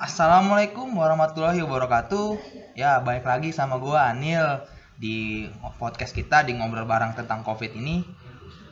Assalamualaikum 0.00 0.96
warahmatullahi 0.96 1.60
wabarakatuh. 1.60 2.40
Ya, 2.72 3.04
balik 3.04 3.28
lagi 3.28 3.52
sama 3.52 3.76
gua 3.76 4.08
Anil 4.08 4.64
di 4.96 5.44
podcast 5.76 6.16
kita 6.16 6.40
di 6.40 6.56
ngobrol 6.56 6.88
bareng 6.88 7.12
tentang 7.12 7.44
Covid 7.44 7.76
ini. 7.76 8.00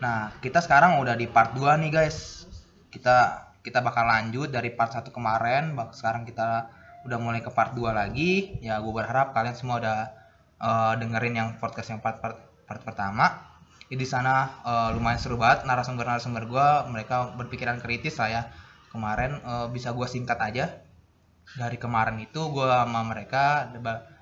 Nah, 0.01 0.33
kita 0.41 0.65
sekarang 0.65 0.97
udah 0.97 1.21
di 1.21 1.29
part 1.29 1.53
2 1.53 1.85
nih, 1.85 1.93
guys. 1.93 2.49
Kita 2.89 3.45
kita 3.61 3.85
bakal 3.85 4.09
lanjut 4.09 4.49
dari 4.49 4.73
part 4.73 4.97
1 4.97 5.13
kemarin, 5.13 5.77
sekarang 5.93 6.25
kita 6.25 6.73
udah 7.05 7.21
mulai 7.21 7.45
ke 7.45 7.53
part 7.53 7.77
2 7.77 7.93
lagi. 7.93 8.57
Ya, 8.65 8.81
gue 8.81 8.93
berharap 8.97 9.37
kalian 9.37 9.53
semua 9.53 9.85
udah 9.85 9.99
eh, 10.65 10.95
dengerin 10.97 11.37
yang 11.37 11.49
podcast 11.61 11.93
yang 11.93 12.01
part 12.01 12.25
part, 12.25 12.41
part 12.65 12.81
pertama. 12.81 13.37
Di 13.93 14.09
sana 14.09 14.65
eh, 14.65 14.97
lumayan 14.97 15.21
seru 15.21 15.37
banget 15.37 15.69
narasumber-narasumber 15.69 16.49
gua, 16.49 16.89
mereka 16.89 17.37
berpikiran 17.37 17.85
kritis 17.85 18.17
lah 18.17 18.33
ya. 18.33 18.43
Kemarin 18.89 19.45
eh, 19.45 19.69
bisa 19.69 19.93
gua 19.93 20.09
singkat 20.09 20.41
aja 20.41 20.88
dari 21.57 21.81
kemarin 21.81 22.21
itu 22.21 22.53
gue 22.53 22.69
sama 22.69 23.01
mereka 23.07 23.71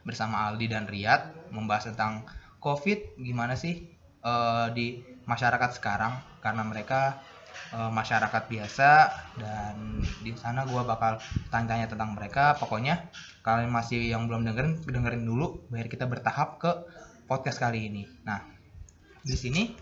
bersama 0.07 0.47
Aldi 0.47 0.67
dan 0.71 0.87
Riyad 0.87 1.51
membahas 1.51 1.91
tentang 1.91 2.23
COVID 2.63 3.19
gimana 3.19 3.59
sih 3.59 3.91
eh, 4.23 4.67
di 4.77 5.03
masyarakat 5.27 5.71
sekarang. 5.75 6.15
Karena 6.39 6.63
mereka 6.63 7.19
eh, 7.75 7.91
masyarakat 7.91 8.43
biasa 8.47 8.91
dan 9.41 9.99
di 10.23 10.31
sana 10.39 10.63
gue 10.63 10.83
bakal 10.87 11.19
tanya-tanya 11.51 11.91
tentang 11.91 12.15
mereka. 12.15 12.55
Pokoknya 12.63 13.11
kalian 13.43 13.73
masih 13.75 14.07
yang 14.07 14.31
belum 14.31 14.47
dengerin 14.47 14.87
dengerin 14.87 15.25
dulu 15.27 15.67
biar 15.71 15.91
kita 15.91 16.07
bertahap 16.07 16.63
ke 16.63 16.71
podcast 17.27 17.59
kali 17.59 17.91
ini. 17.91 18.07
Nah 18.23 18.39
di 19.27 19.35
sini 19.35 19.75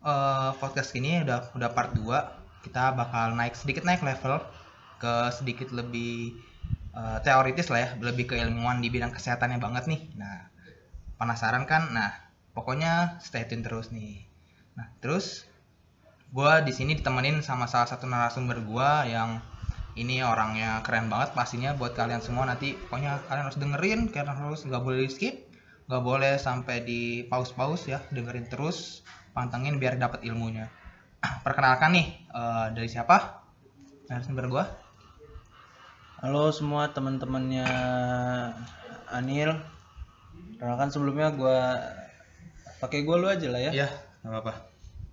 eh, 0.00 0.50
podcast 0.56 0.96
ini 0.96 1.20
udah 1.20 1.52
udah 1.52 1.70
part 1.76 1.92
2 1.92 2.40
kita 2.60 2.92
bakal 2.92 3.32
naik 3.36 3.56
sedikit 3.56 3.88
naik 3.88 4.04
level 4.04 4.36
ke 5.00 5.32
sedikit 5.32 5.72
lebih 5.72 6.36
eh, 6.94 7.18
teoritis 7.22 7.68
lah 7.70 7.80
ya 7.84 7.88
lebih 7.98 8.24
ke 8.30 8.34
ilmuwan 8.38 8.82
di 8.82 8.88
bidang 8.90 9.14
kesehatannya 9.14 9.58
banget 9.62 9.84
nih. 9.90 10.00
Nah 10.18 10.50
penasaran 11.20 11.64
kan? 11.68 11.92
Nah 11.94 12.10
pokoknya 12.56 13.20
stay 13.22 13.46
tune 13.46 13.62
terus 13.62 13.94
nih. 13.94 14.24
Nah 14.76 14.90
terus 14.98 15.46
gua 16.30 16.62
di 16.62 16.70
sini 16.70 16.94
ditemenin 16.98 17.42
sama 17.42 17.66
salah 17.66 17.88
satu 17.90 18.06
narasumber 18.06 18.62
gua 18.62 19.04
yang 19.06 19.42
ini 19.98 20.22
orangnya 20.22 20.78
keren 20.86 21.10
banget 21.10 21.34
pastinya 21.34 21.74
buat 21.74 21.94
kalian 21.94 22.22
semua. 22.22 22.46
Nanti 22.46 22.74
pokoknya 22.74 23.22
kalian 23.26 23.44
harus 23.46 23.58
dengerin 23.58 24.00
kalian 24.10 24.38
harus 24.38 24.60
nggak 24.66 24.82
boleh 24.82 25.06
di 25.06 25.10
skip 25.10 25.36
nggak 25.90 26.06
boleh 26.06 26.38
sampai 26.38 26.86
di 26.86 27.26
pause 27.26 27.50
pause 27.50 27.90
ya 27.90 27.98
dengerin 28.14 28.46
terus 28.46 29.02
pantengin 29.34 29.82
biar 29.82 29.98
dapat 29.98 30.22
ilmunya. 30.22 30.70
Perkenalkan 31.46 31.90
nih 31.94 32.06
eh, 32.30 32.66
dari 32.74 32.88
siapa? 32.90 33.42
Narasumber 34.10 34.46
gua 34.50 34.89
Halo 36.20 36.52
semua 36.52 36.92
teman-temannya 36.92 37.64
Anil. 39.08 39.56
Perkenalkan 40.60 40.92
sebelumnya 40.92 41.32
gua 41.32 41.80
pakai 42.76 43.08
gua 43.08 43.16
lu 43.16 43.24
aja 43.24 43.48
lah 43.48 43.56
ya. 43.56 43.72
ya 43.72 43.88
nggak 44.20 44.28
apa-apa 44.28 44.52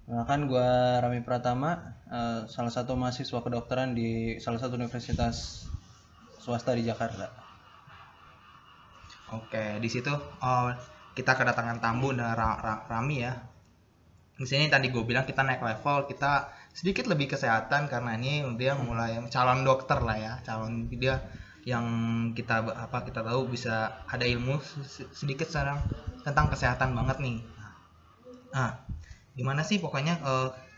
Perkenalkan 0.03 0.51
gua 0.51 0.99
Rami 0.99 1.23
Pratama, 1.23 1.95
eh, 2.11 2.43
salah 2.51 2.75
satu 2.75 2.99
mahasiswa 2.99 3.39
kedokteran 3.39 3.95
di 3.95 4.35
salah 4.43 4.59
satu 4.59 4.75
universitas 4.75 5.63
swasta 6.43 6.75
di 6.75 6.83
Jakarta. 6.83 7.31
Oke, 9.31 9.79
di 9.79 9.87
situ 9.87 10.11
oh, 10.43 10.67
kita 11.15 11.39
kedatangan 11.39 11.79
tamu 11.79 12.11
dan 12.19 12.35
Ra- 12.35 12.83
Rami 12.83 13.23
ya. 13.23 13.31
Di 14.35 14.43
sini 14.43 14.67
tadi 14.67 14.91
gue 14.91 15.07
bilang 15.07 15.23
kita 15.23 15.39
naik 15.39 15.63
level, 15.63 16.03
kita 16.11 16.51
sedikit 16.77 17.09
lebih 17.09 17.33
kesehatan 17.33 17.89
karena 17.89 18.13
ini 18.21 18.45
dia 18.53 18.77
mulai 18.77 19.17
calon 19.33 19.65
dokter 19.65 19.97
lah 19.97 20.13
ya, 20.13 20.33
calon 20.45 20.85
dia 20.93 21.25
yang 21.65 21.83
kita 22.37 22.69
apa 22.69 23.01
kita 23.01 23.25
tahu 23.25 23.49
bisa 23.49 24.05
ada 24.05 24.21
ilmu 24.29 24.61
se- 24.61 25.09
sedikit 25.09 25.49
sekarang 25.49 25.81
tentang 26.21 26.53
kesehatan 26.53 26.93
banget 26.93 27.17
nih. 27.17 27.41
Nah, 28.53 28.77
gimana 29.33 29.65
sih 29.65 29.81
pokoknya 29.81 30.21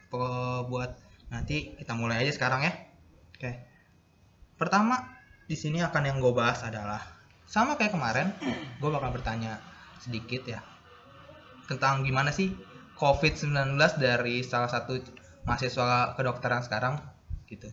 po- 0.08 0.64
buat 0.72 0.96
nanti 1.28 1.76
kita 1.76 1.92
mulai 2.00 2.24
aja 2.24 2.32
sekarang 2.32 2.64
ya. 2.64 2.74
Oke. 3.36 3.52
Pertama 4.56 5.04
di 5.52 5.60
sini 5.60 5.84
akan 5.84 6.04
yang 6.08 6.18
gue 6.24 6.32
bahas 6.32 6.64
adalah 6.64 7.04
sama 7.44 7.76
kayak 7.76 7.92
kemarin, 7.92 8.32
gue 8.80 8.90
bakal 8.90 9.12
bertanya 9.12 9.60
sedikit 10.00 10.48
ya 10.48 10.64
tentang 11.68 12.08
gimana 12.08 12.32
sih 12.32 12.56
COVID-19 12.98 13.78
dari 14.02 14.42
salah 14.42 14.72
satu 14.72 15.19
mahasiswa 15.48 16.16
kedokteran 16.18 16.62
sekarang 16.66 17.00
gitu. 17.48 17.70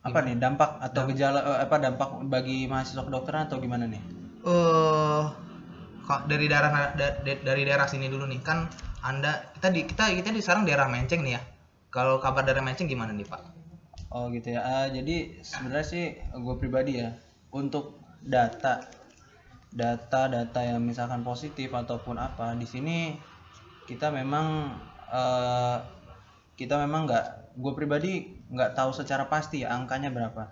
Apa 0.00 0.24
nih 0.24 0.40
dampak 0.40 0.80
atau 0.80 1.04
gejala 1.12 1.44
eh, 1.44 1.58
apa 1.68 1.76
dampak 1.76 2.24
bagi 2.32 2.64
mahasiswa 2.64 3.04
kedokteran 3.04 3.48
atau 3.48 3.60
gimana 3.60 3.84
nih? 3.84 4.00
Eh 4.48 5.22
kok 6.08 6.26
dari 6.26 6.48
daerah 6.50 6.96
da- 6.96 7.20
da- 7.22 7.42
dari 7.44 7.62
daerah 7.62 7.86
sini 7.86 8.10
dulu 8.10 8.24
nih 8.26 8.40
kan 8.42 8.66
Anda 9.04 9.52
kita 9.56 9.68
di 9.72 9.84
kita 9.84 10.12
kita 10.12 10.28
di 10.32 10.40
sekarang 10.44 10.64
daerah 10.64 10.88
Menceng 10.88 11.20
nih 11.24 11.36
ya. 11.36 11.42
Kalau 11.92 12.20
kabar 12.20 12.44
dari 12.44 12.60
Menceng 12.62 12.86
gimana 12.86 13.10
nih, 13.16 13.26
Pak? 13.26 13.42
Oh 14.10 14.26
gitu 14.30 14.52
ya. 14.54 14.60
Ah, 14.60 14.86
jadi 14.90 15.40
sebenarnya 15.40 15.86
sih 15.86 16.04
gue 16.18 16.54
pribadi 16.58 16.98
ya 17.00 17.14
untuk 17.54 18.00
data 18.20 18.84
data-data 19.70 20.60
yang 20.66 20.82
misalkan 20.82 21.22
positif 21.22 21.70
ataupun 21.70 22.18
apa 22.18 22.58
di 22.58 22.66
sini 22.66 23.14
kita 23.86 24.10
memang 24.10 24.74
eh, 25.10 25.76
kita 26.54 26.76
memang 26.80 27.10
nggak 27.10 27.26
gue 27.58 27.72
pribadi 27.74 28.12
nggak 28.50 28.78
tahu 28.78 28.90
secara 28.94 29.26
pasti 29.26 29.66
ya 29.66 29.74
angkanya 29.74 30.10
berapa. 30.14 30.50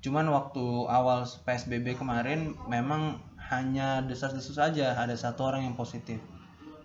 Cuman 0.00 0.32
waktu 0.32 0.64
awal 0.88 1.28
PSBB 1.44 2.00
kemarin 2.00 2.56
memang 2.66 3.20
hanya 3.52 4.00
desas-desus 4.00 4.56
saja 4.56 4.96
ada 4.96 5.12
satu 5.12 5.44
orang 5.44 5.68
yang 5.68 5.76
positif 5.76 6.22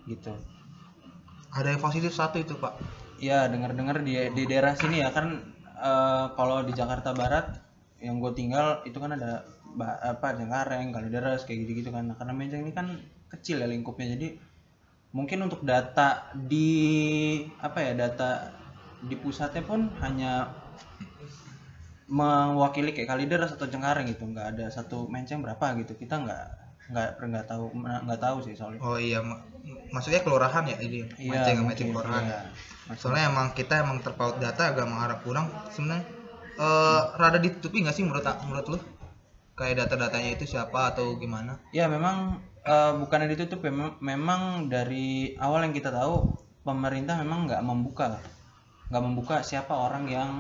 gitu. 0.09 0.36
Ada 1.56 1.78
yang 1.78 1.81
positif 1.81 2.12
satu 2.12 2.42
itu, 2.42 2.58
Pak. 2.59 2.76
Ya 3.22 3.47
dengar-dengar 3.47 4.03
di 4.03 4.20
di 4.36 4.44
daerah 4.44 4.76
sini 4.76 5.00
ya 5.00 5.14
kan 5.16 5.56
eh, 5.64 6.26
kalau 6.36 6.68
di 6.68 6.76
Jakarta 6.76 7.16
Barat 7.16 7.64
yang 8.03 8.20
gue 8.20 8.36
tinggal 8.36 8.84
itu 8.84 9.00
kan 9.00 9.16
ada 9.16 9.47
apa 10.03 10.36
Cengkareng, 10.36 10.92
Kalideres 10.92 11.47
kayak 11.47 11.64
gitu-gitu 11.64 11.96
kan. 11.96 12.12
Karena 12.20 12.34
Menceng 12.36 12.68
ini 12.68 12.76
kan 12.76 13.00
kecil 13.32 13.64
ya 13.64 13.68
lingkupnya 13.68 14.16
jadi 14.20 14.36
mungkin 15.16 15.48
untuk 15.48 15.64
data 15.64 16.28
di 16.36 16.68
apa 17.64 17.80
ya 17.80 17.92
data 17.96 18.52
di 19.00 19.16
pusatnya 19.16 19.64
pun 19.64 19.88
hanya 20.03 20.52
mewakili 22.06 22.92
kayak 22.94 23.09
Kalideres 23.16 23.56
atau 23.56 23.66
Cengkareng 23.66 24.06
gitu 24.12 24.28
nggak 24.28 24.48
ada 24.59 24.66
satu 24.70 25.08
Menceng 25.09 25.40
berapa 25.42 25.74
gitu 25.80 25.96
kita 25.98 26.22
nggak 26.22 26.44
nggak 26.92 27.09
nggak 27.18 27.46
tahu 27.50 27.66
nggak 27.80 28.22
tahu 28.22 28.38
sih 28.46 28.53
soalnya 28.53 28.78
Oh 28.84 29.00
iya, 29.00 29.18
ma- 29.26 29.42
maksudnya 29.90 30.22
kelurahan 30.22 30.62
ya 30.70 30.78
ini. 30.78 31.02
Iya, 31.18 31.32
Menceng, 31.34 31.56
mungkin, 31.66 31.68
Menceng 31.74 31.90
kelurahan. 31.97 32.24
iya. 32.30 32.40
ya. 32.86 32.94
Soalnya 32.94 33.24
emang 33.34 33.47
kita 33.58 33.82
emang 33.82 33.97
terpaut 34.06 34.38
data 34.38 34.70
agak 34.70 34.86
mengharap 34.86 35.26
kurang 35.26 35.50
sebenarnya 35.74 36.06
eh 36.56 37.02
rada 37.18 37.42
ditutupi 37.42 37.82
nggak 37.82 37.96
sih 37.97 38.06
menurut 38.06 38.22
menurut 38.46 38.68
lu? 38.70 38.78
Kayak 39.58 39.88
data-datanya 39.88 40.36
itu 40.38 40.46
siapa 40.46 40.94
atau 40.94 41.18
gimana? 41.18 41.58
Ya 41.74 41.90
memang 41.90 42.38
eh, 42.66 42.92
bukannya 42.98 43.30
ditutup 43.31 43.62
ya, 43.62 43.72
mem- 43.72 44.02
memang 44.02 44.68
dari 44.68 45.38
awal 45.38 45.70
yang 45.70 45.74
kita 45.78 45.94
tahu 45.94 46.34
pemerintah 46.66 47.22
memang 47.22 47.46
nggak 47.46 47.62
membuka, 47.62 48.18
nggak 48.90 49.03
membuka 49.06 49.36
siapa 49.46 49.72
orang 49.72 50.09
yang 50.09 50.31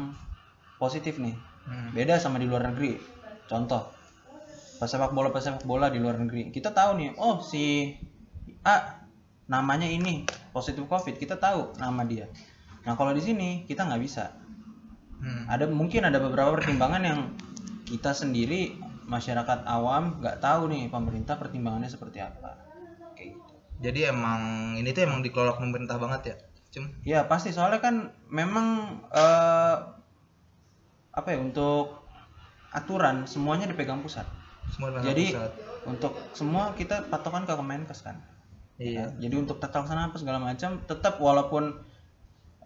positif 0.81 1.21
nih. 1.21 1.37
Hmm. 1.69 1.93
Beda 1.93 2.17
sama 2.17 2.41
di 2.41 2.49
luar 2.49 2.73
negeri. 2.73 2.97
Contoh, 3.45 3.93
pesepak 4.81 5.13
bola 5.13 5.29
pesepak 5.29 5.63
bola 5.69 5.93
di 5.93 6.01
luar 6.01 6.17
negeri, 6.17 6.49
kita 6.49 6.73
tahu 6.73 6.97
nih, 6.97 7.09
oh 7.21 7.39
si 7.45 7.93
A 8.65 9.05
namanya 9.45 9.85
ini 9.85 10.25
positif 10.49 10.89
covid, 10.89 11.21
kita 11.21 11.37
tahu 11.37 11.77
nama 11.77 12.01
dia. 12.01 12.25
Nah 12.85 12.97
kalau 12.97 13.13
di 13.13 13.21
sini 13.21 13.61
kita 13.69 13.85
nggak 13.85 14.01
bisa. 14.01 14.33
Hmm. 15.21 15.45
Ada 15.45 15.69
mungkin 15.69 16.05
ada 16.05 16.17
beberapa 16.17 16.57
pertimbangan 16.57 17.01
yang 17.05 17.19
kita 17.85 18.13
sendiri 18.17 18.77
masyarakat 19.05 19.69
awam 19.69 20.19
nggak 20.19 20.41
tahu 20.41 20.67
nih 20.69 20.89
pemerintah 20.89 21.37
pertimbangannya 21.37 21.89
seperti 21.89 22.19
apa. 22.21 22.57
Kayak 23.13 23.37
gitu. 23.37 23.53
Jadi 23.81 23.99
emang 24.09 24.73
ini 24.75 24.89
tuh 24.91 25.05
emang 25.05 25.21
dikelola 25.21 25.55
pemerintah 25.55 25.97
banget 26.01 26.21
ya. 26.33 26.35
Cum. 26.73 26.85
Ya 27.07 27.19
pasti 27.29 27.55
soalnya 27.55 27.79
kan 27.79 28.11
memang 28.27 28.99
eh, 29.13 29.75
apa 31.15 31.27
ya 31.31 31.39
untuk 31.39 32.03
aturan 32.75 33.23
semuanya 33.23 33.71
dipegang 33.71 34.03
pusat. 34.03 34.27
Semua 34.67 34.91
dengan 34.91 35.07
Jadi 35.07 35.25
pusat. 35.31 35.51
untuk 35.87 36.13
semua 36.35 36.75
kita 36.75 37.07
patokan 37.07 37.47
ke 37.47 37.53
Kemenkes 37.55 38.03
kan. 38.03 38.19
Iya. 38.75 39.07
Jadi 39.15 39.35
untuk 39.39 39.63
tata 39.63 39.79
laksana 39.85 40.11
apa 40.11 40.19
segala 40.19 40.43
macam 40.43 40.83
tetap 40.83 41.15
walaupun 41.21 41.71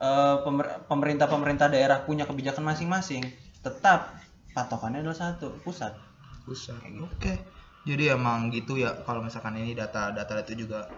eh, 0.01 0.38
pemer- 0.42 0.81
pemerintah-pemerintah 0.89 1.69
daerah 1.69 2.01
punya 2.07 2.25
kebijakan 2.25 2.65
masing-masing, 2.65 3.21
tetap 3.62 4.18
patokannya 4.57 5.06
adalah 5.06 5.19
satu 5.35 5.62
pusat. 5.62 6.08
Pusat. 6.49 6.81
Oke. 7.05 7.33
Jadi 7.85 8.11
emang 8.11 8.49
gitu 8.49 8.75
ya 8.75 8.91
kalau 9.05 9.21
misalkan 9.21 9.55
ini 9.61 9.77
data-data 9.77 10.41
itu 10.49 10.65
juga 10.65 10.89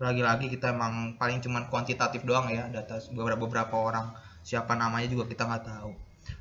lagi-lagi 0.00 0.48
kita 0.48 0.72
emang 0.72 1.16
paling 1.20 1.40
cuman 1.44 1.68
kuantitatif 1.68 2.24
doang 2.24 2.48
ya 2.48 2.68
data 2.72 2.96
beberapa 3.12 3.44
beberapa 3.44 3.76
orang 3.76 4.16
siapa 4.40 4.72
namanya 4.72 5.12
juga 5.12 5.28
kita 5.28 5.44
nggak 5.44 5.64
tahu 5.68 5.92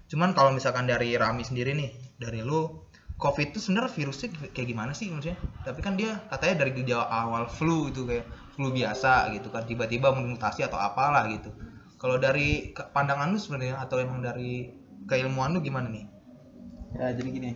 Cuman 0.10 0.34
kalau 0.34 0.52
misalkan 0.54 0.90
dari 0.90 1.14
Rami 1.16 1.46
sendiri 1.46 1.78
nih, 1.78 1.92
dari 2.18 2.42
lu 2.42 2.66
COVID 3.20 3.52
itu 3.52 3.60
sebenarnya 3.60 3.92
virusnya 3.92 4.28
kayak 4.56 4.68
gimana 4.68 4.92
sih 4.96 5.12
maksudnya? 5.12 5.38
Tapi 5.68 5.80
kan 5.84 6.00
dia 6.00 6.24
katanya 6.32 6.64
dari 6.66 6.72
gejala 6.72 7.06
awal 7.12 7.52
flu 7.52 7.92
itu 7.92 8.08
kayak 8.08 8.26
flu 8.56 8.72
biasa 8.72 9.36
gitu 9.36 9.52
kan 9.52 9.68
tiba-tiba 9.68 10.16
mutasi 10.16 10.64
atau 10.64 10.80
apalah 10.80 11.28
gitu. 11.28 11.52
Kalau 12.00 12.16
dari 12.16 12.72
pandangan 12.96 13.36
lu 13.36 13.40
sebenarnya 13.40 13.76
atau 13.84 14.00
emang 14.00 14.24
dari 14.24 14.72
keilmuan 15.04 15.52
lu 15.52 15.60
gimana 15.60 15.92
nih? 15.92 16.08
Ya 16.96 17.12
jadi 17.12 17.30
gini, 17.30 17.50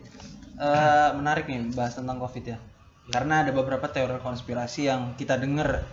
eh 0.60 1.10
menarik 1.18 1.50
nih 1.50 1.74
bahas 1.74 1.98
tentang 1.98 2.22
COVID 2.22 2.44
ya. 2.46 2.58
Karena 3.12 3.44
ada 3.44 3.52
beberapa 3.52 3.90
teori 3.92 4.22
konspirasi 4.24 4.88
yang 4.88 5.20
kita 5.20 5.36
dengar, 5.36 5.84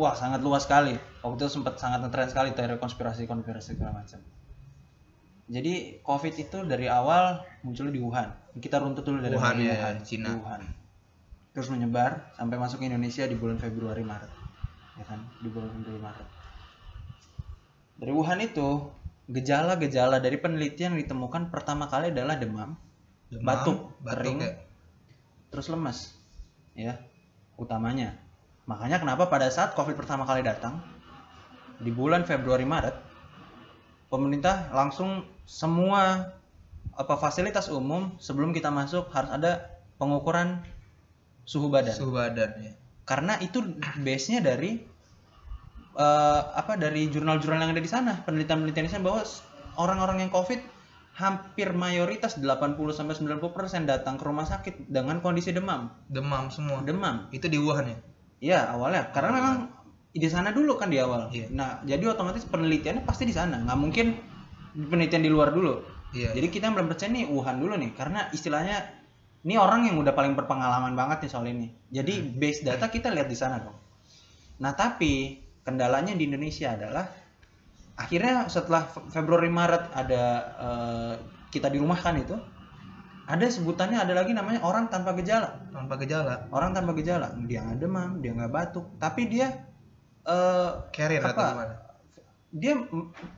wah 0.00 0.14
sangat 0.16 0.40
luas 0.40 0.64
sekali. 0.64 0.96
Waktu 1.20 1.40
itu 1.44 1.60
sempat 1.60 1.76
sangat 1.76 2.00
ngetren 2.00 2.30
sekali 2.30 2.56
teori 2.56 2.80
konspirasi 2.80 3.28
konspirasi 3.28 3.76
segala 3.76 4.00
macam. 4.00 4.20
Jadi 5.52 6.00
COVID 6.00 6.34
itu 6.38 6.58
dari 6.64 6.88
awal 6.88 7.44
munculnya 7.60 7.92
di 7.92 8.00
Wuhan. 8.00 8.28
Kita 8.56 8.80
runtut 8.80 9.04
dulu 9.04 9.20
dari 9.20 9.36
Wuhan, 9.36 9.60
ya, 9.60 9.76
Wuhan, 9.76 9.96
Cina. 10.00 10.32
Wuhan. 10.40 10.62
Terus 11.52 11.68
menyebar 11.68 12.32
sampai 12.32 12.56
masuk 12.56 12.80
ke 12.80 12.88
Indonesia 12.88 13.28
di 13.28 13.36
bulan 13.36 13.60
Februari 13.60 14.00
Maret, 14.00 14.32
ya 14.96 15.04
kan? 15.04 15.20
Di 15.44 15.52
bulan 15.52 15.68
Februari 15.76 16.00
Maret. 16.00 16.28
Dari 18.00 18.12
Wuhan 18.16 18.40
itu 18.40 18.88
gejala-gejala 19.28 20.24
dari 20.24 20.40
penelitian 20.40 20.96
yang 20.96 21.00
ditemukan 21.04 21.52
pertama 21.52 21.92
kali 21.92 22.08
adalah 22.08 22.40
demam, 22.40 22.80
Demam, 23.32 23.48
batuk, 23.48 23.78
batuk 24.04 24.12
kering, 24.12 24.38
ya. 24.44 24.52
terus 25.48 25.72
lemas, 25.72 26.12
ya 26.76 27.00
utamanya. 27.56 28.20
Makanya 28.68 29.00
kenapa 29.00 29.32
pada 29.32 29.48
saat 29.48 29.72
COVID 29.72 29.96
pertama 29.96 30.28
kali 30.28 30.44
datang 30.44 30.84
di 31.80 31.88
bulan 31.88 32.28
Februari 32.28 32.68
Maret, 32.68 32.92
pemerintah 34.12 34.68
langsung 34.76 35.24
semua 35.48 36.36
apa 36.92 37.16
fasilitas 37.16 37.72
umum 37.72 38.12
sebelum 38.20 38.52
kita 38.52 38.68
masuk 38.68 39.08
harus 39.16 39.32
ada 39.32 39.52
pengukuran 39.96 40.60
suhu 41.48 41.72
badan 41.72 41.96
Suhu 41.96 42.12
badan 42.12 42.50
ya. 42.60 42.72
karena 43.08 43.40
itu 43.40 43.64
base-nya 44.04 44.44
dari 44.44 44.76
eh, 45.96 46.40
apa 46.52 46.76
dari 46.76 47.08
jurnal-jurnal 47.08 47.64
yang 47.64 47.72
ada 47.72 47.82
di 47.82 47.88
sana 47.88 48.20
penelitian-penelitian 48.28 48.86
di 48.86 48.92
sana 48.92 49.04
bahwa 49.08 49.24
orang-orang 49.80 50.28
yang 50.28 50.30
covid 50.30 50.60
hampir 51.12 51.76
mayoritas 51.76 52.40
80 52.40 52.72
sampai 52.90 53.14
90% 53.14 53.84
datang 53.84 54.16
ke 54.16 54.24
rumah 54.24 54.48
sakit 54.48 54.88
dengan 54.88 55.20
kondisi 55.20 55.52
demam 55.52 55.92
Demam 56.08 56.48
semua. 56.48 56.80
demam 56.80 57.28
Itu 57.28 57.52
di 57.52 57.60
Wuhan 57.60 57.84
ya? 57.88 57.98
Iya 58.42 58.58
awalnya 58.72 59.12
karena 59.12 59.30
memang 59.36 59.56
di 60.12 60.28
sana 60.28 60.52
dulu 60.52 60.76
kan 60.76 60.92
di 60.92 61.00
awal 61.00 61.32
Iya. 61.32 61.48
nah 61.52 61.80
jadi 61.84 62.04
otomatis 62.12 62.44
penelitiannya 62.44 63.04
pasti 63.08 63.24
di 63.24 63.32
sana 63.32 63.56
nggak 63.64 63.78
mungkin 63.80 64.12
penelitian 64.76 65.24
di 65.24 65.30
luar 65.32 65.52
dulu 65.56 65.80
Iya. 66.12 66.36
jadi 66.36 66.48
kita 66.52 66.68
belum 66.68 66.92
percaya 66.92 67.08
nih 67.16 67.24
Wuhan 67.32 67.56
dulu 67.56 67.80
nih 67.80 67.96
karena 67.96 68.28
istilahnya 68.28 68.76
ini 69.42 69.56
orang 69.56 69.88
yang 69.88 69.96
udah 69.98 70.12
paling 70.12 70.36
berpengalaman 70.38 70.94
banget 70.94 71.26
nih 71.26 71.30
soal 71.32 71.46
ini. 71.50 71.66
Jadi 71.90 72.14
Hmm. 72.14 72.38
base 72.38 72.62
data 72.62 72.86
kita 72.86 73.10
lihat 73.10 73.26
di 73.26 73.34
sana 73.34 73.58
dong. 73.58 73.74
Nah 74.62 74.70
tapi 74.72 75.42
kendalanya 75.66 76.14
di 76.14 76.30
Indonesia 76.30 76.70
adalah 76.78 77.10
akhirnya 77.96 78.48
setelah 78.48 78.88
Fe- 78.88 79.08
Februari 79.12 79.52
Maret 79.52 79.92
ada 79.92 80.22
eh, 80.58 81.14
kita 81.52 81.68
dirumahkan 81.68 82.14
itu 82.20 82.36
ada 83.28 83.46
sebutannya 83.46 84.02
ada 84.02 84.12
lagi 84.18 84.34
namanya 84.34 84.60
orang 84.66 84.90
tanpa 84.90 85.14
gejala. 85.14 85.62
tanpa 85.70 85.94
gejala. 86.02 86.50
Orang 86.50 86.74
tanpa 86.74 86.92
gejala 86.98 87.32
dia 87.46 87.62
nggak 87.62 87.78
demam, 87.78 88.18
dia 88.18 88.34
nggak 88.34 88.52
batuk, 88.52 88.86
tapi 88.98 89.30
dia 89.30 89.68
eh, 90.26 90.70
Carrier 90.90 91.22
atau 91.22 91.36
Apa? 91.36 91.46
gimana? 91.54 91.74
dia 92.52 92.76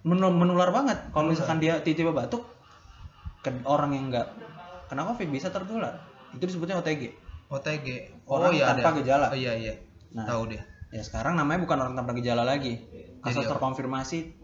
menular 0.02 0.74
banget. 0.74 0.98
Kalau 1.14 1.30
misalkan 1.30 1.62
dia 1.62 1.78
tiba-tiba 1.78 2.10
batuk 2.10 2.42
ke 3.46 3.54
orang 3.62 3.94
yang 3.94 4.10
nggak 4.10 4.26
kena 4.90 5.06
covid 5.06 5.30
bisa 5.30 5.54
tertular. 5.54 6.02
Itu 6.34 6.50
disebutnya 6.50 6.82
OTG. 6.82 7.14
OTG. 7.46 7.86
Orang 8.26 8.58
tanpa 8.58 8.90
ada. 8.90 8.98
gejala. 8.98 9.26
Oh 9.30 9.38
iya 9.38 9.54
iya. 9.54 9.74
Nah. 10.18 10.26
Tahu 10.26 10.50
deh. 10.50 10.62
Ya 10.90 11.02
sekarang 11.06 11.38
namanya 11.38 11.62
bukan 11.62 11.78
orang 11.78 11.94
tanpa 11.94 12.10
gejala 12.18 12.42
lagi. 12.42 12.82
Kasus 13.22 13.46
terkonfirmasi 13.46 14.43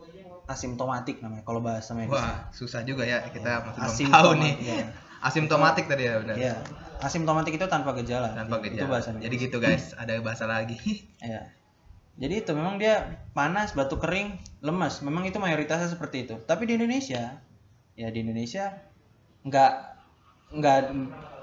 asimptomatik 0.50 1.22
namanya 1.22 1.46
kalau 1.46 1.62
bahasa 1.62 1.94
medis. 1.94 2.10
Wah, 2.10 2.50
susah 2.50 2.82
juga 2.82 3.06
ya 3.06 3.22
kita 3.30 3.62
masih 3.62 4.10
belum 4.10 4.10
Asimptomatik, 4.10 4.26
tahu 4.26 4.30
nih. 4.42 4.54
iya. 4.58 4.86
Asimptomatik 5.22 5.84
tadi 5.86 6.02
ya 6.10 6.14
benar. 6.18 6.34
Iya. 6.34 6.54
Asimptomatik 7.00 7.52
itu 7.54 7.66
tanpa 7.70 7.94
gejala. 7.96 8.34
Tanpa 8.34 8.58
Itu 8.60 8.74
gejala. 8.76 8.98
bahasa 8.98 9.14
Jadi 9.14 9.34
gitu 9.38 9.56
guys, 9.62 9.94
ada 9.94 10.18
bahasa 10.20 10.44
lagi. 10.50 10.76
Iya. 11.22 11.54
Jadi 12.20 12.34
itu 12.44 12.52
memang 12.52 12.76
dia 12.76 13.24
panas, 13.32 13.72
batuk 13.72 14.04
kering, 14.04 14.36
lemas. 14.60 15.00
Memang 15.00 15.24
itu 15.24 15.40
mayoritasnya 15.40 15.88
seperti 15.88 16.28
itu. 16.28 16.36
Tapi 16.44 16.68
di 16.68 16.76
Indonesia, 16.76 17.40
ya 17.96 18.08
di 18.12 18.18
Indonesia 18.20 18.76
nggak 19.46 19.72
nggak 20.52 20.78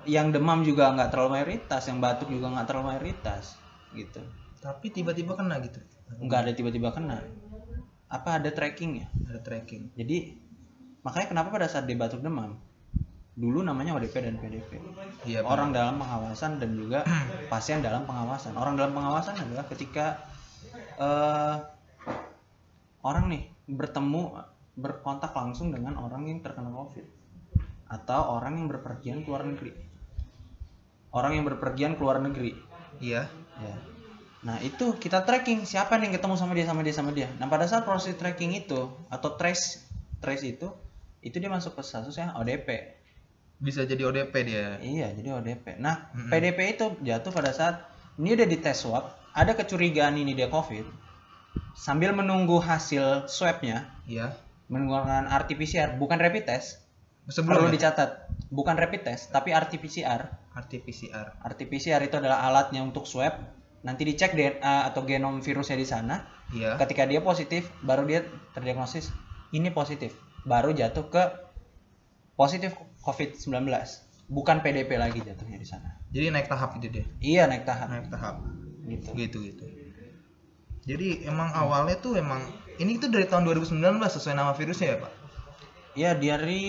yang 0.06 0.30
demam 0.30 0.62
juga 0.62 0.94
nggak 0.94 1.10
terlalu 1.10 1.42
mayoritas, 1.42 1.82
yang 1.90 1.98
batuk 1.98 2.30
juga 2.30 2.54
nggak 2.54 2.68
terlalu 2.70 2.94
mayoritas, 2.94 3.58
gitu. 3.98 4.22
Tapi 4.62 4.94
tiba-tiba 4.94 5.34
kena 5.34 5.58
gitu. 5.66 5.82
Nggak 6.22 6.40
ada 6.46 6.52
tiba-tiba 6.54 6.94
kena. 6.94 7.26
Apa 8.08 8.40
ada 8.40 8.50
trackingnya? 8.52 9.12
Ada 9.28 9.40
tracking. 9.44 9.92
Jadi 10.00 10.40
makanya 11.04 11.28
kenapa 11.28 11.48
pada 11.52 11.68
saat 11.68 11.88
dia 11.88 12.00
batuk 12.00 12.24
demam, 12.24 12.56
dulu 13.36 13.62
namanya 13.62 13.94
ODP 14.00 14.16
dan 14.24 14.40
PDP. 14.40 14.82
Iya. 15.28 15.44
Orang 15.44 15.76
dalam 15.76 16.00
pengawasan 16.00 16.58
dan 16.58 16.72
juga 16.74 17.04
pasien 17.52 17.84
dalam 17.84 18.08
pengawasan. 18.08 18.56
Orang 18.56 18.80
dalam 18.80 18.96
pengawasan 18.96 19.36
adalah 19.38 19.68
ketika 19.68 20.24
eh, 20.98 21.56
orang 23.04 23.28
nih 23.28 23.44
bertemu 23.68 24.40
berkontak 24.78 25.36
langsung 25.36 25.74
dengan 25.74 26.00
orang 26.00 26.30
yang 26.30 26.40
terkena 26.40 26.72
COVID 26.72 27.06
atau 27.88 28.40
orang 28.40 28.60
yang 28.60 28.68
berpergian 28.72 29.22
ke 29.24 29.28
luar 29.28 29.44
negeri. 29.44 29.72
Orang 31.12 31.36
yang 31.36 31.46
berpergian 31.48 31.96
ke 31.96 32.02
luar 32.04 32.24
negeri. 32.24 32.56
Iya. 33.04 33.28
Ya. 33.58 33.76
Nah 34.46 34.62
itu 34.62 34.94
kita 34.98 35.26
tracking 35.26 35.66
siapa 35.66 35.98
nih 35.98 36.12
yang 36.12 36.16
ketemu 36.22 36.36
sama 36.38 36.54
dia 36.54 36.66
sama 36.70 36.82
dia 36.86 36.96
sama 36.96 37.12
dia. 37.14 37.28
Nah 37.42 37.50
pada 37.50 37.66
saat 37.66 37.84
proses 37.84 38.14
tracking 38.16 38.54
itu 38.54 38.90
atau 39.10 39.30
trace 39.34 39.82
trace 40.22 40.46
itu 40.46 40.70
itu 41.22 41.38
dia 41.42 41.50
masuk 41.50 41.74
ke 41.74 41.82
status 41.82 42.14
yang 42.16 42.38
ODP. 42.38 42.98
Bisa 43.58 43.84
jadi 43.90 44.06
ODP 44.06 44.34
dia. 44.46 44.78
Iya, 44.78 45.18
jadi 45.18 45.34
ODP. 45.34 45.82
Nah, 45.82 46.14
Mm-mm. 46.14 46.30
PDP 46.30 46.78
itu 46.78 46.94
jatuh 47.02 47.34
pada 47.34 47.50
saat 47.50 47.90
ini 48.22 48.38
udah 48.38 48.46
dites 48.46 48.86
swab, 48.86 49.18
ada 49.34 49.58
kecurigaan 49.58 50.14
ini 50.14 50.38
dia 50.38 50.46
COVID. 50.46 50.86
Sambil 51.74 52.14
menunggu 52.14 52.62
hasil 52.62 53.26
swabnya 53.26 53.90
Iya. 54.06 54.38
menggunakan 54.70 55.26
RT-PCR, 55.26 55.98
bukan 55.98 56.22
rapid 56.22 56.46
test. 56.46 56.86
Perlu 57.26 57.34
Sebelum 57.34 57.70
ya? 57.70 57.74
dicatat, 57.74 58.10
bukan 58.54 58.78
rapid 58.78 59.02
test, 59.10 59.34
tapi 59.34 59.58
RT-PCR. 59.58 60.54
RT-PCR. 60.54 61.42
RT-PCR 61.42 62.02
itu 62.06 62.16
adalah 62.22 62.46
alatnya 62.46 62.86
untuk 62.86 63.10
swab. 63.10 63.42
Nanti 63.86 64.04
dicek 64.04 64.34
DNA 64.34 64.90
atau 64.90 65.06
genom 65.06 65.42
virusnya 65.42 65.78
di 65.78 65.86
sana. 65.86 66.26
Iya. 66.50 66.80
Ketika 66.80 67.04
dia 67.06 67.20
positif, 67.20 67.70
baru 67.84 68.08
dia 68.08 68.26
terdiagnosis 68.54 69.12
ini 69.52 69.70
positif. 69.70 70.16
Baru 70.44 70.72
jatuh 70.72 71.12
ke 71.12 71.24
positif 72.34 72.74
COVID-19. 73.04 73.68
Bukan 74.28 74.60
PDP 74.60 75.00
lagi 75.00 75.24
jatuhnya 75.24 75.56
di 75.56 75.68
sana. 75.68 75.98
Jadi 76.12 76.32
naik 76.32 76.52
tahap 76.52 76.76
itu 76.80 76.88
dia. 76.92 77.06
Iya 77.20 77.48
naik 77.48 77.64
tahap 77.64 77.88
Naik 77.88 78.08
tahap. 78.12 78.44
gitu. 78.88 79.10
Gitu 79.16 79.38
gitu. 79.44 79.66
Jadi 80.88 81.28
emang 81.28 81.52
awalnya 81.52 82.00
tuh 82.00 82.16
emang 82.16 82.40
ini 82.80 82.96
tuh 82.96 83.12
dari 83.12 83.28
tahun 83.28 83.44
2019 83.44 83.76
sesuai 84.08 84.36
nama 84.36 84.56
virusnya 84.56 84.96
ya, 84.96 84.98
Pak? 85.04 85.14
Iya 85.98 86.12
dari 86.16 86.64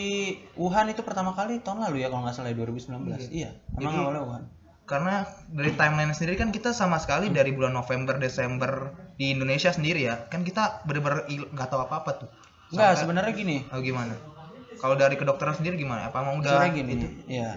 Wuhan 0.57 0.89
itu 0.91 1.05
pertama 1.05 1.37
kali 1.37 1.61
tahun 1.61 1.85
lalu 1.87 2.03
ya 2.03 2.09
kalau 2.11 2.27
nggak 2.27 2.35
salah 2.35 2.51
2019. 2.51 3.31
Iya. 3.31 3.51
Emang 3.79 3.93
Jadi- 3.95 4.03
awalnya 4.03 4.23
Wuhan. 4.27 4.45
Karena 4.89 5.15
dari 5.47 5.71
timeline 5.71 6.11
sendiri 6.11 6.35
kan 6.35 6.49
kita 6.49 6.73
sama 6.73 6.97
sekali 6.97 7.29
dari 7.29 7.53
bulan 7.53 7.71
November 7.71 8.17
Desember 8.17 8.89
di 9.15 9.31
Indonesia 9.31 9.69
sendiri 9.69 10.01
ya 10.03 10.25
kan 10.25 10.41
kita 10.41 10.81
bener-bener 10.83 11.23
nggak 11.29 11.69
tahu 11.69 11.81
apa 11.83 12.01
apa 12.01 12.11
tuh 12.19 12.29
Sampai- 12.69 12.97
sebenarnya 12.97 13.33
gini. 13.33 13.57
oh, 13.67 13.79
gimana 13.79 14.17
kalau 14.77 14.95
dari 14.95 15.15
kedokteran 15.15 15.53
sendiri 15.53 15.77
gimana 15.77 16.09
apa 16.09 16.17
emang 16.19 16.41
udah 16.41 16.57
Sebenarnya 16.57 16.73
gini. 16.75 16.93
itu 16.95 17.09
Iya. 17.29 17.51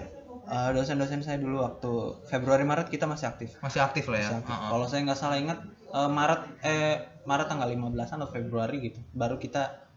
Eh, 0.44 0.70
dosen-dosen 0.74 1.22
saya 1.22 1.38
dulu 1.38 1.62
waktu 1.62 1.92
Februari 2.26 2.64
Maret 2.64 2.88
kita 2.88 3.08
masih 3.08 3.24
aktif. 3.26 3.56
masih 3.58 3.80
aktif 3.80 4.04
lah 4.06 4.20
ya 4.20 4.28
Masih 4.28 4.38
aktif. 4.42 4.52
Heeh. 4.52 4.70
Kalau 4.70 4.86
saya 4.86 5.02
nggak 5.06 5.16
salah 5.16 5.38
ingat 5.38 5.60
eh, 5.90 6.10
Maret 6.10 6.42
eh 6.62 6.96
Maret 7.24 7.48
tanggal 7.48 7.70
15-an 7.70 8.18
atau 8.18 8.30
Februari 8.30 8.78
gitu. 8.82 9.00
Baru 9.14 9.38
kita 9.38 9.88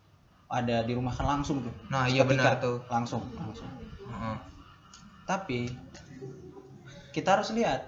ada 0.47 0.77
di 0.81 0.93
rumah 0.93 1.11
kan 1.11 1.27
langsung 1.29 1.59
tuh. 1.61 1.75
nah 1.89 2.05
iya 2.05 2.23
benar 2.23 2.61
tuh 2.61 2.85
Langsung, 2.87 3.27
langsung. 3.35 3.67
Heeh. 4.05 4.37
Tapi 5.25 5.59
kita 7.15 7.39
harus 7.39 7.55
lihat 7.55 7.87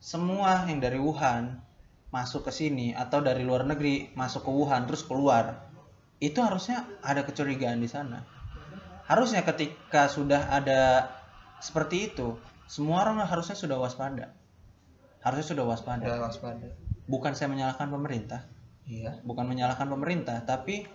semua 0.00 0.64
yang 0.64 0.80
dari 0.80 0.96
Wuhan 0.96 1.60
masuk 2.08 2.48
ke 2.48 2.52
sini 2.56 2.96
atau 2.96 3.20
dari 3.20 3.44
luar 3.44 3.68
negeri 3.68 4.16
masuk 4.16 4.48
ke 4.48 4.50
Wuhan 4.50 4.88
terus 4.88 5.04
keluar 5.04 5.68
itu 6.20 6.40
harusnya 6.40 6.84
ada 7.00 7.24
kecurigaan 7.24 7.80
di 7.80 7.88
sana. 7.88 8.24
Harusnya 9.08 9.44
ketika 9.44 10.08
sudah 10.08 10.52
ada 10.52 11.12
seperti 11.60 12.12
itu, 12.12 12.36
semua 12.68 13.04
orang 13.04 13.24
harusnya 13.24 13.56
sudah 13.56 13.80
waspada. 13.80 14.36
Harusnya 15.24 15.56
sudah 15.56 15.64
waspada. 15.68 16.04
udah 16.04 16.28
waspada 16.28 16.68
Bukan 17.08 17.34
saya 17.34 17.50
menyalahkan 17.50 17.90
pemerintah, 17.90 18.46
iya 18.86 19.18
bukan 19.26 19.44
menyalahkan 19.50 19.90
pemerintah, 19.90 20.46
tapi 20.46 20.86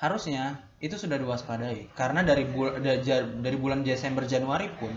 harusnya 0.00 0.66
itu 0.80 0.96
sudah 0.96 1.16
diwaspadai 1.16 1.88
karena 1.96 2.20
dari 2.20 2.44
bul 2.44 2.80
dari 3.40 3.56
bulan 3.56 3.80
Desember 3.80 4.28
Januari 4.28 4.68
pun 4.76 4.92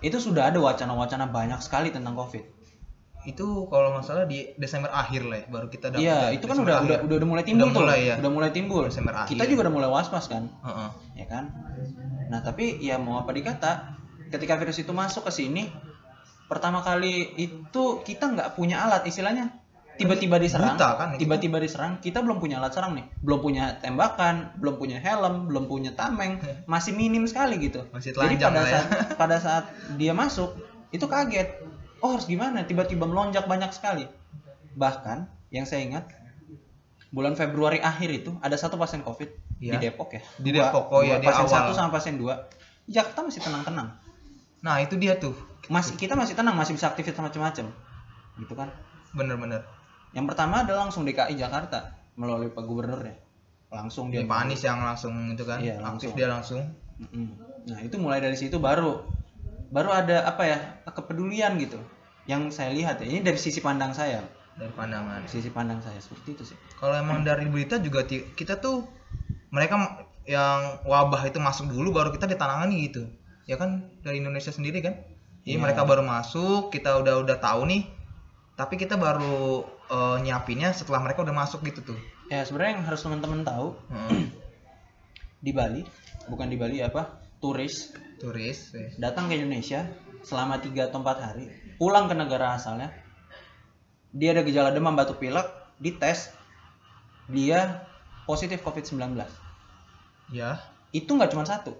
itu 0.00 0.16
sudah 0.16 0.48
ada 0.48 0.58
wacana-wacana 0.58 1.28
banyak 1.28 1.60
sekali 1.60 1.92
tentang 1.92 2.12
covid 2.14 2.44
Itu 3.20 3.68
kalau 3.68 3.92
nggak 3.92 4.04
salah 4.04 4.24
di 4.24 4.48
Desember 4.56 4.88
akhir 4.88 5.28
lah 5.28 5.44
ya, 5.44 5.46
baru 5.52 5.68
kita 5.68 5.92
dapat. 5.92 6.00
iya 6.00 6.32
ya, 6.32 6.40
itu 6.40 6.48
kan 6.48 6.56
Desember 6.56 6.72
udah, 6.72 6.76
akhir. 6.80 6.88
udah 6.88 6.98
udah 7.04 7.16
udah 7.20 7.28
mulai 7.28 7.44
timbul 7.44 7.60
Udah 7.60 7.68
tuh 7.70 7.82
mulai 7.84 8.00
ya. 8.00 8.14
udah 8.16 8.32
mulai 8.32 8.50
timbul 8.50 8.82
Desember 8.88 9.12
kita 9.28 9.42
akhir. 9.44 9.50
juga 9.52 9.60
udah 9.68 9.74
mulai 9.76 9.88
was-was 9.92 10.26
kan 10.26 10.44
Heeh. 10.48 10.88
ya 11.20 11.26
kan 11.28 11.44
nah 12.32 12.40
tapi 12.40 12.80
ya 12.80 12.96
mau 12.96 13.20
apa 13.20 13.30
dikata 13.30 13.72
ketika 14.32 14.56
virus 14.56 14.80
itu 14.80 14.92
masuk 14.94 15.28
ke 15.28 15.32
sini 15.34 15.68
pertama 16.48 16.80
kali 16.80 17.36
itu 17.36 17.84
kita 18.00 18.24
nggak 18.26 18.56
punya 18.56 18.82
alat 18.82 19.04
istilahnya 19.04 19.52
tiba-tiba 20.00 20.36
diserang. 20.36 20.74
Buta 20.74 20.88
kan 20.96 21.08
tiba-tiba 21.14 21.56
diserang. 21.60 21.92
Kita 21.98 22.24
belum 22.24 22.40
punya 22.40 22.56
alat 22.56 22.72
serang 22.72 22.96
nih. 22.96 23.04
Belum 23.20 23.38
punya 23.38 23.76
tembakan 23.78 24.56
belum 24.56 24.76
punya 24.76 24.96
helm 24.96 25.46
belum 25.46 25.68
punya 25.68 25.92
tameng. 25.92 26.40
Masih 26.64 26.92
minim 26.92 27.24
sekali 27.24 27.60
gitu. 27.60 27.84
Masih 27.92 28.16
jadi 28.16 28.40
pada 28.40 28.60
ya. 28.60 28.70
saat 28.72 28.86
pada 29.20 29.36
saat 29.36 29.64
dia 29.94 30.16
masuk 30.16 30.56
itu 30.90 31.04
kaget. 31.04 31.60
Oh 32.00 32.16
harus 32.16 32.24
gimana? 32.24 32.64
Tiba-tiba 32.64 33.04
melonjak 33.04 33.44
banyak 33.44 33.68
sekali. 33.70 34.08
Bahkan 34.72 35.28
yang 35.52 35.68
saya 35.68 35.84
ingat 35.84 36.08
bulan 37.10 37.34
Februari 37.34 37.78
akhir 37.78 38.08
itu 38.08 38.30
ada 38.40 38.54
satu 38.54 38.78
pasien 38.78 39.02
covid 39.02 39.28
Iya. 39.60 39.76
di 39.76 39.92
Depok 39.92 40.08
ya. 40.16 40.22
Di 40.40 40.50
Dua- 40.50 40.72
Depok, 40.72 40.84
oh 40.88 41.04
dua 41.04 41.10
ya, 41.10 41.16
di 41.20 41.26
pasien 41.28 41.44
awal. 41.44 41.52
satu 41.52 41.70
sama 41.76 41.90
pasien 41.92 42.16
dua. 42.16 42.48
Jakarta 42.88 43.20
masih 43.20 43.44
tenang-tenang. 43.44 43.92
Nah, 44.64 44.80
itu 44.80 44.96
dia 44.96 45.20
tuh. 45.20 45.36
masih 45.68 45.94
kita 45.94 46.16
masih 46.18 46.34
tenang 46.34 46.56
masih 46.56 46.74
bisa 46.74 46.88
aktivitas 46.88 47.20
macam-macam. 47.20 47.68
Gitu 48.40 48.54
kan? 48.56 48.72
Bener-bener. 49.12 49.62
Yang 50.16 50.26
pertama 50.26 50.66
adalah 50.66 50.88
langsung 50.88 51.06
DKI 51.06 51.38
Jakarta 51.38 51.94
melalui 52.18 52.50
Pak 52.50 52.64
Gubernur 52.66 53.00
ya 53.02 53.16
langsung 53.70 54.10
dia 54.10 54.26
Dia 54.26 54.30
Pak 54.30 54.38
Anies 54.42 54.62
yang 54.66 54.82
langsung 54.82 55.14
itu 55.30 55.44
kan. 55.46 55.62
Iya, 55.62 55.78
aktif 55.78 56.10
langsung. 56.10 56.12
dia 56.18 56.28
langsung. 56.28 56.62
Mm-mm. 57.00 57.28
nah 57.60 57.78
itu 57.80 57.96
mulai 57.96 58.20
dari 58.20 58.36
situ 58.36 58.60
baru 58.60 59.04
baru 59.72 59.88
ada 59.88 60.28
apa 60.28 60.42
ya 60.44 60.58
kepedulian 60.84 61.56
gitu 61.56 61.80
yang 62.28 62.52
saya 62.52 62.72
lihat 62.76 63.00
ya 63.00 63.08
ini 63.08 63.24
dari 63.24 63.40
sisi 63.40 63.64
pandang 63.64 63.96
saya 63.96 64.20
dari 64.56 64.68
pandangan. 64.76 65.24
sisi 65.24 65.48
pandang 65.48 65.80
saya 65.80 65.96
seperti 65.96 66.36
itu 66.36 66.44
sih 66.52 66.56
Kalau 66.76 66.92
emang 66.92 67.24
dari 67.24 67.48
berita 67.48 67.80
juga 67.80 68.04
kita 68.08 68.60
tuh 68.60 68.84
mereka 69.48 70.04
yang 70.28 70.84
wabah 70.86 71.26
itu 71.26 71.42
masuk 71.42 71.72
dulu 71.72 71.90
baru 71.90 72.14
kita 72.14 72.30
ditanangani 72.30 72.86
gitu. 72.86 73.02
Ya 73.50 73.58
kan 73.58 73.90
dari 74.06 74.22
Indonesia 74.22 74.54
sendiri 74.54 74.78
kan. 74.78 74.94
Jadi 75.42 75.56
Iya. 75.56 75.62
mereka 75.62 75.82
baru 75.88 76.04
masuk, 76.04 76.70
kita 76.70 77.00
udah 77.00 77.24
udah 77.24 77.36
tahu 77.40 77.66
nih. 77.66 77.82
Tapi 78.60 78.76
kita 78.76 79.00
baru 79.00 79.64
eh, 79.88 80.16
nyiapinnya 80.20 80.70
setelah 80.70 81.00
mereka 81.00 81.24
udah 81.24 81.32
masuk 81.34 81.64
gitu 81.64 81.80
tuh. 81.82 81.98
ya 82.28 82.44
sebenarnya 82.44 82.78
yang 82.78 82.84
harus 82.84 83.00
teman-teman 83.00 83.40
tahu 83.42 83.72
Heeh. 83.88 84.22
di 85.44 85.50
Bali 85.50 85.82
bukan 86.28 86.46
di 86.46 86.54
Bali 86.54 86.78
apa 86.78 87.18
turis 87.40 87.90
Turis. 88.20 88.70
eh. 88.70 88.92
datang 89.00 89.26
ke 89.26 89.34
Indonesia 89.34 89.88
selama 90.20 90.60
3 90.60 90.70
atau 90.86 91.00
4 91.00 91.26
hari 91.26 91.48
pulang 91.74 92.06
ke 92.06 92.14
negara 92.14 92.54
asalnya 92.54 92.92
dia 94.12 94.30
ada 94.30 94.44
gejala 94.44 94.70
demam 94.70 94.92
batuk 94.92 95.18
pilek 95.18 95.48
dites 95.80 96.30
dia 97.26 97.82
positif 98.26 98.60
COVID-19 98.60 99.16
Ya. 100.30 100.62
itu 100.92 101.10
nggak 101.10 101.34
cuma 101.34 101.42
satu 101.42 101.74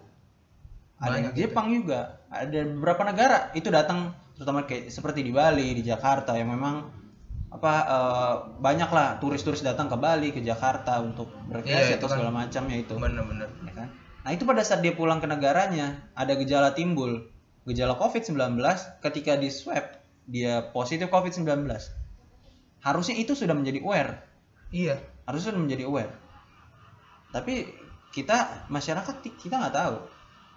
ada 0.98 1.14
Banyak 1.14 1.30
yang 1.30 1.34
di 1.36 1.40
Jepang 1.46 1.66
juga 1.70 2.18
ada 2.26 2.58
beberapa 2.66 3.06
negara 3.06 3.38
itu 3.54 3.70
datang 3.70 4.18
terutama 4.40 4.64
kayak 4.64 4.88
seperti 4.88 5.20
di 5.20 5.36
Bali 5.36 5.76
di 5.76 5.84
Jakarta 5.84 6.32
yang 6.32 6.48
memang 6.48 6.88
apa 7.52 7.72
eh, 7.84 8.34
banyak 8.56 8.88
lah 8.88 9.20
turis-turis 9.20 9.60
datang 9.60 9.92
ke 9.92 10.00
Bali 10.00 10.32
ke 10.32 10.40
Jakarta 10.40 10.96
untuk 11.04 11.28
berkreasi 11.44 11.92
itu 11.92 12.00
atau 12.00 12.08
kan. 12.08 12.14
segala 12.16 12.30
macamnya 12.32 12.76
itu 12.80 12.96
Bener-bener. 12.96 13.52
ya 13.68 13.72
kan? 13.76 13.88
Nah 14.24 14.30
itu 14.32 14.48
pada 14.48 14.64
saat 14.64 14.80
dia 14.80 14.96
pulang 14.96 15.20
ke 15.20 15.28
negaranya 15.28 16.08
ada 16.16 16.32
gejala 16.40 16.72
timbul, 16.72 17.28
gejala 17.68 18.00
COVID-19 18.00 18.56
ketika 19.04 19.36
di 19.36 19.52
swab 19.52 19.84
dia 20.24 20.72
positif 20.72 21.12
COVID-19. 21.12 21.68
Harusnya 22.80 23.16
itu 23.20 23.36
sudah 23.36 23.52
menjadi 23.52 23.84
aware, 23.84 24.24
Iya. 24.72 24.96
harusnya 25.28 25.52
sudah 25.52 25.62
menjadi 25.68 25.84
aware. 25.84 26.12
Tapi 27.28 27.68
kita 28.08 28.68
masyarakat 28.72 29.20
kita 29.36 29.54
nggak 29.60 29.74
tahu 29.76 29.96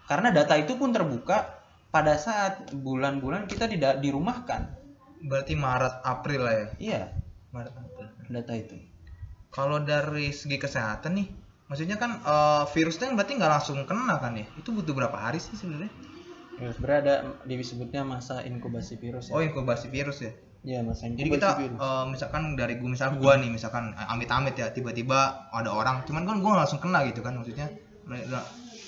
karena 0.08 0.32
data 0.32 0.56
itu 0.56 0.74
pun 0.80 0.90
terbuka 0.90 1.63
pada 1.94 2.18
saat 2.18 2.74
bulan-bulan 2.74 3.46
kita 3.46 3.70
tidak 3.70 4.02
dirumahkan. 4.02 4.62
Berarti 5.30 5.54
Maret 5.56 5.96
April 6.04 6.42
lah 6.44 6.56
ya. 6.58 6.68
Iya 6.82 7.02
Maret 7.54 7.74
April. 7.78 8.08
data 8.34 8.54
itu. 8.58 8.76
Kalau 9.54 9.78
dari 9.86 10.34
segi 10.34 10.58
kesehatan 10.58 11.14
nih, 11.14 11.28
maksudnya 11.70 12.02
kan 12.02 12.18
eh, 12.26 12.64
virusnya 12.74 13.14
berarti 13.14 13.34
nggak 13.38 13.52
langsung 13.56 13.78
kena 13.86 14.18
kan 14.18 14.34
ya? 14.34 14.46
Itu 14.58 14.74
butuh 14.74 14.94
berapa 14.98 15.14
hari 15.16 15.38
sih 15.38 15.54
sebenarnya? 15.54 15.92
Ya, 16.58 16.70
sebenarnya 16.74 17.02
ada 17.02 17.16
disebutnya 17.46 18.02
masa 18.06 18.42
inkubasi 18.42 18.98
virus. 18.98 19.30
Oh 19.30 19.42
Ya, 19.42 19.50
inkubasi 19.50 19.88
virus 19.94 20.18
ya. 20.22 20.34
ya 20.64 20.80
masa 20.82 21.06
Jadi 21.12 21.30
inkubasi 21.30 21.38
kita 21.38 21.50
virus. 21.62 21.78
eh, 21.78 22.06
misalkan 22.10 22.44
dari 22.58 22.74
gua 22.82 22.90
misal 22.90 23.10
gua 23.22 23.34
nih 23.38 23.50
misalkan 23.54 23.94
eh, 23.94 24.08
amit-amit 24.14 24.56
ya 24.58 24.74
tiba-tiba 24.74 25.20
ada 25.54 25.70
orang, 25.70 26.02
cuman 26.10 26.24
kan 26.26 26.36
gua 26.42 26.50
nggak 26.58 26.64
langsung 26.66 26.82
kena 26.82 27.00
gitu 27.06 27.22
kan 27.22 27.38
maksudnya. 27.38 27.68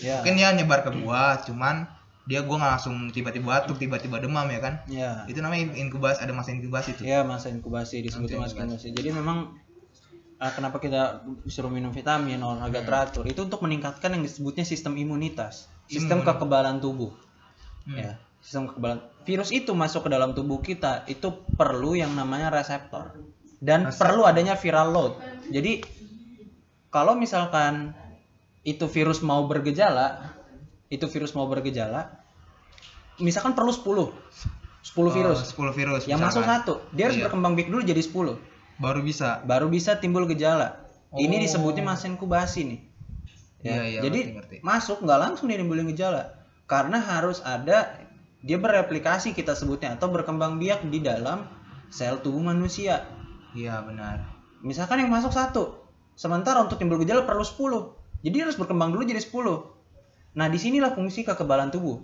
Ya. 0.02 0.20
Mungkin 0.20 0.36
dia 0.36 0.50
nyebar 0.52 0.84
ke 0.84 0.92
gua, 1.00 1.40
cuman 1.48 1.88
dia 2.25 2.41
gua 2.41 2.58
nggak 2.58 2.72
langsung 2.82 2.96
tiba-tiba 3.13 3.46
batuk, 3.62 3.77
tiba-tiba 3.77 4.17
demam 4.17 4.50
ya 4.50 4.60
kan? 4.60 4.74
Ya. 4.89 5.12
Itu 5.29 5.46
namanya 5.46 5.77
inkubasi, 5.77 6.25
ada 6.25 6.34
masa 6.34 6.58
inkubasi 6.58 6.98
tuh. 6.98 7.05
Ya 7.05 7.22
masa 7.22 7.53
inkubasi 7.53 8.01
disebutnya 8.01 8.41
Masa 8.41 8.58
inkubasi. 8.58 8.98
Jadi 8.98 9.10
memang 9.13 9.53
ah, 10.41 10.51
kenapa 10.51 10.82
kita 10.82 11.22
disuruh 11.46 11.70
minum 11.70 11.94
vitamin 11.94 12.41
olahraga 12.41 12.82
teratur 12.82 13.29
itu 13.29 13.46
untuk 13.46 13.62
meningkatkan 13.62 14.17
yang 14.17 14.25
disebutnya 14.25 14.65
sistem 14.65 14.98
imunitas, 14.98 15.70
sistem 15.86 16.25
Imun. 16.25 16.27
kekebalan 16.34 16.77
tubuh. 16.82 17.13
Hmm. 17.86 17.98
Ya, 18.01 18.12
sistem 18.41 18.74
kekebalan. 18.74 19.05
Virus 19.25 19.50
itu 19.53 19.72
masuk 19.77 20.05
ke 20.05 20.10
dalam 20.10 20.34
tubuh 20.34 20.62
kita 20.65 21.05
itu 21.05 21.29
perlu 21.53 21.94
yang 21.94 22.13
namanya 22.17 22.50
reseptor 22.50 23.13
dan 23.62 23.89
Reseptor. 23.89 24.01
perlu 24.01 24.22
adanya 24.25 24.58
viral 24.58 24.89
load. 24.89 25.13
Jadi 25.53 25.86
kalau 26.89 27.13
misalkan 27.13 27.94
itu 28.65 28.89
virus 28.89 29.22
mau 29.22 29.46
bergejala, 29.46 30.35
itu 30.96 31.06
virus 31.06 31.32
mau 31.32 31.46
bergejala, 31.46 32.24
misalkan 33.18 33.52
perlu 33.52 33.72
10 33.72 34.12
10 34.86 35.12
virus 35.12 35.40
Oh, 35.42 35.70
10 35.70 35.74
virus. 35.74 36.02
yang 36.06 36.20
masuk 36.20 36.42
misalkan. 36.42 36.62
satu 36.62 36.74
dia 36.92 37.10
harus 37.10 37.18
Iya. 37.18 37.25
berkembang 37.25 37.54
biak 37.54 37.68
dulu 37.68 37.82
jadi 37.82 38.02
10 38.02 38.38
Baru 38.75 39.00
bisa. 39.02 39.40
baru 39.42 39.68
bisa 39.68 39.98
timbul 39.98 40.24
gejala 40.25 40.84
ini 41.14 41.36
Oh. 41.36 41.42
disebutnya 41.42 41.84
masa 41.86 42.06
inkubasi 42.06 42.62
nih 42.66 42.80
Iya, 43.62 43.82
iya, 43.84 44.00
jadi 44.00 44.20
ngerti, 44.30 44.36
ngerti. 44.38 44.56
masuk 44.62 45.02
nggak 45.02 45.20
langsung 45.20 45.50
dia 45.50 45.58
nimbulin 45.58 45.90
gejala 45.90 46.38
karena 46.66 47.00
harus 47.00 47.42
ada 47.42 47.98
dia 48.40 48.58
bereplikasi 48.58 49.34
kita 49.34 49.58
sebutnya 49.58 49.98
atau 49.98 50.06
berkembang 50.08 50.62
biak 50.62 50.86
di 50.86 51.02
dalam 51.02 51.50
sel 51.90 52.22
tubuh 52.22 52.44
manusia 52.44 53.10
Iya 53.54 53.82
benar. 53.82 54.22
misalkan 54.62 55.02
yang 55.02 55.10
masuk 55.10 55.32
satu 55.32 55.82
sementara 56.14 56.62
untuk 56.62 56.78
timbul 56.78 57.00
gejala 57.00 57.24
perlu 57.24 57.42
10 57.42 57.90
jadi 58.22 58.46
harus 58.46 58.54
berkembang 58.54 58.94
dulu 58.94 59.02
jadi 59.02 59.18
10 59.18 59.75
nah 60.36 60.51
di 60.51 60.60
sinilah 60.60 60.92
fungsi 60.94 61.24
kekebalan 61.24 61.72
tubuh 61.72 62.04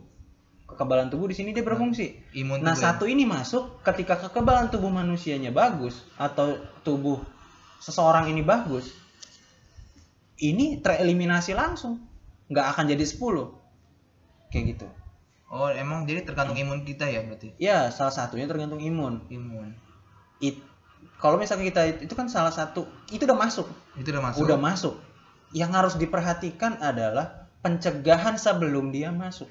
kekebalan 0.72 1.12
tubuh 1.12 1.28
di 1.28 1.36
sini 1.36 1.52
dia 1.52 1.68
berfungsi 1.68 2.32
Imun 2.40 2.64
Nah, 2.64 2.74
ya? 2.80 2.96
satu 2.96 3.04
ini 3.04 3.28
masuk 3.28 3.84
ketika 3.84 4.16
kekebalan 4.16 4.72
tubuh 4.72 4.88
manusianya 4.88 5.52
bagus 5.52 6.00
atau 6.16 6.56
tubuh 6.88 7.20
seseorang 7.82 8.30
ini 8.30 8.46
bagus, 8.46 8.94
ini 10.38 10.80
tereliminasi 10.80 11.58
langsung. 11.58 12.00
Nggak 12.48 12.78
akan 12.78 12.84
jadi 12.94 13.04
10. 13.04 13.52
Kayak 14.54 14.64
gitu. 14.78 14.88
Oh, 15.52 15.68
emang 15.68 16.08
jadi 16.08 16.24
tergantung 16.24 16.56
imun 16.56 16.88
kita 16.88 17.10
ya 17.10 17.26
berarti. 17.26 17.52
Ya, 17.60 17.92
salah 17.92 18.14
satunya 18.14 18.48
tergantung 18.48 18.80
imun. 18.80 19.28
Imun. 19.28 19.76
It, 20.40 20.62
kalau 21.20 21.36
misalnya 21.42 21.68
kita 21.68 21.82
itu 22.06 22.14
kan 22.16 22.32
salah 22.32 22.54
satu 22.54 22.88
itu 23.12 23.28
udah 23.28 23.36
masuk, 23.36 23.68
Itu 24.00 24.14
udah 24.16 24.24
masuk. 24.32 24.40
udah 24.48 24.58
masuk. 24.62 24.96
Yang 25.52 25.72
harus 25.76 25.94
diperhatikan 26.00 26.80
adalah 26.80 27.41
pencegahan 27.62 28.36
sebelum 28.36 28.90
dia 28.90 29.14
masuk. 29.14 29.48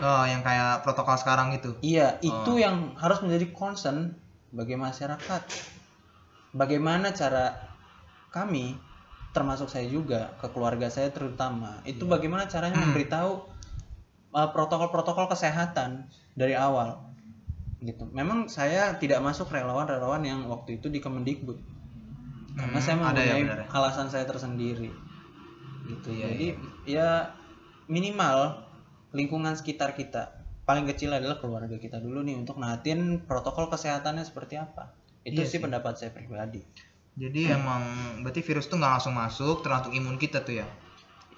Oh, 0.00 0.24
yang 0.24 0.40
kayak 0.40 0.86
protokol 0.86 1.18
sekarang 1.18 1.52
gitu. 1.52 1.76
Iya, 1.82 2.22
itu 2.22 2.52
Oh. 2.54 2.56
yang 2.56 2.94
harus 2.96 3.20
menjadi 3.20 3.50
concern 3.52 4.16
bagi 4.48 4.78
masyarakat. 4.78 5.42
Bagaimana 6.50 7.12
cara 7.12 7.58
kami, 8.30 8.78
termasuk 9.30 9.66
saya 9.68 9.86
juga, 9.86 10.34
ke 10.38 10.46
keluarga 10.50 10.88
saya 10.88 11.10
terutama, 11.10 11.82
itu 11.84 12.06
Iya. 12.06 12.10
bagaimana 12.10 12.46
caranya 12.46 12.78
memberitahu 12.80 13.32
uh, 14.30 14.48
protokol-protokol 14.54 15.26
kesehatan 15.26 16.06
dari 16.38 16.54
awal. 16.54 17.10
Gitu. 17.82 18.06
Memang 18.14 18.46
saya 18.46 18.94
tidak 18.94 19.18
masuk 19.20 19.50
relawan-relawan 19.50 20.22
yang 20.22 20.46
waktu 20.46 20.78
itu 20.78 20.86
di 20.86 21.02
Kemendikbud. 21.02 21.58
Karena 22.54 22.78
Hmm, 22.78 22.82
saya 22.82 22.96
ada 23.02 23.22
ya 23.22 23.34
mempunyai 23.40 23.42
ya. 23.46 23.66
alasan 23.72 24.06
saya 24.06 24.26
tersendiri. 24.26 24.90
Gitu. 25.90 26.08
Iya, 26.14 26.26
Jadi 26.30 26.46
ya 26.86 27.08
minimal 27.86 28.62
lingkungan 29.10 29.58
sekitar 29.58 29.98
kita 29.98 30.38
paling 30.62 30.86
kecil 30.86 31.10
adalah 31.10 31.42
keluarga 31.42 31.74
kita 31.76 31.98
dulu 31.98 32.22
nih 32.22 32.38
untuk 32.38 32.62
natin 32.62 33.26
protokol 33.26 33.66
kesehatannya 33.66 34.22
seperti 34.22 34.54
apa. 34.54 34.94
Itu 35.26 35.42
Iya 35.42 35.50
sih 35.50 35.58
sih. 35.58 35.62
pendapat 35.62 35.98
saya 35.98 36.14
pribadi. 36.14 36.62
Jadi 37.18 37.50
emang 37.50 37.82
berarti 38.22 38.40
virus 38.40 38.70
tuh 38.70 38.78
nggak 38.78 38.92
langsung 38.96 39.18
masuk, 39.18 39.66
tergantung 39.66 39.92
imun 39.92 40.14
kita 40.14 40.46
tuh 40.46 40.62
ya. 40.62 40.66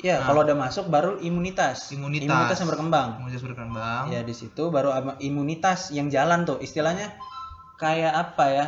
Iya, 0.02 0.21
Nah. 0.21 0.26
kalau 0.28 0.40
udah 0.44 0.56
masuk 0.59 0.90
baru 0.92 1.16
imunitas. 1.23 1.88
Imunitas. 1.94 2.61
yang 2.61 2.68
berkembang. 2.68 3.23
Imunitas 3.25 3.42
berkembang. 3.42 4.11
Ya 4.12 4.21
di 4.21 4.35
situ 4.37 4.68
baru 4.68 4.92
imunitas 5.18 5.94
yang 5.94 6.12
jalan 6.12 6.44
tuh. 6.44 6.61
Istilahnya 6.61 7.16
kayak 7.80 8.12
apa 8.12 8.44
ya? 8.52 8.66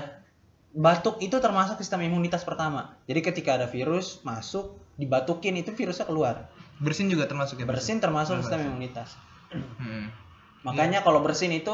Batuk 0.75 1.23
itu 1.23 1.39
termasuk 1.39 1.79
sistem 1.79 2.03
imunitas 2.03 2.43
pertama. 2.43 2.99
Jadi 3.07 3.21
ketika 3.23 3.55
ada 3.61 3.67
virus 3.71 4.19
masuk, 4.27 4.75
dibatukin 5.01 5.59
itu 5.59 5.75
virusnya 5.75 6.07
keluar. 6.07 6.51
Bersin 6.79 7.11
juga 7.11 7.27
termasuk 7.31 7.63
ya. 7.63 7.67
Bersin 7.67 7.99
termasuk 8.03 8.39
sistem 8.43 8.75
imunitas. 8.75 9.15
Hmm. 9.53 10.11
Makanya 10.67 11.05
kalau 11.05 11.23
bersin 11.23 11.55
itu 11.55 11.73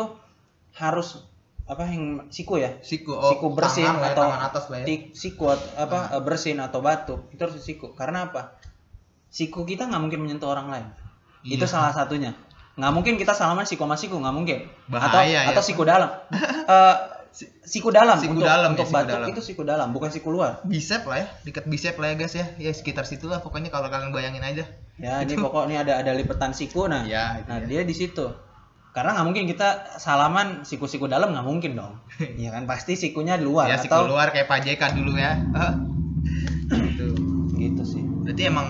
harus 0.77 1.25
apa 1.71 1.87
yang 1.87 2.27
siku 2.35 2.59
ya? 2.59 2.83
Siku, 2.83 3.15
oh, 3.15 3.31
siku 3.31 3.47
bersin 3.55 3.87
tangan 3.87 4.03
ya, 4.03 4.11
atau 4.13 4.25
tangan 4.27 4.43
atas 4.51 4.65
lah 4.67 4.79
ya. 4.83 4.87
tik- 4.91 5.11
siku 5.15 5.55
apa 5.55 6.19
eh, 6.19 6.23
bersin 6.23 6.59
atau 6.59 6.83
batuk 6.83 7.31
itu 7.31 7.41
harus 7.41 7.57
siku. 7.63 7.95
Karena 7.95 8.27
apa? 8.27 8.59
Siku 9.31 9.63
kita 9.63 9.87
nggak 9.87 10.03
mungkin 10.03 10.21
menyentuh 10.27 10.51
orang 10.51 10.67
lain. 10.67 10.87
Iya. 11.47 11.63
Itu 11.63 11.65
salah 11.71 11.95
satunya. 11.95 12.35
Nggak 12.75 12.93
mungkin 12.93 13.15
kita 13.15 13.33
salaman 13.37 13.65
siku 13.65 13.87
sama 13.87 13.95
siku, 13.95 14.19
nggak 14.19 14.35
mungkin. 14.35 14.59
atau 14.91 15.23
Bahaya 15.23 15.47
ya. 15.47 15.51
atau 15.55 15.63
siku 15.63 15.87
dalam. 15.87 16.11
Eh, 16.71 16.97
siku 17.65 17.95
dalam 17.95 18.19
Siku 18.19 18.37
untuk 18.37 18.47
dalam 18.47 18.75
ya, 18.75 18.75
untuk 18.75 18.87
siku 18.87 18.97
batuk 18.99 19.15
dalam. 19.15 19.29
itu 19.31 19.43
siku 19.43 19.63
dalam, 19.63 19.89
bukan 19.95 20.11
siku 20.11 20.29
luar. 20.35 20.61
Bicep 20.67 21.07
lah 21.07 21.23
ya, 21.23 21.27
dekat 21.47 21.65
bicep 21.71 21.97
lah 21.97 22.13
ya 22.13 22.15
guys 22.19 22.35
ya. 22.35 22.47
Ya 22.59 22.71
sekitar 22.75 23.07
situlah 23.07 23.39
pokoknya 23.41 23.71
kalau 23.71 23.87
kalian 23.89 24.11
bayangin 24.11 24.43
aja. 24.43 24.65
Ya, 25.01 25.25
ini 25.25 25.39
pokoknya 25.41 25.87
ada 25.87 26.05
ada 26.05 26.13
lipatan 26.13 26.53
siku 26.53 26.85
nah. 26.91 27.07
Ya, 27.09 27.41
nah, 27.49 27.63
ya. 27.63 27.67
dia 27.67 27.83
di 27.87 27.95
situ. 27.97 28.29
Karena 28.91 29.15
nggak 29.15 29.27
mungkin 29.31 29.45
kita 29.47 29.97
salaman 30.03 30.67
siku-siku 30.67 31.07
dalam 31.07 31.31
nggak 31.31 31.47
mungkin 31.47 31.79
dong. 31.79 31.95
Iya 32.41 32.51
kan 32.51 32.67
pasti 32.67 32.99
sikunya 32.99 33.39
di 33.39 33.47
luar 33.47 33.71
ya 33.71 33.79
siku 33.79 33.95
atau 33.95 34.11
luar 34.11 34.35
kayak 34.35 34.51
JK 34.51 34.83
dulu 34.99 35.15
ya. 35.15 35.39
Gitu. 36.71 37.07
gitu 37.55 37.83
sih. 37.87 38.03
Berarti 38.03 38.43
emang 38.51 38.69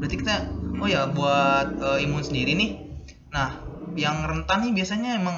berarti 0.00 0.16
kita 0.16 0.34
oh 0.80 0.88
ya 0.88 1.06
buat 1.12 1.76
eh, 1.76 2.04
imun 2.08 2.24
sendiri 2.24 2.56
nih. 2.56 2.70
Nah, 3.30 3.62
yang 3.94 4.24
rentan 4.26 4.64
nih 4.64 4.72
biasanya 4.74 5.20
emang 5.20 5.36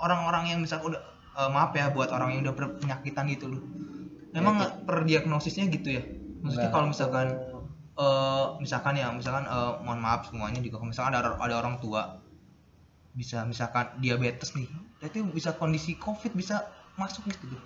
orang-orang 0.00 0.52
yang 0.52 0.58
misal 0.64 0.80
udah 0.84 1.15
eh, 1.36 1.50
maaf 1.52 1.76
ya 1.76 1.92
buat 1.92 2.08
orang 2.10 2.36
yang 2.36 2.40
udah 2.48 2.54
berpenyakitan 2.56 3.28
gitu 3.30 3.52
loh. 3.52 3.62
Emang 4.32 4.60
nggak 4.60 4.88
per 4.88 5.04
diagnosisnya 5.04 5.68
gitu 5.72 5.96
ya? 5.96 6.02
Maksudnya 6.40 6.70
kalau 6.72 6.88
misalkan 6.90 7.26
eh 7.96 8.46
misalkan 8.60 8.94
ya, 8.96 9.08
misalkan 9.12 9.44
eh, 9.48 9.72
mohon 9.84 10.00
maaf 10.00 10.28
semuanya 10.28 10.60
juga 10.64 10.80
kalau 10.80 10.90
misalkan 10.92 11.14
ada 11.16 11.36
ada 11.36 11.54
orang 11.56 11.80
tua 11.80 12.20
bisa 13.16 13.48
misalkan 13.48 13.96
diabetes 13.96 14.52
nih, 14.52 14.68
berarti 15.00 15.24
bisa 15.32 15.56
kondisi 15.56 15.96
covid 15.96 16.36
bisa 16.36 16.68
masuk 17.00 17.24
gitu 17.32 17.56
tuh. 17.56 17.62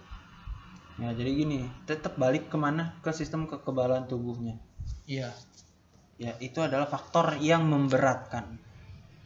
Ya 1.02 1.10
jadi 1.16 1.32
gini, 1.32 1.66
tetap 1.88 2.14
balik 2.20 2.52
ke 2.52 2.56
mana 2.60 2.94
ke 3.02 3.10
sistem 3.10 3.50
kekebalan 3.50 4.06
tubuhnya. 4.06 4.60
Iya. 5.10 5.34
Ya 6.20 6.36
itu 6.38 6.60
adalah 6.60 6.86
faktor 6.86 7.40
yang 7.42 7.66
memberatkan. 7.66 8.60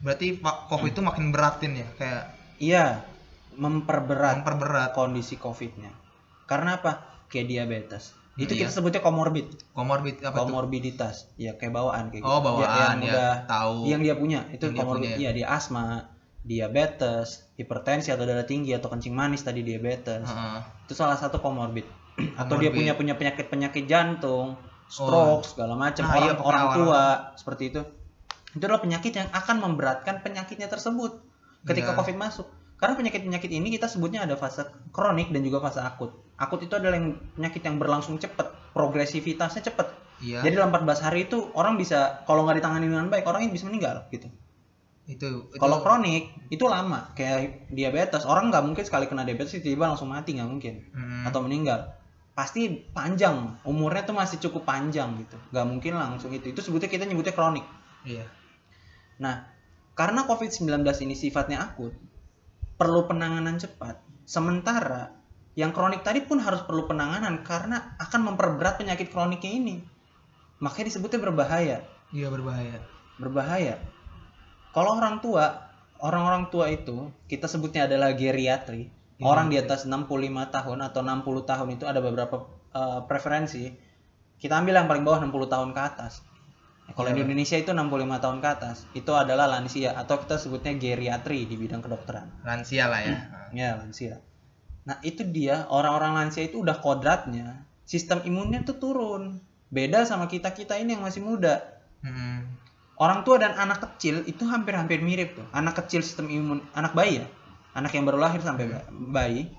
Berarti 0.01 0.39
covid 0.41 0.95
itu 0.95 1.01
makin 1.03 1.29
beratin 1.29 1.77
ya, 1.77 1.87
kayak 1.99 2.23
Iya, 2.55 3.03
memperberat 3.55 4.41
memperberat 4.41 4.91
kondisi 4.91 5.35
COVID-nya. 5.35 5.91
Karena 6.45 6.77
apa? 6.77 7.23
Kayak 7.27 7.47
diabetes. 7.47 8.13
Itu 8.35 8.51
Iya. 8.51 8.67
kita 8.67 8.71
sebutnya 8.73 8.99
komorbid. 8.99 9.47
komorbid 9.71 10.19
apa? 10.21 10.35
Komorbiditas. 10.37 11.31
Ya 11.35 11.55
kayak 11.55 11.71
bawaan 11.71 12.11
kayak 12.11 12.21
Oh, 12.21 12.43
gitu. 12.43 12.47
bawaan, 12.51 12.67
Ya, 12.67 12.75
yang 12.75 12.99
ya. 12.99 13.11
udah 13.11 13.31
Tahu. 13.47 13.75
yang 13.87 14.01
dia 14.03 14.15
punya 14.15 14.39
itu 14.49 14.63
Yang 14.65 14.73
dia 14.73 14.81
komorbid. 14.83 15.09
Iya, 15.15 15.29
dia 15.31 15.47
asma, 15.49 15.85
diabetes, 16.45 17.27
hipertensi 17.55 18.09
atau 18.09 18.23
darah 18.23 18.43
tinggi 18.43 18.71
atau 18.71 18.87
kencing 18.87 19.11
manis 19.11 19.41
tadi 19.41 19.61
diabetes. 19.61 20.23
Heeh. 20.23 20.59
Itu 20.85 20.93
salah 20.93 21.15
satu 21.15 21.39
komorbid. 21.39 21.85
atau 22.15 22.55
dia 22.55 22.71
punya 22.71 22.95
punya 22.95 23.19
penyakit-penyakit 23.19 23.91
jantung, 23.91 24.55
stroke 24.87 25.43
segala 25.43 25.75
macam, 25.75 26.07
Nah, 26.07 26.15
orang 26.15 26.31
iya, 26.31 26.39
orang 26.39 26.65
tua 26.71 27.01
seperti 27.35 27.63
itu. 27.67 27.81
Itu 28.55 28.63
adalah 28.63 28.79
penyakit 28.79 29.11
yang 29.11 29.27
akan 29.27 29.59
memberatkan 29.59 30.23
penyakitnya 30.23 30.71
tersebut 30.71 31.19
ketika 31.63 31.91
Iya. 31.91 31.97
Covid 31.99 32.15
masuk. 32.15 32.47
Karena 32.85 33.01
penyakit-penyakit 33.01 33.49
ini 33.49 33.73
kita 33.73 33.89
sebutnya 33.89 34.29
ada 34.29 34.37
fase 34.37 34.61
kronik 34.93 35.33
dan 35.33 35.41
juga 35.41 35.57
fase 35.57 35.81
akut. 35.81 36.13
Akut 36.37 36.61
itu 36.61 36.77
adalah 36.77 37.01
yang 37.01 37.17
penyakit 37.33 37.65
yang 37.65 37.81
berlangsung 37.81 38.21
cepat, 38.21 38.53
progresivitasnya 38.77 39.65
cepat. 39.65 39.89
Iya. 40.21 40.45
Jadi 40.45 40.53
dalam 40.61 40.69
14 40.69 41.01
hari 41.01 41.25
itu 41.25 41.49
orang 41.57 41.81
bisa 41.81 42.21
kalau 42.29 42.45
nggak 42.45 42.61
ditangani 42.61 42.85
dengan 42.85 43.09
baik 43.09 43.25
orangnya 43.25 43.49
bisa 43.49 43.65
meninggal 43.65 44.05
gitu. 44.13 44.29
itu, 45.05 45.49
itu 45.49 45.57
Kalau 45.57 45.81
kronik 45.81 46.33
itu 46.49 46.65
lama 46.65 47.13
kayak 47.13 47.69
diabetes 47.69 48.25
orang 48.25 48.49
nggak 48.49 48.65
mungkin 48.65 48.85
sekali 48.85 49.05
kena 49.09 49.21
diabetes 49.25 49.57
tiba-tiba 49.57 49.93
langsung 49.93 50.09
mati 50.09 50.33
nggak 50.37 50.49
mungkin 50.49 50.73
Hmm. 50.93 51.25
atau 51.25 51.41
meninggal. 51.41 51.89
Pasti 52.37 52.69
panjang 52.93 53.61
umurnya 53.65 54.05
tuh 54.05 54.13
masih 54.13 54.37
cukup 54.45 54.65
panjang 54.65 55.17
gitu. 55.25 55.37
Nggak 55.49 55.65
mungkin 55.65 55.93
langsung 55.97 56.29
itu. 56.37 56.53
Itu 56.53 56.61
sebutnya 56.61 56.85
kita 56.85 57.09
nyebutnya 57.09 57.33
kronik. 57.33 57.65
iya. 58.05 58.29
Nah, 59.17 59.45
karena 59.95 60.27
COVID-19 60.27 60.83
ini 61.07 61.15
sifatnya 61.15 61.63
akut, 61.63 61.95
perlu 62.75 63.07
penanganan 63.07 63.55
cepat. 63.59 64.03
Sementara 64.27 65.15
yang 65.55 65.71
kronik 65.71 66.03
tadi 66.03 66.19
pun 66.19 66.43
harus 66.43 66.63
perlu 66.67 66.83
penanganan 66.83 67.39
karena 67.47 67.95
akan 67.95 68.33
memperberat 68.33 68.75
penyakit 68.75 69.07
kroniknya 69.07 69.51
ini. 69.55 69.75
Makanya 70.59 70.91
disebutnya 70.91 71.19
berbahaya. 71.23 71.77
Iya 72.11 72.27
berbahaya. 72.27 72.79
Berbahaya. 73.15 73.75
Kalau 74.75 74.99
orang 74.99 75.23
tua, 75.23 75.71
orang-orang 76.03 76.51
tua 76.51 76.67
itu 76.67 77.07
kita 77.31 77.47
sebutnya 77.47 77.87
adalah 77.87 78.11
geriatri. 78.11 78.91
Orang 79.23 79.47
di 79.47 79.55
atas 79.55 79.87
65 79.87 80.11
tahun 80.51 80.79
atau 80.83 80.99
60 80.99 81.23
tahun 81.47 81.67
itu 81.79 81.87
ada 81.87 82.03
beberapa 82.03 82.51
eh, 82.75 82.99
preferensi. 83.07 83.71
Kita 84.35 84.59
ambil 84.59 84.83
yang 84.83 84.91
paling 84.91 85.07
bawah 85.07 85.23
60 85.23 85.47
tahun 85.47 85.69
ke 85.71 85.81
atas. 85.81 86.19
Kalau 86.93 87.09
di 87.11 87.25
Indonesia 87.25 87.57
itu 87.57 87.73
65 87.73 88.21
tahun 88.21 88.37
ke 88.39 88.47
atas, 88.47 88.77
itu 88.93 89.11
adalah 89.11 89.49
lansia 89.49 89.97
atau 89.97 90.21
kita 90.21 90.37
sebutnya 90.37 90.77
geriatri 90.77 91.49
di 91.49 91.57
bidang 91.57 91.81
kedokteran. 91.81 92.29
Lansia 92.45 92.85
lah 92.85 93.01
ya. 93.01 93.17
Ya, 93.51 93.69
lansia. 93.81 94.21
Nah, 94.85 95.01
itu 95.01 95.25
dia 95.25 95.65
orang-orang 95.73 96.13
lansia 96.13 96.45
itu 96.45 96.61
udah 96.61 96.77
kodratnya 96.77 97.65
sistem 97.89 98.21
imunnya 98.21 98.61
tuh 98.61 98.77
turun. 98.77 99.41
Beda 99.73 100.05
sama 100.05 100.29
kita-kita 100.29 100.77
ini 100.77 100.93
yang 100.93 101.01
masih 101.01 101.25
muda. 101.25 101.81
Hmm. 102.05 102.53
Orang 102.95 103.27
tua 103.27 103.41
dan 103.41 103.57
anak 103.57 103.83
kecil 103.83 104.23
itu 104.23 104.45
hampir-hampir 104.47 105.01
mirip 105.01 105.35
tuh. 105.35 105.45
Anak 105.51 105.83
kecil 105.83 105.99
sistem 105.99 106.31
imun, 106.31 106.63
anak 106.71 106.95
bayi 106.95 107.19
ya, 107.19 107.27
anak 107.75 107.91
yang 107.91 108.07
baru 108.07 108.21
lahir 108.23 108.39
sampai 108.39 108.71
ba- 108.71 108.87
bayi, 109.11 109.51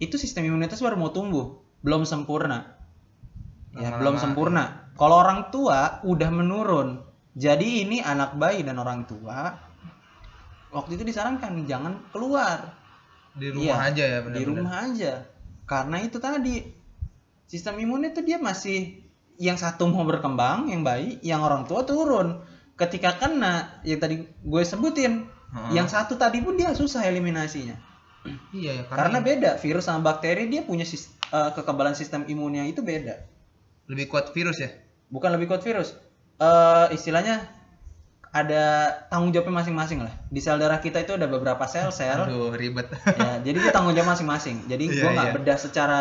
itu 0.00 0.16
sistem 0.16 0.48
imunitas 0.48 0.80
baru 0.80 0.96
mau 0.96 1.12
tumbuh, 1.12 1.60
belum 1.84 2.08
sempurna. 2.08 2.80
Ya, 3.76 3.92
belum 4.00 4.16
sempurna. 4.16 4.79
Kalau 4.98 5.16
orang 5.20 5.50
tua 5.52 6.00
udah 6.02 6.30
menurun. 6.32 6.88
Jadi 7.30 7.86
ini 7.86 8.02
anak 8.02 8.34
bayi 8.34 8.66
dan 8.66 8.76
orang 8.82 9.06
tua 9.06 9.54
waktu 10.70 10.98
itu 10.98 11.02
disarankan 11.06 11.66
jangan 11.66 11.98
keluar 12.14 12.78
Di 13.34 13.50
rumah 13.54 13.86
Iya, 13.86 13.90
aja 13.94 14.04
ya 14.06 14.18
benar 14.26 14.36
di 14.38 14.42
rumah 14.42 14.74
aja. 14.90 15.12
Karena 15.66 15.96
itu 16.02 16.18
tadi 16.18 16.66
sistem 17.46 17.78
imunnya 17.78 18.10
tuh 18.10 18.26
dia 18.26 18.42
masih 18.42 18.98
yang 19.38 19.54
satu 19.54 19.86
mau 19.86 20.02
berkembang, 20.02 20.68
yang 20.68 20.82
bayi, 20.82 21.22
yang 21.22 21.40
orang 21.46 21.64
tua 21.64 21.86
turun. 21.86 22.42
Ketika 22.74 23.16
kena 23.16 23.78
yang 23.86 24.02
tadi 24.02 24.26
gue 24.26 24.62
sebutin, 24.66 25.30
Heeh. 25.30 25.70
yang 25.78 25.86
satu 25.86 26.18
tadi 26.18 26.42
pun 26.42 26.58
dia 26.58 26.74
susah 26.74 27.06
eliminasinya. 27.06 27.78
Iya 28.52 28.82
ya 28.82 28.84
Karena 28.90 29.16
karena, 29.16 29.18
beda, 29.22 29.50
virus 29.62 29.86
sama 29.88 30.12
bakteri 30.12 30.50
dia 30.50 30.66
punya 30.66 30.84
sis- 30.84 31.14
eh, 31.30 31.50
kekebalan 31.54 31.94
sistem 31.94 32.26
imunnya 32.26 32.66
itu 32.66 32.82
beda. 32.82 33.16
Lebih 33.90 34.06
kuat 34.06 34.30
virus 34.30 34.62
ya. 34.62 34.70
Bukan 35.10 35.34
lebih 35.34 35.50
kuat 35.50 35.66
virus. 35.66 35.98
Eh 36.38 36.86
istilahnya 36.94 37.50
ada 38.30 38.94
tanggung 39.10 39.34
jawabnya 39.34 39.66
masing-masing 39.66 40.06
lah. 40.06 40.14
Di 40.30 40.38
sel 40.38 40.62
darah 40.62 40.78
kita 40.78 41.02
itu 41.02 41.18
ada 41.18 41.26
beberapa 41.26 41.66
sel-sel 41.66 42.30
Aduh 42.30 42.54
ribet. 42.54 42.86
ya 43.18 43.42
jadi 43.42 43.56
itu 43.58 43.68
tanggung 43.74 43.90
jawab 43.90 44.14
masing-masing 44.14 44.70
jadi 44.70 44.84
Iya, 44.86 45.02
gue 45.02 45.10
nggak 45.18 45.28
iya. 45.28 45.34
bedah 45.34 45.58
secara 45.58 45.98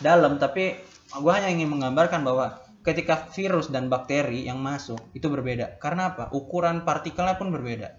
dalam 0.00 0.40
tapi 0.40 0.80
gue 1.12 1.32
hanya 1.36 1.52
ingin 1.52 1.68
menggambarkan 1.68 2.24
bahwa 2.24 2.64
ketika 2.80 3.28
virus 3.36 3.68
dan 3.68 3.92
bakteri 3.92 4.48
yang 4.48 4.56
masuk 4.56 4.96
itu 5.12 5.28
berbeda 5.28 5.76
karena 5.76 6.16
apa 6.16 6.32
ukuran 6.32 6.80
partikelnya 6.88 7.36
pun 7.36 7.52
berbeda 7.52 7.92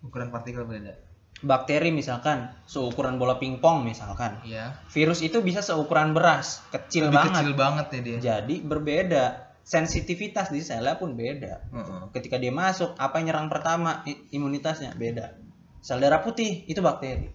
Ukuran 0.00 0.32
partikel 0.32 0.64
beda. 0.64 0.96
Bakteri 1.40 1.88
misalkan 1.88 2.52
seukuran 2.64 3.16
bola 3.16 3.36
pingpong 3.36 3.80
misalkan 3.80 4.36
Iya. 4.42 4.76
virus 4.88 5.20
itu 5.20 5.40
bisa 5.40 5.60
seukuran 5.60 6.12
beras 6.12 6.60
kecil 6.68 7.08
Lebih 7.08 7.16
banget 7.16 7.32
kecil 7.40 7.52
banget 7.54 7.86
ya 7.88 8.00
dia. 8.00 8.18
jadi 8.20 8.56
berbeda 8.60 9.24
sensitivitas 9.60 10.48
di 10.48 10.60
selnya 10.60 10.96
pun 10.96 11.14
beda 11.14 11.64
Heeh. 11.70 12.00
ketika 12.12 12.36
dia 12.36 12.50
masuk 12.50 12.92
apa 12.94 13.18
yang 13.18 13.32
nyerang 13.32 13.48
pertama 13.48 14.04
imunitasnya 14.28 14.92
beda 14.94 15.36
sel 15.80 15.96
darah 15.96 16.20
putih 16.20 16.64
itu 16.66 16.78
bakteri 16.78 17.32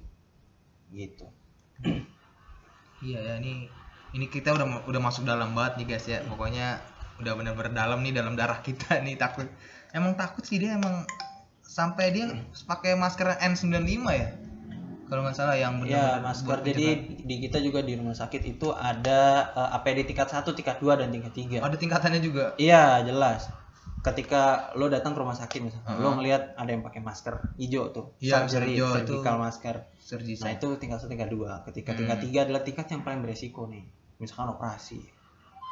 gitu 0.92 1.26
Iya 3.02 3.20
ya 3.22 3.34
ini 3.38 3.68
ini 4.14 4.26
kita 4.26 4.50
udah 4.50 4.88
udah 4.88 5.02
masuk 5.04 5.28
dalam 5.28 5.52
banget 5.52 5.78
nih 5.78 5.88
guys 5.88 6.08
ya. 6.08 6.24
Pokoknya 6.24 6.80
udah 7.20 7.34
bener-bener 7.36 7.70
dalam 7.70 8.00
nih 8.00 8.16
dalam 8.16 8.34
darah 8.34 8.60
kita 8.60 9.04
nih 9.04 9.14
takut. 9.16 9.46
Emang 9.92 10.16
takut 10.16 10.42
sih 10.42 10.58
dia 10.58 10.74
emang 10.74 11.04
sampai 11.66 12.06
dia 12.10 12.26
pakai 12.64 12.94
masker 12.94 13.36
N95 13.38 14.06
ya. 14.08 14.30
kalau 15.06 15.22
nggak 15.22 15.36
salah 15.36 15.54
yang 15.54 15.78
Ya, 15.82 16.18
benar-benar 16.18 16.26
masker. 16.26 16.48
buat 16.48 16.60
Jadi 16.64 16.86
di 17.22 17.36
kita 17.40 17.58
juga 17.60 17.80
di 17.80 17.94
rumah 17.94 18.14
sakit 18.14 18.42
itu 18.44 18.70
ada 18.72 19.22
eh, 19.52 19.76
APD 19.76 20.02
tingkat 20.04 20.26
1, 20.28 20.50
tingkat 20.52 20.78
2 20.80 20.98
dan 20.98 21.10
tingkat 21.10 21.30
3. 21.32 21.58
ada 21.60 21.76
tingkatannya 21.76 22.18
juga 22.20 22.58
Iya, 22.58 23.04
jelas. 23.04 23.50
Ketika 24.02 24.74
lo 24.74 24.86
datang 24.88 25.14
ke 25.14 25.20
rumah 25.20 25.34
sakit 25.34 25.60
misalnya, 25.62 25.86
Uh-huh. 25.88 25.98
lo 26.00 26.10
ngelihat 26.16 26.54
ada 26.54 26.70
yang 26.70 26.82
pakai 26.82 27.02
masker 27.02 27.38
hijau 27.56 27.90
tuh, 27.90 28.06
Iya, 28.20 28.46
surgery, 28.46 28.74
hijau 28.74 28.90
itu. 28.96 29.14
surgical 29.18 29.36
masker. 29.40 29.76
surgery 30.00 30.34
Nah, 30.40 30.52
itu 30.54 30.68
tingkat 30.76 30.98
1, 31.00 31.06
tingkat 31.08 31.30
2. 31.30 31.62
Ketika 31.64 31.90
Hmm. 31.92 32.00
tingkat 32.00 32.18
3 32.22 32.40
adalah 32.42 32.62
tingkat 32.62 32.86
yang 32.88 33.02
paling 33.02 33.22
beresiko 33.22 33.66
nih. 33.66 33.86
Misalkan 34.16 34.48
operasi. 34.52 35.02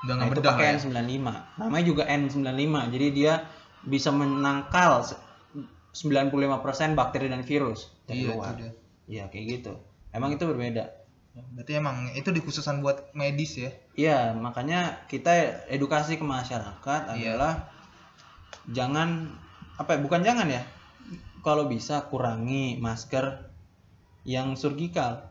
udah 0.03 0.13
Nah, 0.13 0.25
itu 0.27 0.41
pakai 0.43 0.65
ya? 0.67 0.73
N95. 0.75 1.25
Namanya 1.55 1.85
juga 1.87 2.03
N95. 2.05 2.53
Jadi 2.87 3.07
dia 3.13 3.33
bisa 3.81 4.09
menangkal 4.09 4.99
95% 5.93 6.97
bakteri 6.97 7.29
dan 7.29 7.45
virus 7.45 7.93
dari 8.09 8.25
iya 8.25 8.33
luar. 8.33 8.53
Iya, 9.05 9.23
kayak 9.29 9.45
gitu. 9.61 9.73
Emang 10.09 10.33
itu 10.33 10.43
berbeda. 10.43 11.01
berarti 11.33 11.73
emang 11.81 12.13
itu 12.13 12.29
dikhususan 12.29 12.85
buat 12.85 13.09
medis 13.17 13.57
ya 13.57 13.73
Iya, 13.97 14.37
makanya 14.37 15.01
kita 15.09 15.65
edukasi 15.65 16.21
ke 16.21 16.25
masyarakat 16.25 17.01
Iya. 17.09 17.33
adalah 17.33 17.73
jangan 18.69 19.33
apa 19.77 19.97
ya, 19.97 19.99
bukan 20.01 20.21
jangan 20.21 20.45
ya. 20.49 20.61
Kalau 21.41 21.65
bisa 21.65 22.05
kurangi 22.07 22.77
masker 22.77 23.49
yang 24.23 24.53
surgical 24.55 25.25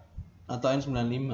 atau 0.45 0.69
N95 0.75 1.33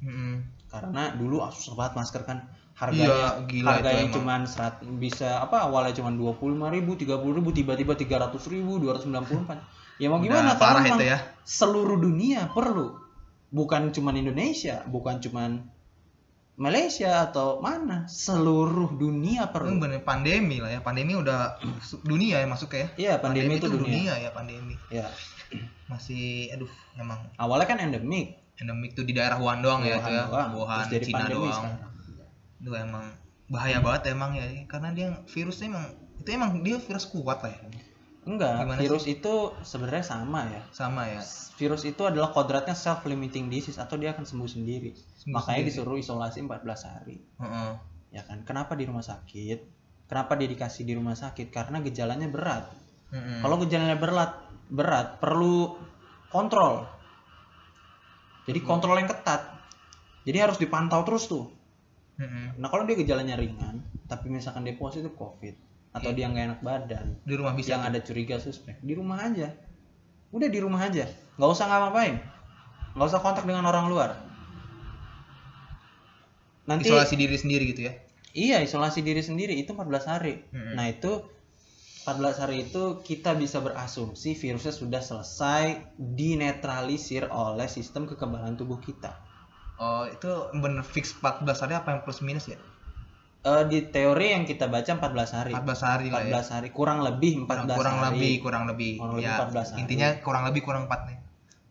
Mm-mm. 0.00 0.34
karena 0.72 1.12
dulu 1.12 1.44
ah, 1.44 1.52
susah 1.52 1.74
banget 1.76 1.94
masker 2.00 2.22
kan 2.24 2.38
Iya, 2.74 2.82
harganya 2.82 3.46
gila 3.46 3.68
harganya 3.70 4.02
itu 4.10 4.18
cuman 4.18 4.40
serat, 4.50 4.82
bisa 4.98 5.38
apa 5.38 5.70
awalnya 5.70 5.94
cuman 5.94 6.18
25.000 6.18 6.74
ribu, 6.74 6.92
30 6.98 7.38
ribu, 7.38 7.48
tiba-tiba 7.54 7.94
300 7.94 8.34
ribu, 8.50 8.82
294 8.82 9.62
ya 10.02 10.10
mau 10.10 10.18
gimana? 10.18 10.58
Parah 10.58 10.82
karena 10.82 10.98
itu 10.98 11.04
ya. 11.06 11.18
seluruh 11.46 12.02
dunia 12.02 12.50
perlu. 12.50 12.98
Bukan 13.54 13.94
cuman 13.94 14.18
Indonesia 14.18 14.82
bukan 14.90 15.22
cuman 15.22 15.70
Malaysia 16.54 17.30
atau 17.30 17.58
mana. 17.58 18.06
Seluruh 18.10 18.94
dunia 18.94 19.50
perlu. 19.50 19.78
Bener 19.78 20.02
pandemi 20.02 20.62
lah 20.62 20.74
ya. 20.74 20.80
Pandemi 20.82 21.14
udah 21.18 21.58
dunia 22.02 22.42
ya 22.42 22.46
masuk 22.46 22.74
ya. 22.74 22.86
Iya 22.94 23.14
pandemi, 23.18 23.58
itu 23.58 23.70
dunia, 23.70 24.18
ya 24.18 24.30
pandemi. 24.30 24.74
Ya 24.90 25.06
masih 25.86 26.50
aduh 26.54 26.70
emang. 26.98 27.30
Awalnya 27.38 27.66
kan 27.66 27.78
endemik. 27.78 28.38
Endemik 28.58 28.94
tuh 28.94 29.02
di 29.02 29.14
daerah 29.14 29.38
Wuhan 29.38 29.62
doang 29.62 29.82
ya 29.82 29.98
Wuhan 29.98 30.02
itu 30.02 30.10
ya. 30.10 30.22
Doang. 30.26 30.50
Wuhan 30.54 30.84
Cina 30.90 31.14
pandemi 31.22 31.38
doang. 31.46 31.54
sekarang. 31.54 31.93
Itu 32.64 32.72
emang 32.72 33.12
bahaya 33.52 33.84
banget 33.84 34.16
emang 34.16 34.32
ya 34.32 34.48
karena 34.64 34.88
dia 34.96 35.08
virusnya 35.28 35.68
emang 35.68 35.84
itu 36.24 36.28
emang 36.32 36.50
dia 36.64 36.80
virus 36.80 37.04
kuat 37.12 37.44
lah 37.44 37.52
ya 37.52 37.60
enggak 38.24 38.56
Gimana 38.64 38.80
virus 38.80 39.04
itu 39.04 39.52
sebenarnya 39.60 40.00
sama 40.00 40.48
ya 40.48 40.62
sama 40.72 41.04
ya 41.12 41.20
virus 41.54 41.86
itu 41.86 42.02
adalah 42.02 42.34
kodratnya 42.34 42.74
self 42.74 43.06
limiting 43.06 43.46
disease 43.46 43.78
atau 43.78 43.94
dia 43.94 44.10
akan 44.10 44.26
sembuh 44.26 44.50
sendiri. 44.50 44.90
Sembuh 44.94 45.38
Makanya 45.38 45.62
sendiri. 45.62 45.70
disuruh 45.70 45.96
isolasi 45.98 46.38
14 46.42 46.90
hari. 46.90 47.16
Heeh. 47.22 47.70
Ya 48.10 48.22
kan? 48.26 48.42
Kenapa 48.42 48.74
di 48.74 48.84
rumah 48.86 49.06
sakit? 49.06 49.58
Kenapa 50.10 50.34
dia 50.34 50.50
dikasih 50.50 50.82
di 50.82 50.94
rumah 50.98 51.14
sakit? 51.14 51.54
Karena 51.54 51.78
gejalanya 51.78 52.26
berat. 52.26 52.66
Mm-mm. 53.14 53.40
Kalau 53.46 53.56
gejalanya 53.62 53.94
berat, 53.94 54.32
berat 54.66 55.22
perlu 55.22 55.78
kontrol. 56.28 56.90
Jadi 58.44 58.60
kontrol 58.60 58.98
yang 58.98 59.08
ketat. 59.08 59.54
Jadi 60.26 60.38
harus 60.42 60.58
dipantau 60.58 61.06
terus 61.06 61.30
tuh. 61.30 61.53
Mm-mm. 62.14 62.62
Nah, 62.62 62.68
kalau 62.70 62.86
dia 62.86 62.94
gejalanya 62.94 63.34
ringan, 63.34 63.82
tapi 64.06 64.30
misalkan 64.30 64.62
dia 64.62 64.78
positif 64.78 65.10
COVID 65.18 65.54
atau 65.94 66.10
Iya. 66.10 66.16
dia 66.16 66.26
nggak 66.30 66.44
enak 66.50 66.60
badan, 66.62 67.06
di 67.22 67.34
rumah 67.38 67.54
bisa 67.54 67.78
yang 67.78 67.86
ada 67.86 67.98
curiga 68.02 68.38
suspek 68.38 68.78
di 68.82 68.94
rumah 68.94 69.18
aja. 69.22 69.50
Udah 70.34 70.50
di 70.50 70.58
rumah 70.58 70.82
aja. 70.82 71.06
Nggak 71.38 71.50
usah 71.50 71.66
ngapain 71.70 72.18
nggak 72.94 73.10
usah 73.10 73.20
kontak 73.22 73.42
dengan 73.42 73.66
orang 73.66 73.90
luar. 73.90 74.10
Nanti 76.64 76.88
isolasi 76.88 77.18
diri 77.18 77.36
sendiri 77.36 77.64
gitu 77.74 77.90
ya? 77.90 77.92
Iya 78.34 78.62
isolasi 78.62 79.02
diri 79.02 79.22
sendiri 79.22 79.54
itu 79.58 79.74
14 79.74 80.06
hari. 80.10 80.42
Mm-mm. 80.50 80.74
nah 80.78 80.86
itu 80.90 81.22
14 82.06 82.42
hari 82.42 82.56
itu 82.68 83.00
kita 83.02 83.34
bisa 83.34 83.58
berasumsi 83.64 84.36
virusnya 84.36 84.74
sudah 84.74 85.02
selesai 85.02 85.94
dinetralisir 85.96 87.26
oleh 87.32 87.64
sistem 87.64 88.04
kekebalan 88.04 88.60
tubuh 88.60 88.76
kita 88.76 89.16
oh 89.78 90.04
itu 90.06 90.30
bener 90.58 90.84
fix 90.86 91.14
14 91.16 91.44
hari 91.44 91.74
apa 91.74 91.88
yang 91.94 92.00
plus 92.06 92.22
minus 92.22 92.46
ya? 92.50 92.58
Eh, 93.44 93.64
di 93.68 93.84
teori 93.92 94.32
yang 94.32 94.48
kita 94.48 94.72
baca 94.72 94.88
14 94.88 95.36
hari. 95.36 95.52
14 95.52 95.84
hari 95.84 96.06
lah 96.08 96.24
ya. 96.24 96.40
14 96.40 96.54
hari 96.56 96.68
kurang 96.72 97.04
lebih 97.04 97.44
14 97.44 97.44
kurang, 97.44 97.76
kurang 97.76 97.96
hari. 98.00 98.08
lebih 98.16 98.34
kurang 98.40 98.64
lebih. 98.64 98.92
Kurang 98.96 99.14
lebih 99.20 99.28
ya 99.28 99.36
14 99.44 99.52
hari. 99.52 99.80
intinya 99.84 100.08
kurang 100.24 100.42
lebih 100.48 100.62
kurang 100.64 100.82
4 100.88 101.08
nih. 101.12 101.18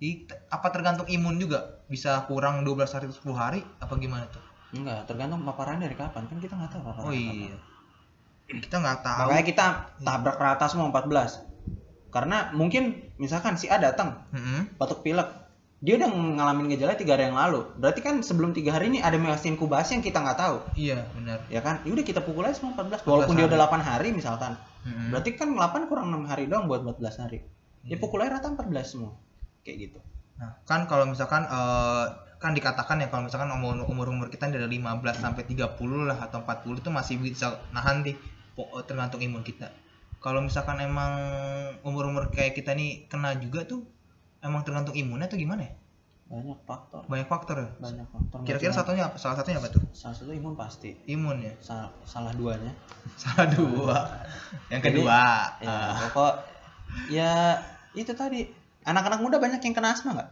Jadi, 0.04 0.10
apa 0.52 0.68
tergantung 0.70 1.08
imun 1.08 1.39
juga? 1.39 1.82
Bisa 1.89 2.28
kurang 2.30 2.62
12 2.62 2.94
hari 2.94 3.10
atau 3.10 3.18
10 3.24 3.34
hari? 3.34 3.60
Apa 3.82 3.98
gimana 3.98 4.30
tuh? 4.30 4.44
Enggak 4.76 5.10
tergantung 5.10 5.42
paparan 5.42 5.82
dari 5.82 5.98
kapan. 5.98 6.30
Kan 6.30 6.38
kita 6.38 6.54
nggak 6.54 6.72
tahu 6.78 6.82
paparan 6.86 7.10
oh 7.10 7.13
kapan. 7.16 7.34
iya. 7.42 7.58
Kita 8.54 8.76
nggak 8.78 9.00
tahu. 9.02 9.20
Makanya 9.26 9.46
kita 9.50 9.66
tabrak 10.06 10.38
rata 10.38 10.66
semua 10.70 10.94
14. 10.94 12.13
Karena 12.13 12.54
mungkin 12.54 13.10
misalkan 13.18 13.58
si 13.58 13.66
A 13.66 13.82
datang 13.82 14.30
Mm-mm. 14.30 14.78
batuk 14.78 15.02
pilek, 15.02 15.26
dia 15.84 16.00
udah 16.00 16.08
ngalamin 16.15 16.72
gejala 16.72 16.96
tiga 16.96 17.19
hari 17.19 17.28
yang 17.28 17.36
lalu. 17.36 17.67
Berarti 17.76 18.00
kan 18.00 18.24
sebelum 18.24 18.56
tiga 18.56 18.72
hari 18.72 18.88
ini 18.88 19.04
ada 19.04 19.19
masa 19.19 19.52
inkubasi 19.52 20.00
yang 20.00 20.04
kita 20.08 20.24
nggak 20.24 20.39
tahu, 20.39 20.58
iya 20.80 21.04
benar 21.12 21.43
ya 21.52 21.60
kan? 21.60 21.84
Ya 21.84 21.91
udah 21.91 22.06
kita 22.08 22.24
pukul 22.24 22.48
aja 22.48 22.56
semua 22.56 22.72
14. 22.80 23.04
14 23.04 23.12
Walaupun 23.12 23.36
dia 23.36 23.43
hari. 23.43 23.52
udah 23.52 23.60
8 23.67 23.84
hari 23.84 24.10
misalkan. 24.15 24.52
Mm-mm. 24.88 25.12
Berarti 25.12 25.30
kan 25.36 25.52
8 25.52 25.91
kurang 25.91 26.08
6 26.08 26.32
hari 26.32 26.48
doang 26.48 26.72
buat 26.72 26.88
14 26.88 27.28
hari. 27.28 27.43
Ya 27.84 28.00
pukul 28.00 28.24
aja 28.24 28.39
rata 28.39 28.48
14 28.48 28.63
semua. 28.88 29.12
Kayak 29.67 29.91
gitu. 29.91 30.00
Nah, 30.39 30.56
kan 30.63 30.88
kalau 30.88 31.04
misalkan 31.04 31.43
eh, 31.43 32.06
kan 32.39 32.56
dikatakan 32.56 33.04
ya 33.04 33.08
kalau 33.12 33.28
misalkan 33.28 33.52
umur 33.52 33.84
umur 33.88 34.08
umur 34.08 34.28
kita 34.32 34.48
dari 34.48 34.67
15 34.80 35.04
sampai 35.19 35.43
30 35.43 35.67
lah 36.08 36.15
atau 36.19 36.43
40 36.48 36.80
itu 36.80 36.89
masih 36.91 37.15
bisa 37.19 37.60
nahan 37.76 38.08
po- 38.56 38.72
tergantung 38.88 39.19
imun 39.19 39.43
kita. 39.43 39.67
Kalau 40.24 40.39
misalkan 40.39 40.80
emang 40.80 41.12
umur-umur 41.84 42.32
kayak 42.32 42.56
kita 42.56 42.72
nih 42.72 43.12
kena 43.12 43.36
juga 43.36 43.67
tuh 43.67 43.84
emang 44.43 44.62
tergantung 44.67 44.93
imunnya 44.93 45.32
tuh 45.32 45.39
gimana 45.39 45.63
ya? 45.63 45.73
Banyak 46.27 46.60
faktor. 46.65 47.01
Banyak 47.08 47.27
faktor 47.27 47.56
ya. 47.62 47.69
Banyak 47.79 48.08
faktor. 48.10 48.38
Kira-kira 48.43 48.73
satunya 48.75 49.08
apa? 49.08 49.15
Salah 49.15 49.38
satunya 49.39 49.58
apa 49.63 49.69
tuh? 49.71 49.82
salah 49.95 50.15
satu 50.17 50.32
imun 50.34 50.53
pasti. 50.58 50.97
Imun 51.08 51.45
ya. 51.45 51.53
Salah, 51.62 51.89
salah 52.03 52.34
duanya. 52.36 52.73
Salah 53.21 53.47
dua. 53.53 53.97
Yang 54.73 54.82
Jadi, 54.82 54.88
kedua. 54.99 55.21
Ya, 55.62 55.69
ah, 55.69 55.91
pokok 56.10 56.34
ya 57.10 57.32
itu 57.93 58.12
tadi. 58.17 58.49
Anak-anak 58.84 59.23
muda 59.23 59.38
banyak 59.39 59.63
yang 59.63 59.75
kena 59.75 59.95
asma 59.95 60.12
nggak? 60.12 60.32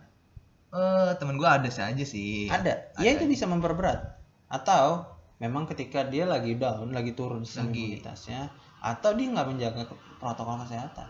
eh 0.71 1.11
temen 1.19 1.35
gua 1.35 1.59
ada 1.59 1.67
sih 1.67 1.83
aja 1.83 2.05
sih. 2.07 2.47
Ada. 2.47 2.95
Ya 3.03 3.15
itu 3.15 3.27
bisa 3.27 3.43
memperberat. 3.43 4.15
Atau 4.47 5.03
memang 5.43 5.67
ketika 5.67 6.07
dia 6.07 6.23
lagi 6.23 6.55
down, 6.55 6.95
lagi 6.95 7.11
turun 7.11 7.43
Lagi. 7.43 7.99
imunitasnya, 7.99 8.47
atau 8.79 9.11
dia 9.17 9.27
nggak 9.35 9.47
menjaga 9.51 9.83
protokol 10.21 10.63
kesehatan, 10.63 11.09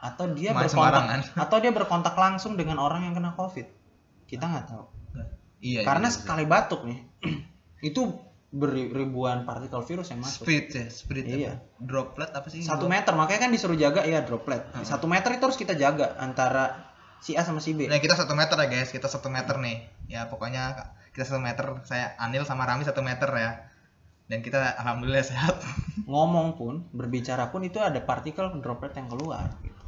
atau 0.00 0.32
dia 0.32 0.56
Main 0.56 0.64
berkontak, 0.64 1.04
atau 1.44 1.56
dia 1.60 1.72
berkontak 1.76 2.14
langsung 2.16 2.56
dengan 2.56 2.80
orang 2.80 3.04
yang 3.04 3.14
kena 3.14 3.36
covid, 3.36 3.68
kita 4.24 4.44
nggak 4.48 4.66
tahu. 4.72 4.84
Iya. 5.60 5.84
Karena 5.84 6.08
iya, 6.08 6.16
iya. 6.16 6.20
sekali 6.24 6.44
batuk 6.48 6.88
nih, 6.88 6.98
itu 7.92 8.02
ribuan 8.50 9.46
partikel 9.46 9.84
virus 9.86 10.10
yang 10.10 10.24
masuk. 10.24 10.42
Spirit 10.42 10.66
ya, 10.74 10.86
spirit 10.90 11.24
Iya. 11.28 11.36
apa? 11.36 11.54
Droplet 11.78 12.30
apa 12.34 12.48
sih? 12.50 12.64
Satu 12.66 12.90
meter, 12.90 13.12
makanya 13.14 13.46
kan 13.46 13.52
disuruh 13.54 13.78
jaga 13.78 14.02
ya 14.02 14.26
droplet. 14.26 14.64
Heeh. 14.74 14.82
Satu 14.88 15.06
meter 15.06 15.38
itu 15.38 15.44
harus 15.46 15.60
kita 15.60 15.78
jaga 15.78 16.18
antara 16.18 16.90
si 17.20 17.36
A 17.36 17.46
sama 17.46 17.60
si 17.62 17.76
B. 17.76 17.86
Nah 17.86 18.00
kita 18.00 18.16
satu 18.16 18.34
meter 18.34 18.56
ya 18.56 18.66
guys, 18.66 18.90
kita 18.90 19.06
satu 19.06 19.30
meter 19.30 19.54
nih. 19.60 19.86
Ya 20.10 20.26
pokoknya 20.26 20.90
kita 21.14 21.28
satu 21.28 21.38
meter. 21.38 21.84
Saya 21.86 22.16
Anil 22.18 22.42
sama 22.42 22.66
Rami 22.66 22.82
satu 22.82 23.04
meter 23.04 23.28
ya. 23.30 23.70
Dan 24.26 24.42
kita 24.42 24.74
alhamdulillah 24.82 25.26
sehat. 25.26 25.58
Ngomong 26.10 26.58
pun, 26.58 26.86
berbicara 26.90 27.50
pun 27.50 27.62
itu 27.62 27.78
ada 27.78 27.98
partikel 28.02 28.50
droplet 28.58 28.94
yang 28.98 29.06
keluar. 29.10 29.58
gitu. 29.62 29.79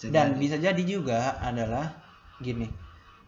Bisa 0.00 0.08
Dan 0.08 0.32
jadi. 0.32 0.40
bisa 0.40 0.56
jadi 0.56 0.82
juga 0.88 1.36
adalah 1.44 2.00
gini, 2.40 2.72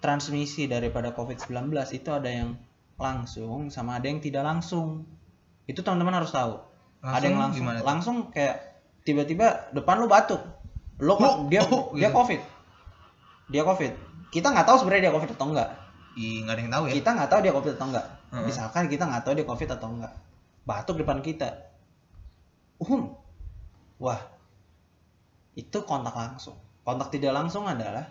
transmisi 0.00 0.64
daripada 0.64 1.12
COVID-19 1.12 1.68
itu 1.92 2.08
ada 2.08 2.32
yang 2.32 2.56
langsung 2.96 3.68
sama 3.68 4.00
ada 4.00 4.08
yang 4.08 4.24
tidak 4.24 4.40
langsung. 4.40 5.04
Itu 5.68 5.84
teman-teman 5.84 6.16
harus 6.16 6.32
tahu. 6.32 6.56
ada 7.04 7.20
yang 7.20 7.36
langsung, 7.36 7.66
gimana 7.66 7.82
langsung 7.82 8.16
kayak 8.32 8.78
tiba-tiba 9.04 9.68
depan 9.76 10.00
lu 10.00 10.08
batuk. 10.08 10.40
Lo 10.96 11.18
Oh, 11.20 11.50
dia 11.52 11.60
oh, 11.68 11.92
dia 11.92 12.08
gitu. 12.08 12.16
COVID. 12.16 12.40
Dia 13.52 13.62
COVID. 13.68 13.92
Kita 14.32 14.48
nggak 14.48 14.64
tahu 14.64 14.76
sebenarnya 14.80 15.10
dia 15.10 15.12
COVID 15.12 15.30
atau 15.36 15.46
enggak. 15.52 15.68
Ih, 16.16 16.40
nggak 16.40 16.54
ada 16.56 16.62
yang 16.64 16.72
tahu 16.72 16.84
ya. 16.88 16.92
Kita 16.96 17.10
nggak 17.12 17.28
tahu 17.28 17.40
dia 17.44 17.52
COVID 17.52 17.72
atau 17.76 17.86
enggak. 17.92 18.06
Heeh. 18.32 18.44
Misalkan 18.48 18.82
kita 18.88 19.04
nggak 19.04 19.22
tahu 19.28 19.32
dia 19.36 19.44
COVID 19.44 19.70
atau 19.76 19.88
enggak. 19.92 20.12
Batuk 20.64 20.96
depan 20.96 21.20
kita. 21.20 21.48
Uhum. 22.80 23.12
Wah. 24.00 24.31
Itu 25.52 25.84
kontak 25.84 26.16
langsung. 26.16 26.56
Kontak 26.82 27.12
tidak 27.12 27.36
langsung 27.36 27.68
adalah 27.68 28.02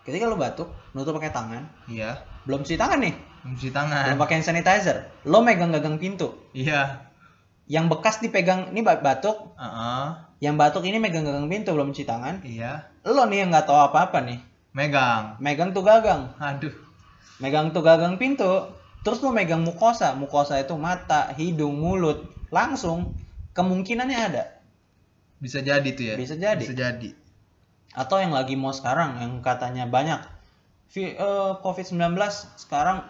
ketika 0.00 0.24
lo 0.24 0.40
batuk, 0.40 0.70
nutup 0.96 1.20
pakai 1.20 1.28
tangan, 1.28 1.62
Iya. 1.84 2.16
belum 2.48 2.64
cuci 2.64 2.80
tangan 2.80 3.04
nih, 3.04 3.14
belum 3.44 3.56
tangan. 3.68 4.16
pakai 4.16 4.40
hand 4.40 4.46
sanitizer, 4.48 4.96
lo 5.28 5.44
megang 5.44 5.70
gagang 5.76 6.00
pintu, 6.00 6.32
Iya. 6.56 7.04
yang 7.68 7.92
bekas 7.92 8.24
dipegang 8.24 8.72
ini 8.72 8.80
ba- 8.80 8.96
batuk, 8.98 9.52
Heeh. 9.60 10.06
yang 10.40 10.56
batuk 10.56 10.88
ini 10.88 10.96
megang 10.96 11.28
gagang 11.28 11.52
pintu 11.52 11.76
belum 11.76 11.92
cuci 11.92 12.08
tangan, 12.08 12.40
Iya. 12.40 12.80
lo 13.04 13.28
nih 13.28 13.44
yang 13.44 13.52
nggak 13.52 13.68
tahu 13.68 13.76
apa-apa 13.76 14.24
nih, 14.24 14.40
Megang. 14.72 15.36
megang 15.36 15.76
tuh 15.76 15.84
gagang 15.84 16.32
Aduh. 16.40 16.72
megang 17.42 17.74
tuh 17.74 17.82
gagang 17.84 18.16
pintu 18.16 18.70
terus 19.02 19.18
lu 19.20 19.32
megang 19.32 19.64
mukosa 19.64 20.12
mukosa 20.12 20.60
itu 20.60 20.76
mata 20.76 21.32
hidung 21.34 21.74
mulut 21.74 22.22
langsung 22.52 23.16
kemungkinannya 23.56 24.18
ada 24.30 24.59
Bisa 25.40 25.64
jadi 25.64 25.88
tuh 25.90 26.04
ya. 26.04 26.14
Bisa 26.14 26.36
jadi. 26.36 26.60
Bisa 26.60 26.76
jadi. 26.76 27.10
atau 27.90 28.22
yang 28.22 28.30
lagi 28.30 28.54
mau 28.54 28.70
sekarang 28.70 29.18
yang 29.18 29.32
katanya 29.42 29.82
banyak 29.82 30.22
eh, 30.94 31.52
COVID-19 31.58 32.14
sekarang 32.54 33.02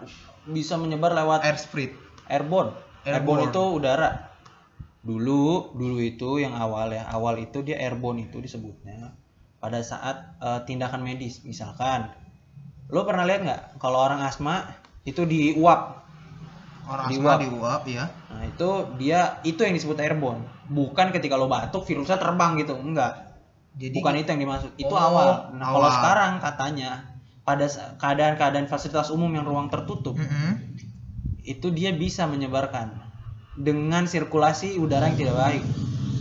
bisa 0.49 0.81
menyebar 0.81 1.13
lewat 1.13 1.45
Air 1.45 1.61
sprit. 1.61 1.93
airborne. 2.33 2.73
Airborne, 3.05 3.45
Airborne. 3.45 3.53
itu 3.53 3.63
udara. 3.77 4.11
Dulu, 5.01 5.77
dulu 5.77 5.97
itu 6.01 6.41
yang 6.41 6.57
awal 6.57 6.93
ya, 6.93 7.05
awal 7.09 7.41
itu 7.41 7.61
dia 7.61 7.77
airborne 7.77 8.25
itu 8.25 8.41
disebutnya 8.41 9.13
pada 9.61 9.85
saat 9.85 10.37
eh, 10.41 10.61
tindakan 10.65 11.05
medis. 11.05 11.45
Misalkan, 11.45 12.09
lo 12.89 13.05
pernah 13.05 13.29
lihat 13.29 13.45
nggak 13.45 13.63
kalau 13.77 14.01
orang 14.01 14.25
asma 14.25 14.65
itu 15.05 15.29
diuap? 15.29 16.01
Orang 16.89 17.13
Diuap. 17.13 17.37
asma 17.37 17.45
diuap 17.45 17.83
ya. 17.85 18.05
Nah 18.33 18.49
itu 18.49 18.69
dia 18.97 19.41
itu 19.45 19.61
yang 19.61 19.77
disebut 19.77 20.01
airborne. 20.01 20.41
Bukan 20.71 21.11
ketika 21.11 21.35
lo 21.35 21.51
batuk 21.51 21.83
virusnya 21.83 22.17
terbang 22.17 22.55
gitu, 22.63 22.79
enggak. 22.79 23.35
Jadi 23.75 23.99
Bukan 23.99 24.15
itu 24.19 24.29
yang 24.31 24.41
dimaksud. 24.47 24.71
Itu 24.79 24.95
Oh, 24.95 24.99
awal. 24.99 25.51
Nah 25.59 25.67
kalau 25.75 25.91
awal. 25.91 25.95
sekarang 25.99 26.33
katanya 26.39 26.91
pada 27.43 27.67
keadaan-keadaan 27.99 28.71
fasilitas 28.71 29.11
umum 29.11 29.27
yang 29.35 29.43
ruang 29.43 29.67
tertutup 29.67 30.15
Mm-mm. 30.15 30.79
itu 31.43 31.73
dia 31.75 31.91
bisa 31.91 32.29
menyebarkan 32.31 32.95
dengan 33.59 34.07
sirkulasi 34.07 34.79
udara 34.79 35.11
yang 35.11 35.19
tidak 35.19 35.35
baik 35.35 35.65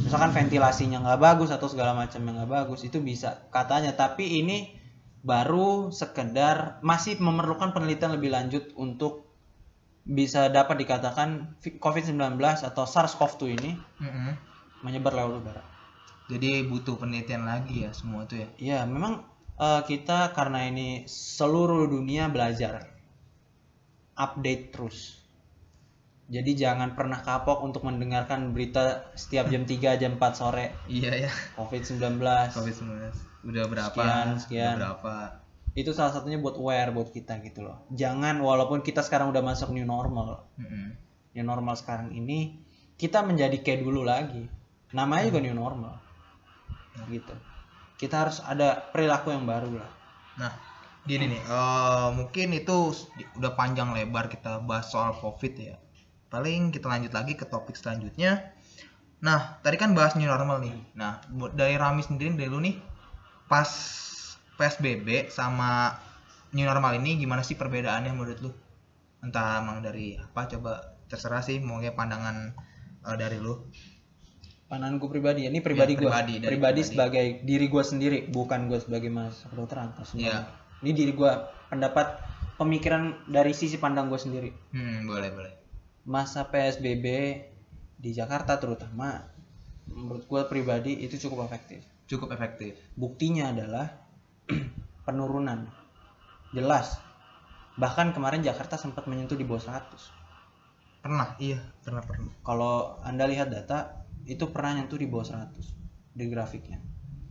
misalkan 0.01 0.33
ventilasinya 0.33 1.05
nggak 1.05 1.21
bagus 1.21 1.53
atau 1.53 1.69
segala 1.69 1.93
macam 1.93 2.23
yang 2.25 2.33
nggak 2.41 2.49
bagus 2.49 2.81
itu 2.81 2.97
bisa 3.03 3.45
katanya 3.53 3.93
tapi 3.93 4.41
ini 4.41 4.73
baru 5.21 5.93
sekedar 5.93 6.81
masih 6.81 7.21
memerlukan 7.21 7.77
penelitian 7.77 8.17
lebih 8.17 8.33
lanjut 8.33 8.63
untuk 8.73 9.28
bisa 10.09 10.49
dapat 10.49 10.81
dikatakan 10.81 11.53
vi- 11.61 11.77
COVID-19 11.77 12.17
atau 12.41 12.83
SARS-CoV-2 12.83 13.41
ini 13.53 13.71
Mm-mm. 14.01 14.33
menyebar 14.81 15.13
lewat 15.13 15.33
udara. 15.39 15.63
Jadi 16.29 16.65
butuh 16.65 16.97
penelitian 16.97 17.45
lagi 17.45 17.85
ya 17.85 17.93
semua 17.93 18.25
tuh 18.25 18.41
ya. 18.41 18.49
Ya, 18.57 18.79
memang 18.85 19.21
eh, 19.55 19.81
kita 19.85 20.33
karena 20.33 20.65
ini 20.65 21.05
seluruh 21.05 21.85
dunia 21.85 22.25
belajar 22.27 22.89
update 24.13 24.73
terus. 24.73 25.17
Jadi 26.29 26.53
jangan 26.53 26.93
pernah 26.93 27.25
kapok 27.25 27.65
untuk 27.65 27.81
mendengarkan 27.85 28.53
berita 28.53 29.09
setiap 29.13 29.49
jam 29.49 29.65
3 29.69 29.97
jam 29.97 30.17
4 30.17 30.21
sore 30.33 30.73
Iya 30.85 31.29
ya. 31.29 31.31
COVID-19. 31.57 32.17
Covid-19. 32.53 32.89
Udah 33.45 33.65
berapa? 33.65 33.93
Sekian, 33.93 34.27
sekian. 34.37 34.73
Udah 34.77 34.97
berapa? 34.97 35.15
Itu 35.79 35.95
salah 35.95 36.11
satunya 36.11 36.35
buat 36.35 36.59
aware 36.59 36.91
buat 36.91 37.07
kita 37.07 37.39
gitu 37.47 37.63
loh. 37.63 37.87
Jangan 37.95 38.43
walaupun 38.43 38.83
kita 38.83 38.99
sekarang 38.99 39.31
udah 39.31 39.39
masuk 39.39 39.71
new 39.71 39.87
normal. 39.87 40.43
Mm-mm. 40.59 40.99
New 41.39 41.45
normal 41.47 41.79
sekarang 41.79 42.11
ini 42.11 42.59
kita 42.99 43.23
menjadi 43.23 43.55
kayak 43.63 43.87
dulu 43.87 44.03
lagi. 44.03 44.43
Namanya 44.91 45.31
juga 45.31 45.39
new 45.39 45.55
normal. 45.55 45.95
Gitu. 47.07 47.31
Kita 47.95 48.27
harus 48.27 48.43
ada 48.43 48.91
perilaku 48.91 49.31
yang 49.31 49.47
baru 49.47 49.79
lah. 49.79 49.91
Nah, 50.35 50.51
gini 51.07 51.31
nih, 51.31 51.41
eh, 51.47 52.07
mungkin 52.11 52.51
itu 52.59 52.91
udah 53.39 53.55
panjang 53.55 53.95
lebar 53.95 54.27
kita 54.27 54.59
bahas 54.59 54.91
soal 54.91 55.15
COVID 55.15 55.53
ya. 55.55 55.79
Paling 56.27 56.75
kita 56.75 56.91
lanjut 56.91 57.15
lagi 57.15 57.39
ke 57.39 57.47
topik 57.47 57.79
selanjutnya. 57.79 58.51
Nah, 59.23 59.59
tadi 59.63 59.79
kan 59.79 59.95
bahas 59.95 60.19
new 60.19 60.27
normal 60.27 60.59
nih. 60.59 60.75
Nah, 60.95 61.23
buat 61.31 61.55
dari 61.55 61.75
Rami 61.75 62.03
sendiri 62.03 62.35
dari 62.35 62.51
lu 62.51 62.59
nih, 62.63 62.79
pas 63.47 63.67
PSBB 64.59 65.31
sama 65.31 65.95
new 66.51 66.61
normal 66.61 66.93
ini 66.93 67.15
gimana 67.15 67.39
sih 67.39 67.55
perbedaannya 67.55 68.11
menurut 68.11 68.39
lu? 68.39 68.51
Entah 69.19 69.59
emang 69.59 69.79
dari 69.79 70.13
apa 70.13 70.45
coba 70.47 70.71
terserah 71.05 71.39
sih, 71.39 71.57
mau 71.57 71.79
kayak 71.79 71.95
pandangan 71.95 72.51
eh, 73.03 73.15
dari 73.15 73.37
lu. 73.37 73.55
pandanganku 74.65 75.09
pribadi 75.09 75.39
ya 75.41 75.49
ini 75.49 75.59
pribadi 75.59 75.95
gue 75.95 76.05
pribadi, 76.05 76.37
pribadi, 76.37 76.45
pribadi. 76.45 76.81
sebagai 76.83 77.25
diri 77.41 77.65
gue 77.65 77.81
sendiri 77.81 78.17
bukan 78.29 78.69
gue 78.69 78.77
sebagai 78.77 79.09
mas 79.09 79.41
kedokteran 79.43 79.89
atau 79.91 80.05
Iya. 80.13 80.45
ini 80.79 80.93
diri 80.93 81.09
gue 81.11 81.31
pendapat 81.67 82.21
pemikiran 82.53 83.25
dari 83.25 83.49
sisi 83.51 83.75
pandang 83.75 84.07
gue 84.07 84.19
sendiri 84.19 84.53
Hmm, 84.69 85.09
boleh 85.09 85.29
boleh. 85.31 85.53
masa 86.05 86.45
psbb 86.45 87.05
di 87.95 88.13
Jakarta 88.13 88.55
terutama 88.55 89.25
menurut 89.87 90.23
gue 90.23 90.41
pribadi 90.45 91.01
itu 91.01 91.17
cukup 91.19 91.49
efektif 91.49 91.81
Cukup 92.05 92.29
efektif. 92.31 92.77
buktinya 92.93 93.49
adalah 93.49 93.89
penurunan. 95.05 95.69
Jelas. 96.51 96.97
Bahkan 97.79 98.11
kemarin 98.11 98.43
Jakarta 98.43 98.75
sempat 98.75 99.07
menyentuh 99.07 99.39
di 99.39 99.47
bawah 99.47 99.61
100 99.61 100.19
Pernah, 100.99 101.39
iya, 101.39 101.63
pernah 101.79 102.03
pernah. 102.03 102.27
kalau 102.43 102.99
anda 103.07 103.23
lihat 103.23 103.47
data 103.47 104.03
itu 104.27 104.51
pernah 104.51 104.75
nyentuh 104.75 104.99
di 104.99 105.07
bawah 105.07 105.23
100 105.23 105.55
di 106.11 106.25
grafiknya. 106.27 106.83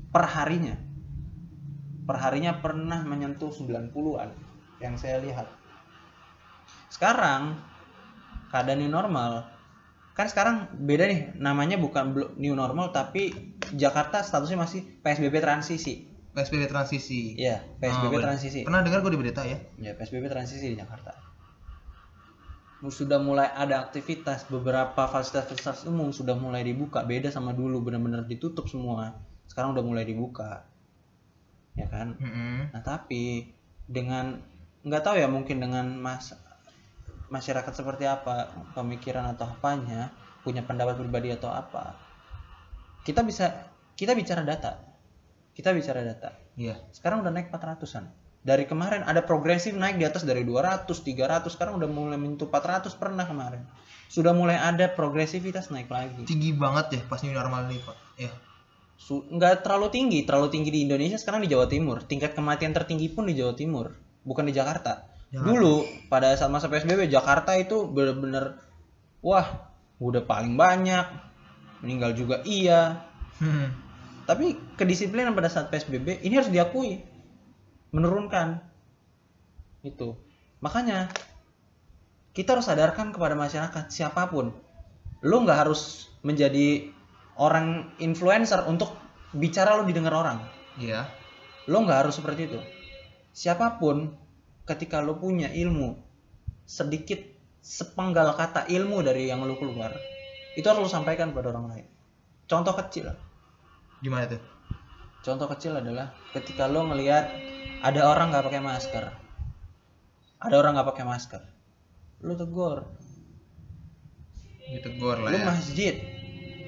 Per 0.09 0.25
harinya 0.25 0.73
per 2.09 2.17
harinya 2.25 2.65
pernah 2.65 3.05
menyentuh 3.05 3.53
90-an 3.53 4.33
yang 4.81 4.97
saya 4.97 5.21
lihat. 5.21 5.45
Sekarang 6.89 7.61
keadaan 8.49 8.81
new 8.81 8.89
normal 8.89 9.45
kan 10.17 10.27
sekarang 10.27 10.73
beda 10.75 11.05
nih 11.05 11.21
namanya 11.39 11.77
bukan 11.79 12.11
new 12.41 12.57
normal 12.57 12.91
tapi 12.91 13.55
Jakarta 13.77 14.25
statusnya 14.25 14.59
masih 14.59 14.81
PSBB 15.05 15.39
transisi 15.39 16.08
PSBB 16.39 16.71
transisi. 16.71 17.35
Iya, 17.35 17.67
PSBB 17.83 18.15
Oh, 18.15 18.23
transisi. 18.23 18.63
Pernah 18.63 18.87
dengar 18.87 19.03
gue 19.03 19.11
di 19.11 19.19
berita 19.19 19.43
ya? 19.43 19.59
Ya, 19.83 19.99
PSBB 19.99 20.31
transisi 20.31 20.71
di 20.71 20.77
Jakarta. 20.79 21.11
Sudah 22.87 23.19
mulai 23.19 23.51
ada 23.51 23.83
aktivitas, 23.83 24.47
beberapa 24.47 25.11
fasilitas-fasilitas 25.11 25.91
umum 25.91 26.15
sudah 26.15 26.39
mulai 26.39 26.63
dibuka, 26.63 27.03
beda 27.03 27.27
sama 27.35 27.51
dulu 27.51 27.83
benar-benar 27.83 28.31
ditutup 28.31 28.71
semua. 28.71 29.19
Sekarang 29.51 29.75
udah 29.75 29.83
mulai 29.83 30.07
dibuka. 30.07 30.63
Ya 31.75 31.91
kan? 31.91 32.15
Mm-mm. 32.23 32.71
Nah, 32.71 32.83
tapi 32.87 33.51
dengan 33.91 34.39
nggak 34.87 35.03
tahu 35.03 35.19
ya 35.19 35.27
mungkin 35.27 35.59
dengan 35.59 35.91
mas 35.99 36.39
masyarakat 37.35 37.75
seperti 37.75 38.07
apa, 38.07 38.55
pemikiran 38.79 39.27
atau 39.35 39.51
apanya, 39.51 40.15
punya 40.47 40.63
pendapat 40.63 40.95
pribadi 41.03 41.35
atau 41.35 41.51
apa. 41.51 41.99
Kita 43.03 43.27
bisa 43.27 43.75
kita 43.99 44.15
bicara 44.15 44.47
data. 44.47 44.88
Kita 45.59 45.75
bicara 45.75 46.07
data 46.07 46.31
Iya. 46.55 46.79
sekarang 46.95 47.27
udah 47.27 47.35
naik 47.35 47.51
400-an 47.51 48.07
dari 48.47 48.65
kemarin 48.71 49.03
ada 49.03 49.27
progresif 49.27 49.75
naik 49.75 49.99
di 49.99 50.07
atas 50.07 50.23
dari 50.23 50.47
200 50.47 50.87
300 50.87 51.51
sekarang 51.51 51.83
udah 51.83 51.91
mulai 51.91 52.15
menyentuh 52.15 52.47
400 52.47 52.95
pernah 52.95 53.27
kemarin 53.27 53.67
sudah 54.07 54.31
mulai 54.31 54.55
ada 54.55 54.87
progresivitas 54.95 55.75
naik 55.75 55.91
lagi 55.91 56.23
Tinggi 56.23 56.55
banget 56.55 56.87
ya 56.95 57.01
pas 57.11 57.21
new 57.27 57.35
normal 57.35 57.67
ini, 57.69 57.83
Pak. 57.83 57.97
Ya. 58.17 58.31
Nggak 59.11 59.67
terlalu 59.67 59.91
tinggi 59.91 60.23
terlalu 60.23 60.49
tinggi 60.55 60.71
di 60.71 60.81
Indonesia 60.87 61.19
sekarang 61.19 61.43
di 61.43 61.51
Jawa 61.51 61.67
Timur 61.67 62.07
tingkat 62.07 62.39
kematian 62.39 62.71
tertinggi 62.71 63.11
pun 63.11 63.27
di 63.27 63.35
Jawa 63.35 63.55
Timur 63.59 63.95
bukan 64.23 64.47
di 64.47 64.55
Jakarta 64.55 65.07
Jakarta. 65.29 65.45
dulu 65.45 65.75
pada 66.09 66.33
saat 66.35 66.49
masa 66.51 66.71
PSBB 66.71 67.11
Jakarta 67.11 67.53
itu 67.59 67.87
bener-bener 67.91 68.59
wah 69.21 69.71
udah 69.99 70.23
paling 70.25 70.55
banyak 70.55 71.05
meninggal 71.83 72.15
juga 72.15 72.43
iya 72.47 73.05
Hmm. 73.39 73.71
Tapi 74.29 74.77
kedisiplinan 74.77 75.33
pada 75.33 75.49
saat 75.49 75.73
PSBB 75.73 76.21
ini 76.21 76.37
harus 76.37 76.53
diakui. 76.53 77.01
Menurunkan. 77.97 78.61
Itu. 79.81 80.21
Makanya 80.61 81.09
kita 82.37 82.61
harus 82.61 82.69
sadarkan 82.69 83.09
kepada 83.17 83.33
masyarakat 83.33 83.89
siapa 83.89 84.29
pun. 84.29 84.53
Lu 85.25 85.37
nggak 85.49 85.65
harus 85.65 86.13
menjadi 86.21 86.93
orang 87.41 87.97
influencer 88.05 88.69
untuk 88.69 88.93
bicara 89.33 89.81
lu 89.81 89.89
didengar 89.89 90.13
orang. 90.13 90.45
Iya. 90.77 91.09
Lo 91.65 91.81
nggak 91.81 92.05
harus 92.05 92.21
seperti 92.21 92.53
itu. 92.53 92.61
Siapa 93.33 93.81
pun 93.81 94.13
ketika 94.69 95.01
lo 95.01 95.17
punya 95.17 95.49
ilmu 95.49 95.97
sedikit 96.69 97.17
sepenggal 97.65 98.37
kata 98.37 98.69
ilmu 98.69 99.01
dari 99.01 99.33
yang 99.33 99.41
lo 99.41 99.57
keluar, 99.57 99.97
itu 100.53 100.69
harus 100.69 100.85
lo 100.85 100.91
sampaikan 100.93 101.33
pada 101.33 101.49
orang 101.49 101.67
lain. 101.73 101.87
Contoh 102.45 102.77
kecil. 102.77 103.28
Gimana 103.99 104.31
tuh? 104.31 104.43
Contoh 105.27 105.51
kecil 105.51 105.75
adalah 105.75 106.15
ketika 106.31 106.71
lo 106.71 106.87
ngelihat 106.87 107.27
ada 107.83 108.07
orang 108.07 108.31
nggak 108.31 108.47
pakai 108.47 108.63
masker, 108.63 109.05
ada 110.39 110.55
orang 110.55 110.79
nggak 110.79 110.89
pakai 110.95 111.05
masker, 111.05 111.43
lo 112.23 112.39
tegur, 112.39 112.87
Ditegur 114.69 115.19
lah 115.19 115.31
lo 115.35 115.39
ya. 115.43 115.47
masjid, 115.51 115.95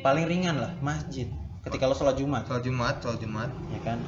paling 0.02 0.26
ringan 0.26 0.58
lah 0.58 0.72
masjid. 0.82 1.30
Ketika 1.62 1.86
lo 1.86 1.94
sholat 1.94 2.18
jumat, 2.18 2.48
Soal 2.48 2.64
Jumat, 2.64 2.98
soal 3.04 3.16
Jumat. 3.20 3.52
ya 3.70 3.80
kan, 3.86 4.02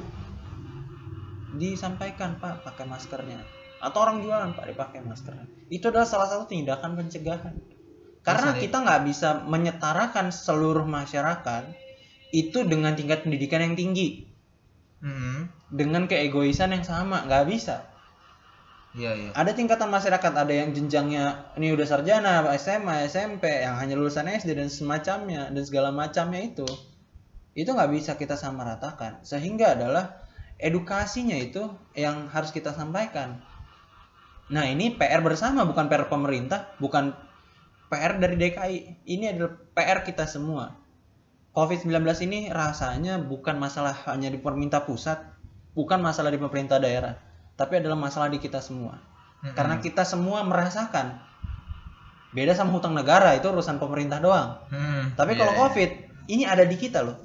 disampaikan 1.55 2.35
pak 2.43 2.67
pakai 2.67 2.83
maskernya, 2.83 3.39
atau 3.79 3.99
orang 4.03 4.19
jualan 4.19 4.51
pak 4.51 4.67
dipakai 4.67 4.99
maskernya. 4.99 5.47
Itu 5.71 5.87
adalah 5.93 6.09
salah 6.09 6.27
satu 6.27 6.51
tindakan 6.51 6.99
pencegahan. 6.99 7.55
Karena 8.23 8.55
kita 8.55 8.83
nggak 8.83 9.01
bisa 9.03 9.43
menyetarakan 9.47 10.31
seluruh 10.31 10.87
masyarakat 10.87 11.82
itu 12.33 12.65
dengan 12.65 12.97
tingkat 12.97 13.21
pendidikan 13.23 13.61
yang 13.61 13.77
tinggi. 13.77 14.33
Mm-mm. 15.03 15.51
dengan 15.67 16.07
keegoisan 16.07 16.71
yang 16.71 16.87
sama 16.87 17.27
nggak 17.27 17.43
bisa 17.51 17.83
Iya 18.93 19.11
iya. 19.17 19.29
ada 19.33 19.51
tingkatan 19.57 19.89
masyarakat 19.89 20.31
ada 20.31 20.53
yang 20.53 20.69
jenjangnya 20.71 21.49
ini 21.57 21.73
udah 21.73 21.83
sarjana 21.83 22.45
SMA 22.55 23.09
SMP 23.09 23.49
yang 23.49 23.75
hanya 23.81 23.97
lulusan 23.97 24.29
SD 24.29 24.53
dan 24.53 24.69
semacamnya 24.69 25.49
dan 25.49 25.63
segala 25.65 25.89
macamnya 25.89 26.39
itu 26.45 26.63
itu 27.57 27.67
nggak 27.67 27.89
bisa 27.89 28.15
kita 28.15 28.37
samaratakan 28.37 29.25
sehingga 29.25 29.73
adalah 29.73 30.23
edukasinya 30.61 31.35
itu 31.35 31.73
yang 31.97 32.29
harus 32.29 32.53
kita 32.53 32.69
sampaikan 32.71 33.41
nah 34.53 34.63
ini 34.69 34.93
PR 34.93 35.25
bersama 35.25 35.65
bukan 35.65 35.89
PR 35.89 36.05
pemerintah 36.05 36.77
bukan 36.77 37.17
PR 37.89 38.21
dari 38.21 38.37
DKI 38.37 38.77
ini 39.09 39.25
adalah 39.35 39.57
PR 39.73 40.05
kita 40.05 40.29
semua 40.29 40.82
COVID-19 41.53 42.01
ini 42.25 42.49
rasanya 42.49 43.21
bukan 43.21 43.61
masalah 43.61 43.93
hanya 44.09 44.33
di 44.33 44.41
pemerintah 44.41 44.89
pusat 44.89 45.21
bukan 45.77 46.01
masalah 46.01 46.33
di 46.33 46.41
pemerintah 46.41 46.81
daerah 46.81 47.13
tapi 47.53 47.77
adalah 47.77 47.97
masalah 47.97 48.33
di 48.33 48.41
kita 48.41 48.57
semua. 48.57 48.97
Mm-mm. 49.43 49.59
karena 49.59 49.75
kita 49.83 50.07
semua 50.07 50.39
merasakan 50.47 51.19
beda 52.31 52.55
sama 52.55 52.71
hutang 52.79 52.95
negara 52.95 53.35
itu 53.35 53.45
urusan 53.51 53.75
pemerintah 53.75 54.23
doang. 54.23 54.57
Mm, 54.71 55.19
tapi 55.19 55.35
iya, 55.35 55.39
kalau 55.43 55.53
iya. 55.53 55.59
covid 55.59 55.91
ini 56.31 56.43
ada 56.47 56.63
di 56.63 56.79
kita 56.79 57.03
loh. 57.03 57.19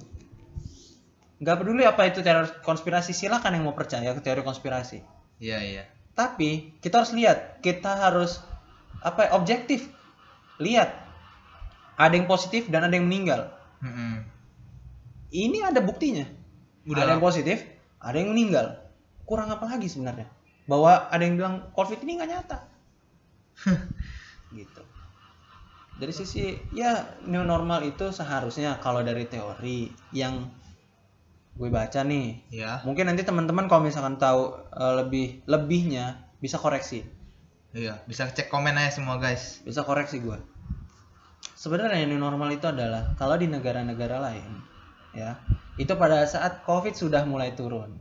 Nggak 1.38 1.56
peduli 1.62 1.86
apa 1.86 2.10
itu 2.10 2.20
teori 2.20 2.50
konspirasi 2.66 3.14
silakan 3.14 3.54
yang 3.54 3.64
mau 3.70 3.72
percaya 3.78 4.10
ke 4.12 4.20
teori 4.20 4.42
konspirasi. 4.42 5.00
Iya 5.38 5.58
iya. 5.62 5.84
tapi 6.18 6.74
kita 6.82 6.98
harus 6.98 7.14
lihat 7.14 7.62
kita 7.62 7.94
harus 7.94 8.42
apa 9.00 9.30
ya, 9.30 9.38
objektif. 9.38 9.86
Lihat 10.58 10.90
ada 11.94 12.14
yang 12.18 12.26
positif 12.26 12.66
dan 12.66 12.82
ada 12.82 12.98
yang 12.98 13.06
meninggal 13.06 13.54
Mm-mm. 13.78 14.14
ini 15.30 15.58
ada 15.60 15.78
buktinya 15.78 16.26
Udah 16.88 17.04
ada 17.04 17.12
yang 17.14 17.22
positif 17.22 17.62
ada 18.00 18.16
yang 18.16 18.32
meninggal 18.32 18.78
kurang 19.22 19.50
apa 19.50 19.68
lagi 19.68 19.86
sebenarnya 19.86 20.26
bahwa 20.64 21.08
ada 21.08 21.22
yang 21.22 21.36
bilang 21.36 21.54
covid 21.72 22.00
ini 22.02 22.16
nggak 22.16 22.30
nyata 22.30 22.58
gitu 24.56 24.82
dari 25.98 26.14
sisi 26.14 26.54
ya 26.70 27.18
new 27.26 27.42
normal 27.42 27.82
itu 27.82 28.14
seharusnya 28.14 28.78
kalau 28.78 29.02
dari 29.02 29.26
teori 29.26 29.90
yang 30.14 30.46
gue 31.58 31.68
baca 31.68 32.06
nih 32.06 32.38
Iya. 32.54 32.86
mungkin 32.86 33.10
nanti 33.10 33.26
teman-teman 33.26 33.66
kalau 33.66 33.82
misalkan 33.82 34.14
tahu 34.14 34.54
eh, 34.70 34.94
lebih 35.02 35.26
lebihnya 35.46 36.26
bisa 36.38 36.56
koreksi 36.56 37.02
Iya. 37.68 38.00
Bisa 38.08 38.24
cek 38.24 38.48
komen 38.48 38.80
aja 38.80 38.96
semua 38.96 39.20
guys. 39.20 39.60
bisa 39.60 39.84
koreksi 39.84 40.24
gue 40.24 40.40
sebenarnya 41.58 42.06
new 42.06 42.16
normal 42.16 42.54
itu 42.54 42.64
adalah 42.64 43.18
kalau 43.18 43.34
di 43.34 43.50
negara-negara 43.50 44.22
lain 44.22 44.62
ya 45.10 45.34
itu 45.74 45.90
pada 45.92 46.22
saat 46.24 46.62
covid 46.62 46.94
sudah 46.94 47.26
mulai 47.26 47.52
turun 47.52 47.98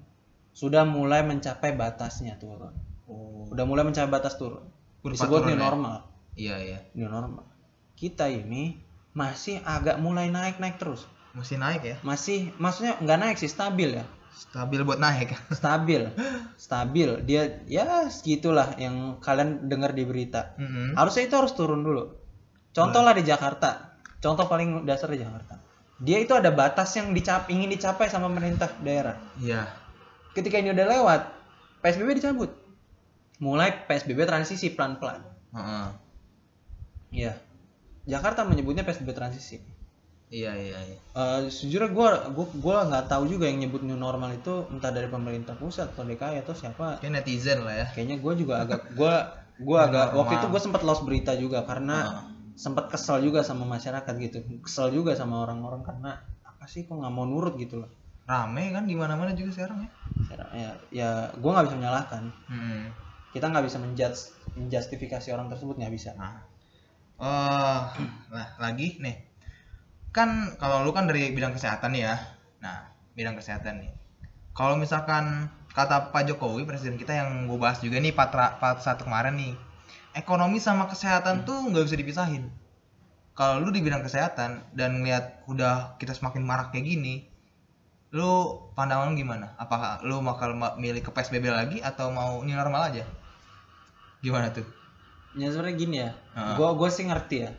sudah 0.53 0.85
mulai 0.85 1.25
mencapai 1.25 1.73
batasnya 1.73 2.37
turun 2.37 2.73
Oh. 3.07 3.47
udah 3.47 3.63
mulai 3.63 3.81
mencapai 3.81 4.11
batas 4.11 4.35
turun 4.35 4.67
Kurva 4.99 5.15
disebut 5.15 5.39
turun 5.39 5.47
new 5.47 5.55
ya? 5.55 5.63
normal 5.63 5.95
Iya 6.35 6.55
iya. 6.59 6.77
new 6.91 7.07
normal 7.07 7.47
kita 7.95 8.27
ini 8.27 8.75
masih 9.15 9.63
agak 9.63 9.97
mulai 9.97 10.27
naik 10.27 10.59
naik 10.59 10.75
terus 10.75 11.07
Mesti 11.31 11.55
naik 11.55 11.81
ya. 11.81 11.95
masih 12.03 12.51
maksudnya 12.59 12.99
nggak 12.99 13.15
naik 13.17 13.37
sih 13.39 13.47
stabil 13.47 13.95
ya 13.95 14.03
Stabil 14.27 14.83
buat 14.83 14.99
naik. 14.99 15.39
stabil 15.57 16.11
stabil 16.59 17.09
dia 17.23 17.63
ya 17.63 18.11
segitulah 18.11 18.75
yang 18.75 19.17
kalian 19.17 19.65
dengar 19.65 19.95
di 19.95 20.03
berita 20.03 20.51
Mm-mm. 20.59 20.93
harusnya 20.93 21.25
itu 21.25 21.35
harus 21.39 21.55
turun 21.55 21.79
dulu 21.79 22.11
contoh 22.77 23.01
lah 23.01 23.11
di 23.11 23.23
Jakarta 23.23 23.69
contoh 24.17 24.45
paling 24.45 24.83
dasar 24.83 25.09
di 25.09 25.17
Jakarta 25.17 25.57
dia 25.97 26.17
itu 26.17 26.29
ada 26.31 26.49
batas 26.49 26.93
yang 26.93 27.09
dicap 27.09 27.49
ingin 27.49 27.67
dicapai 27.67 28.05
sama 28.05 28.29
pemerintah 28.29 28.69
daerah 28.79 29.17
Iya. 29.35 29.65
ketika 30.31 30.55
ini 30.55 30.69
udah 30.69 30.85
lewat 30.87 31.21
PSBB 31.79 32.09
dicabut 32.15 32.53
mulai 33.37 33.73
PSBB 33.83 34.23
transisi 34.23 34.69
pelan-pelan 34.69 35.25
Heeh. 35.49 35.87
Iya 37.09 37.33
Jakarta 38.05 38.43
menyebutnya 38.43 38.81
PSBB 38.81 39.11
transisi 39.11 39.57
Iya 40.27 40.51
iya 40.53 40.75
iya. 40.83 40.97
Eh, 41.15 41.41
sejujurnya 41.47 41.87
gue 41.87 42.07
gua, 42.35 42.45
gua 42.53 42.77
nggak 42.83 43.07
tahu 43.07 43.31
juga 43.31 43.47
yang 43.47 43.63
nyebut 43.63 43.79
new 43.79 43.95
normal 43.95 44.35
itu 44.35 44.67
entah 44.67 44.91
dari 44.91 45.07
pemerintah 45.07 45.55
pusat 45.55 45.87
atau 45.89 46.03
DKI 46.03 46.43
atau 46.43 46.51
siapa 46.51 46.99
Kayak 46.99 47.13
netizen 47.15 47.63
lah 47.63 47.71
ya. 47.73 47.87
kayaknya 47.89 48.19
gue 48.19 48.33
juga 48.35 48.59
agak 48.59 48.91
gue 48.91 49.13
gue 49.57 49.77
agak 49.79 50.11
waktu 50.11 50.27
normal. 50.29 50.37
itu 50.37 50.47
gue 50.51 50.61
sempat 50.61 50.81
lost 50.83 51.01
berita 51.01 51.31
juga 51.33 51.63
karena 51.63 51.97
Heeh. 52.03 52.23
Sempat 52.57 52.85
kesel 52.93 53.17
juga 53.21 53.39
sama 53.45 53.63
masyarakat 53.75 54.13
gitu 54.25 54.37
kesel 54.65 54.87
juga 54.97 55.13
sama 55.13 55.45
orang-orang 55.45 55.81
karena 55.85 56.11
apa 56.41 56.65
sih 56.65 56.81
kok 56.87 56.97
nggak 56.97 57.13
mau 57.13 57.25
nurut 57.29 57.53
gitu 57.61 57.75
loh 57.85 57.89
Rame 58.27 58.75
kan 58.75 58.83
di 58.89 58.95
mana-mana 58.97 59.31
juga 59.39 59.51
sekarang 59.55 59.87
ya. 59.87 59.91
ya 60.51 60.69
ya 60.91 61.09
gue 61.37 61.49
nggak 61.53 61.65
bisa 61.71 61.77
menyalahkan 61.79 62.23
Mm-mm. 62.51 62.81
kita 63.31 63.45
nggak 63.47 63.65
bisa 63.69 63.77
menjudge 63.79 64.19
menjustifikasi 64.57 65.27
orang 65.31 65.47
tersebut 65.53 65.75
nggak 65.79 65.93
bisa 65.93 66.11
Nah. 66.17 66.41
Oh, 67.17 67.81
nah 68.29 68.47
lagi 68.61 69.01
nih. 69.01 69.15
Kan 70.15 70.29
kalau 70.61 70.85
lu 70.85 70.91
kan 70.97 71.05
dari 71.09 71.33
bidang 71.33 71.53
kesehatan 71.57 71.93
ya. 71.97 72.13
Nah, 72.63 72.89
bidang 73.17 73.35
kesehatan 73.39 73.81
nih. 73.81 73.91
Kalau 74.57 74.75
misalkan 74.77 75.49
kata 75.77 76.09
Pak 76.13 76.23
Jokowi 76.29 76.65
presiden 76.69 76.97
kita 77.01 77.13
yang 77.13 77.45
gue 77.49 77.57
bahas 77.57 77.79
juga 77.85 77.97
nih 78.01 78.13
part, 78.13 78.33
ra- 78.33 78.57
part 78.61 78.79
satu 78.81 79.05
kemarin 79.09 79.33
nih. 79.37 79.53
Ekonomi 80.17 80.57
sama 80.57 80.89
kesehatan 80.89 81.45
tuh 81.45 81.69
nggak 81.69 81.85
bisa 81.85 81.97
dipisahin. 81.97 82.49
Kalau 83.37 83.61
lu 83.61 83.69
di 83.69 83.85
bidang 83.85 84.01
kesehatan 84.01 84.73
dan 84.73 85.05
ngeliat 85.05 85.45
udah 85.45 86.01
kita 86.01 86.17
semakin 86.17 86.41
marak 86.41 86.73
kayak 86.73 86.89
gini, 86.89 87.29
lu 88.09 88.57
pandangan 88.73 89.13
lu 89.13 89.21
gimana? 89.21 89.53
Apakah 89.61 90.01
lu 90.01 90.17
bakal 90.25 90.57
milih 90.81 91.05
ke 91.05 91.13
PSBB 91.13 91.53
lagi 91.53 91.77
atau 91.85 92.09
mau 92.09 92.41
new 92.41 92.57
normal 92.57 92.89
aja? 92.89 93.05
Gimana 94.25 94.49
tuh? 94.49 94.65
ya 95.37 95.53
sebenarnya 95.53 95.77
gini 95.77 95.97
ya 96.01 96.11
Heeh. 96.33 96.55
gue 96.57 96.69
gue 96.81 96.89
sih 96.89 97.05
ngerti 97.05 97.37
ya 97.45 97.51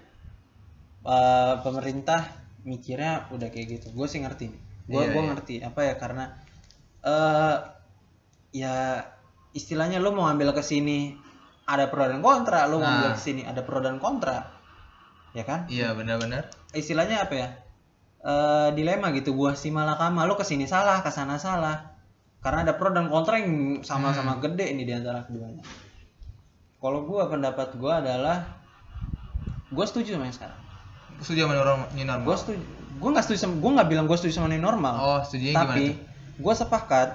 Eh, 1.09 1.55
pemerintah 1.65 2.21
mikirnya 2.69 3.33
udah 3.33 3.49
kayak 3.49 3.81
gitu 3.81 3.97
gue 3.97 4.07
sih 4.11 4.21
ngerti 4.21 4.53
gue 4.91 5.03
gue 5.09 5.23
iya. 5.25 5.29
ngerti 5.33 5.55
apa 5.65 5.81
ya 5.89 5.95
karena 5.97 6.25
eh 7.01 7.57
ya 8.53 9.07
istilahnya 9.57 10.03
lu 10.05 10.13
mau 10.13 10.29
ambil 10.29 10.53
ke 10.53 10.61
sini 10.61 11.17
ada 11.69 11.87
pro 11.87 12.03
dan 12.03 12.19
kontra 12.19 12.65
lu 12.65 12.81
Nah. 12.81 13.13
ke 13.13 13.21
sini 13.21 13.45
ada 13.45 13.61
pro 13.61 13.79
dan 13.79 13.97
kontra 13.97 14.49
ya 15.31 15.45
kan 15.45 15.69
Iya 15.69 15.93
benar-benar. 15.93 16.49
istilahnya 16.73 17.23
apa 17.23 17.35
ya 17.37 17.49
eh 18.21 18.69
dilema 18.73 19.13
gitu 19.13 19.31
buah 19.31 19.53
si 19.53 19.69
malakama 19.69 20.25
lu 20.25 20.35
ke 20.35 20.43
sini 20.43 20.65
salah 20.65 20.99
ke 20.99 21.09
sana 21.09 21.37
salah 21.37 21.95
karena 22.39 22.65
ada 22.65 22.73
pro 22.73 22.89
dan 22.89 23.07
kontra 23.07 23.37
yang 23.37 23.53
sama-sama 23.81 24.39
gede 24.39 24.65
ini 24.69 24.83
di 24.83 24.91
antara 24.91 25.23
keduanya 25.23 25.63
kalau 26.77 27.05
gua 27.05 27.27
pendapat 27.27 27.75
gua 27.75 27.99
adalah 27.99 28.43
gua 29.69 29.85
setuju 29.85 30.15
sama 30.15 30.27
yang 30.27 30.35
sekarang 30.35 30.61
Setuju 31.19 31.41
sama 31.45 31.55
new 31.93 32.05
normal. 32.05 32.25
gua 32.25 32.37
setuju 32.37 32.61
gua 32.97 33.09
nggak 33.13 33.25
setuju 33.25 33.39
sama 33.41 33.55
gua 33.57 33.71
nggak 33.77 33.89
bilang 33.89 34.07
gua 34.07 34.17
setuju 34.17 34.33
sama 34.35 34.49
new 34.49 34.61
normal 34.61 34.95
Oh, 34.97 35.21
gimana 35.29 35.55
tapi 35.67 35.83
tuh? 35.85 35.97
gua 36.39 36.55
sepakat 36.55 37.09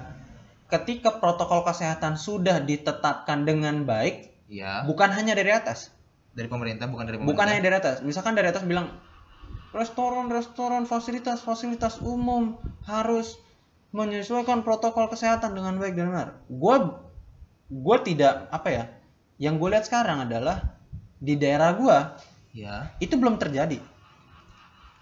ketika 0.66 1.10
protokol 1.14 1.64
kesehatan 1.64 2.14
sudah 2.14 2.60
ditetapkan 2.60 3.42
dengan 3.42 3.82
baik 3.82 4.32
Iya. 4.54 4.86
bukan 4.86 5.10
hanya 5.10 5.34
dari 5.34 5.50
atas 5.50 5.90
Dari 6.30 6.46
pemerintah 6.46 6.86
bukan 6.86 7.06
dari 7.06 7.18
pemerintah. 7.18 7.34
bukan 7.34 7.46
hanya 7.50 7.62
dari 7.62 7.76
atas 7.78 7.96
misalkan 8.02 8.34
dari 8.34 8.50
atas 8.50 8.62
bilang 8.62 8.86
restoran 9.74 10.30
restoran 10.30 10.86
fasilitas 10.86 11.42
fasilitas 11.42 11.98
umum 11.98 12.54
harus 12.86 13.38
menyesuaikan 13.90 14.62
protokol 14.62 15.06
kesehatan 15.06 15.54
dengan 15.54 15.78
baik 15.78 15.94
dan 15.94 16.10
benar 16.10 16.28
gue 16.46 16.76
gue 17.70 17.96
tidak 18.06 18.46
apa 18.50 18.68
ya 18.70 18.84
yang 19.38 19.58
gue 19.58 19.66
lihat 19.70 19.86
sekarang 19.86 20.22
adalah 20.22 20.78
di 21.18 21.34
daerah 21.34 21.74
gue 21.74 21.98
Iya. 22.54 22.94
itu 23.02 23.18
belum 23.18 23.34
terjadi 23.34 23.82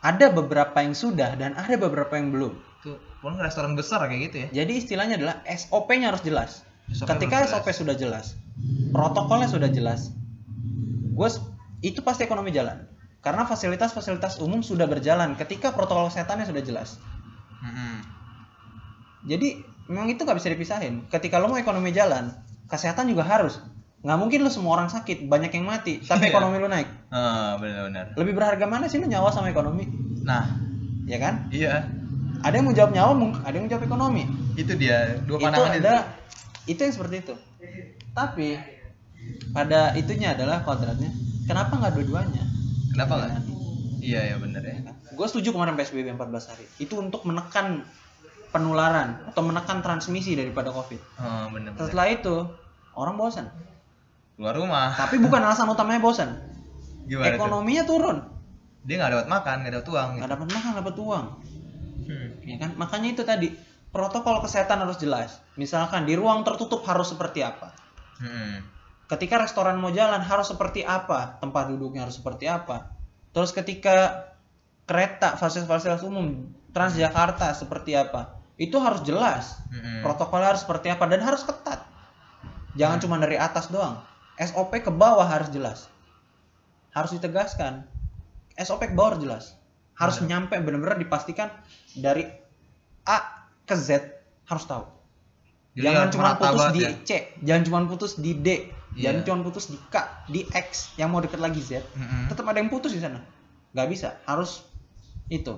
ada 0.00 0.26
beberapa 0.32 0.80
yang 0.80 0.96
sudah 0.96 1.36
dan 1.36 1.52
ada 1.52 1.76
beberapa 1.76 2.16
yang 2.16 2.32
belum 2.32 2.56
pun 3.22 3.38
restoran 3.38 3.78
besar 3.78 4.02
kayak 4.08 4.20
gitu 4.26 4.36
ya. 4.36 4.48
jadi 4.64 4.72
istilahnya 4.74 5.14
adalah 5.20 5.36
SOP-nya 5.46 6.10
harus 6.10 6.24
jelas 6.24 6.50
SOP 6.90 7.06
ketika 7.12 7.44
harus 7.44 7.52
jelas. 7.52 7.60
SOP 7.62 7.68
sudah 7.76 7.94
jelas 7.94 8.26
protokolnya 8.92 9.48
sudah 9.48 9.68
jelas. 9.72 10.12
Gue 11.12 11.28
itu 11.82 12.00
pasti 12.00 12.24
ekonomi 12.24 12.54
jalan. 12.54 12.86
Karena 13.22 13.46
fasilitas-fasilitas 13.46 14.42
umum 14.42 14.66
sudah 14.66 14.90
berjalan 14.90 15.38
ketika 15.38 15.70
protokol 15.70 16.10
kesehatannya 16.10 16.46
sudah 16.46 16.62
jelas. 16.62 16.98
Mm-mm. 17.62 18.02
jadi 19.22 19.62
memang 19.86 20.10
itu 20.10 20.26
nggak 20.26 20.34
bisa 20.34 20.50
dipisahin. 20.50 21.06
Ketika 21.06 21.38
lo 21.38 21.46
mau 21.46 21.54
ekonomi 21.54 21.94
jalan 21.94 22.34
kesehatan 22.66 23.06
juga 23.06 23.22
harus. 23.22 23.62
Nggak 24.02 24.18
mungkin 24.18 24.38
lo 24.42 24.50
semua 24.50 24.74
orang 24.82 24.90
sakit 24.90 25.30
banyak 25.30 25.54
yang 25.54 25.70
mati 25.70 26.02
tapi 26.02 26.26
Iya. 26.26 26.34
ekonomi 26.34 26.58
lo 26.58 26.66
naik. 26.66 26.88
Ah, 27.14 27.54
benar-benar. 27.62 28.18
lebih 28.18 28.34
berharga 28.34 28.66
mana 28.66 28.90
sih 28.90 28.98
lo 28.98 29.06
nyawa 29.06 29.30
sama 29.30 29.54
ekonomi? 29.54 29.86
Nah, 30.26 30.58
ya 31.06 31.18
kan? 31.22 31.46
Iya. 31.54 31.86
ada 32.42 32.58
yang 32.58 32.66
mau 32.66 32.74
jawab 32.74 32.90
nyawa 32.90 33.14
ada 33.46 33.54
yang 33.54 33.70
mau 33.70 33.70
jawab 33.70 33.84
ekonomi. 33.86 34.26
Itu 34.58 34.74
dia 34.74 35.22
dua 35.22 35.38
itu 35.38 35.46
pandangan 35.46 35.78
ada 35.78 35.94
itu 36.64 36.78
yang 36.78 36.92
seperti 36.92 37.16
itu 37.20 37.34
tapi 38.12 38.58
pada 39.50 39.94
itunya 39.94 40.32
adalah 40.32 40.60
kodratnya 40.60 41.10
kenapa 41.44 41.76
nggak 41.76 41.92
dua-duanya 41.94 42.44
Kenapa 42.92 43.16
nggak? 43.16 43.48
Iya, 44.04 44.20
ya 44.26 44.36
benar 44.36 44.60
ya. 44.60 44.76
gue 45.08 45.26
setuju 45.26 45.48
kemarin 45.50 45.72
PSBB 45.74 46.12
14 46.12 46.20
hari 46.44 46.64
itu 46.76 46.92
untuk 46.94 47.24
menekan 47.24 47.88
penularan 48.50 49.24
atau 49.26 49.40
menekan 49.40 49.80
transmisi 49.80 50.34
daripada 50.34 50.68
covid 50.68 51.00
Oh, 51.16 51.48
bener 51.48 51.72
bener. 51.72 51.80
setelah 51.82 52.06
itu 52.06 52.34
orang 52.92 53.16
bosan 53.16 53.48
Keluar 54.34 54.52
rumah. 54.52 54.92
tapi 54.92 55.16
bukan 55.16 55.40
alasan 55.40 55.64
utamanya 55.66 55.98
bosan 55.98 56.36
Gimana 57.02 57.32
ekonominya 57.32 57.84
turun 57.84 58.18
Dia 58.82 58.98
nggak 58.98 59.10
dapat 59.14 59.28
makan, 59.30 59.56
nggak 59.62 59.72
dapat 59.72 59.88
uang. 59.88 60.08
Gitu. 60.10 60.18
nggak 60.20 60.30
dapat 60.30 60.48
makan 60.50 60.70
dapat 60.76 60.96
uang 60.98 61.26
Hmm. 62.02 62.28
ya 62.42 62.56
kan 62.58 62.70
makanya 62.74 63.08
itu 63.08 63.22
tadi 63.22 63.48
protokol 63.92 64.40
kesehatan 64.40 64.82
harus 64.82 64.98
jelas. 64.98 65.38
Misalkan 65.60 66.08
di 66.08 66.16
ruang 66.16 66.42
tertutup 66.42 66.82
harus 66.88 67.12
seperti 67.12 67.44
apa? 67.44 67.76
Hmm. 68.22 68.62
ketika 69.10 69.34
restoran 69.34 69.82
mau 69.82 69.90
jalan 69.92 70.22
harus 70.22 70.48
seperti 70.48 70.86
apa? 70.86 71.36
Tempat 71.42 71.74
duduknya 71.74 72.06
harus 72.08 72.16
seperti 72.16 72.48
apa? 72.48 72.94
Terus 73.34 73.50
ketika 73.52 74.30
kereta 74.88 75.36
fasilitas-fasilitas 75.36 76.06
umum 76.06 76.48
Transjakarta 76.72 77.52
seperti 77.52 77.92
apa? 77.92 78.40
Itu 78.56 78.80
harus 78.80 79.04
jelas. 79.04 79.60
Hmm. 79.68 80.00
protokolnya 80.00 80.56
harus 80.56 80.64
seperti 80.64 80.88
apa 80.88 81.04
dan 81.04 81.20
harus 81.20 81.44
ketat. 81.44 81.84
Jangan 82.72 82.98
cuma 83.04 83.20
dari 83.20 83.36
atas 83.36 83.68
doang. 83.68 84.00
SOP 84.40 84.80
ke 84.80 84.88
bawah 84.88 85.28
harus 85.28 85.52
jelas. 85.52 85.92
Harus 86.96 87.12
ditegaskan. 87.12 87.84
SOP 88.56 88.88
ke 88.88 88.94
bawah 88.96 89.16
harus 89.16 89.22
jelas. 89.24 89.44
Harus 89.92 90.24
nyampe 90.24 90.56
benar-benar 90.56 90.96
dipastikan 90.96 91.52
dari 91.92 92.24
A 93.04 93.41
ke 93.62 93.74
Z 93.74 94.02
harus 94.44 94.64
tahu 94.64 94.84
Jadi 95.72 95.84
jangan 95.88 96.08
cuma 96.08 96.30
putus 96.36 96.64
di 96.70 96.80
ya. 96.80 96.90
C 97.02 97.10
jangan 97.40 97.62
cuma 97.64 97.78
putus 97.86 98.12
di 98.16 98.32
D 98.34 98.48
jangan 98.92 99.18
Iya. 99.18 99.24
cuma 99.24 99.38
putus 99.40 99.64
di 99.66 99.78
K 99.88 99.96
di 100.28 100.40
X 100.46 100.92
yang 100.96 101.08
mau 101.08 101.18
deket 101.18 101.40
lagi 101.40 101.58
Z 101.58 101.80
Mm-mm. 101.92 102.28
tetap 102.28 102.44
ada 102.44 102.60
yang 102.60 102.68
putus 102.68 102.92
di 102.92 103.00
sana 103.00 103.24
nggak 103.72 103.88
bisa 103.88 104.20
harus 104.24 104.68
itu 105.26 105.56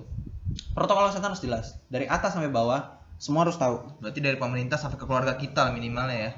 protokol 0.71 1.11
kesehatan 1.11 1.35
harus 1.35 1.43
jelas 1.43 1.67
dari 1.89 2.07
atas 2.07 2.31
sampai 2.31 2.47
bawah 2.47 2.95
semua 3.17 3.43
harus 3.43 3.57
tahu 3.57 3.83
Berarti 3.99 4.21
dari 4.21 4.37
pemerintah 4.37 4.77
sampai 4.77 4.95
ke 4.95 5.05
keluarga 5.05 5.35
kita 5.35 5.71
minimalnya 5.71 6.19
ya. 6.19 6.33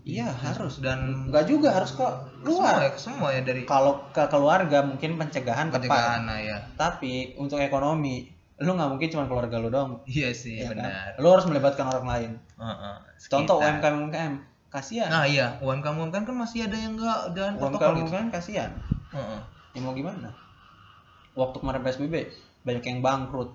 iya 0.00 0.28
harus 0.32 0.80
Dan 0.80 1.28
nggak 1.28 1.44
juga 1.44 1.76
harus 1.76 1.92
ke 1.92 2.00
semua 2.00 2.40
luar 2.40 2.80
ya, 2.80 2.90
ke 2.90 3.00
semua 3.00 3.28
ya 3.30 3.44
dari 3.44 3.62
kalau 3.64 4.00
ke 4.08 4.24
keluarga 4.26 4.80
mungkin 4.80 5.20
pencegahan 5.20 5.68
tepat 5.68 5.84
pencegahan 5.84 6.20
nah, 6.24 6.40
ya. 6.40 6.64
tapi 6.74 7.36
untuk 7.36 7.60
ekonomi 7.60 8.32
lu 8.60 8.70
nggak 8.70 8.88
mungkin 8.88 9.08
cuma 9.08 9.24
keluarga 9.24 9.56
lu 9.56 9.68
dong 9.68 10.04
Iya 10.04 10.30
sih, 10.30 10.58
ya 10.58 10.68
kan? 10.68 10.76
benar. 10.76 11.08
lu 11.16 11.28
harus 11.28 11.44
melibatkan 11.44 11.86
orang 11.86 12.06
lain 12.06 12.30
Heeh. 12.54 12.94
contoh 13.22 13.56
Sekitar. 13.56 13.80
UMKM 13.80 13.94
UMKM 14.04 14.32
kasihan 14.68 15.08
Nah 15.08 15.24
iya, 15.24 15.56
UMKM 15.58 15.96
UMKM 15.98 16.24
kan 16.24 16.36
masih 16.36 16.58
ada 16.62 16.76
yang 16.76 16.92
nggak 16.94 17.20
jalan 17.32 17.52
UMKM 17.56 17.72
gitu. 17.96 18.04
UMKM 18.06 18.28
kasihan 18.30 18.70
Heeh. 19.10 19.40
ya 19.70 19.80
mau 19.80 19.92
gimana 19.92 20.28
waktu 21.32 21.56
kemarin 21.56 21.80
PSBB 21.80 22.14
banyak 22.60 22.84
yang 22.84 22.98
bangkrut 23.00 23.50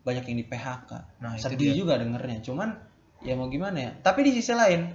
banyak 0.00 0.24
yang 0.24 0.38
di 0.38 0.46
PHK 0.46 0.90
Nah, 1.18 1.36
itu 1.36 1.44
sedih 1.46 1.60
dia. 1.66 1.76
juga 1.76 1.94
dengernya 1.94 2.40
cuman 2.40 2.72
ya 3.20 3.34
mau 3.34 3.46
gimana 3.46 3.76
ya 3.76 3.90
tapi 4.00 4.24
di 4.24 4.32
sisi 4.32 4.50
lain 4.50 4.88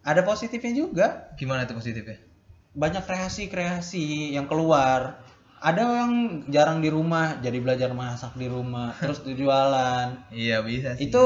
ada 0.00 0.22
positifnya 0.22 0.72
juga 0.72 1.06
Gimana 1.34 1.62
tuh 1.62 1.74
positifnya? 1.74 2.22
banyak 2.72 3.02
kreasi-kreasi 3.02 4.04
yang 4.30 4.46
keluar 4.46 5.18
ada 5.62 5.82
yang 5.96 6.12
jarang 6.46 6.78
di 6.78 6.88
rumah 6.88 7.38
jadi 7.38 7.56
belajar 7.56 7.90
masak 7.92 8.34
di 8.34 8.46
rumah 8.46 8.90
terus 8.98 9.22
jualan 9.22 10.08
Iya 10.28 10.60
bisa 10.60 10.94
sih. 10.94 11.06
itu 11.06 11.22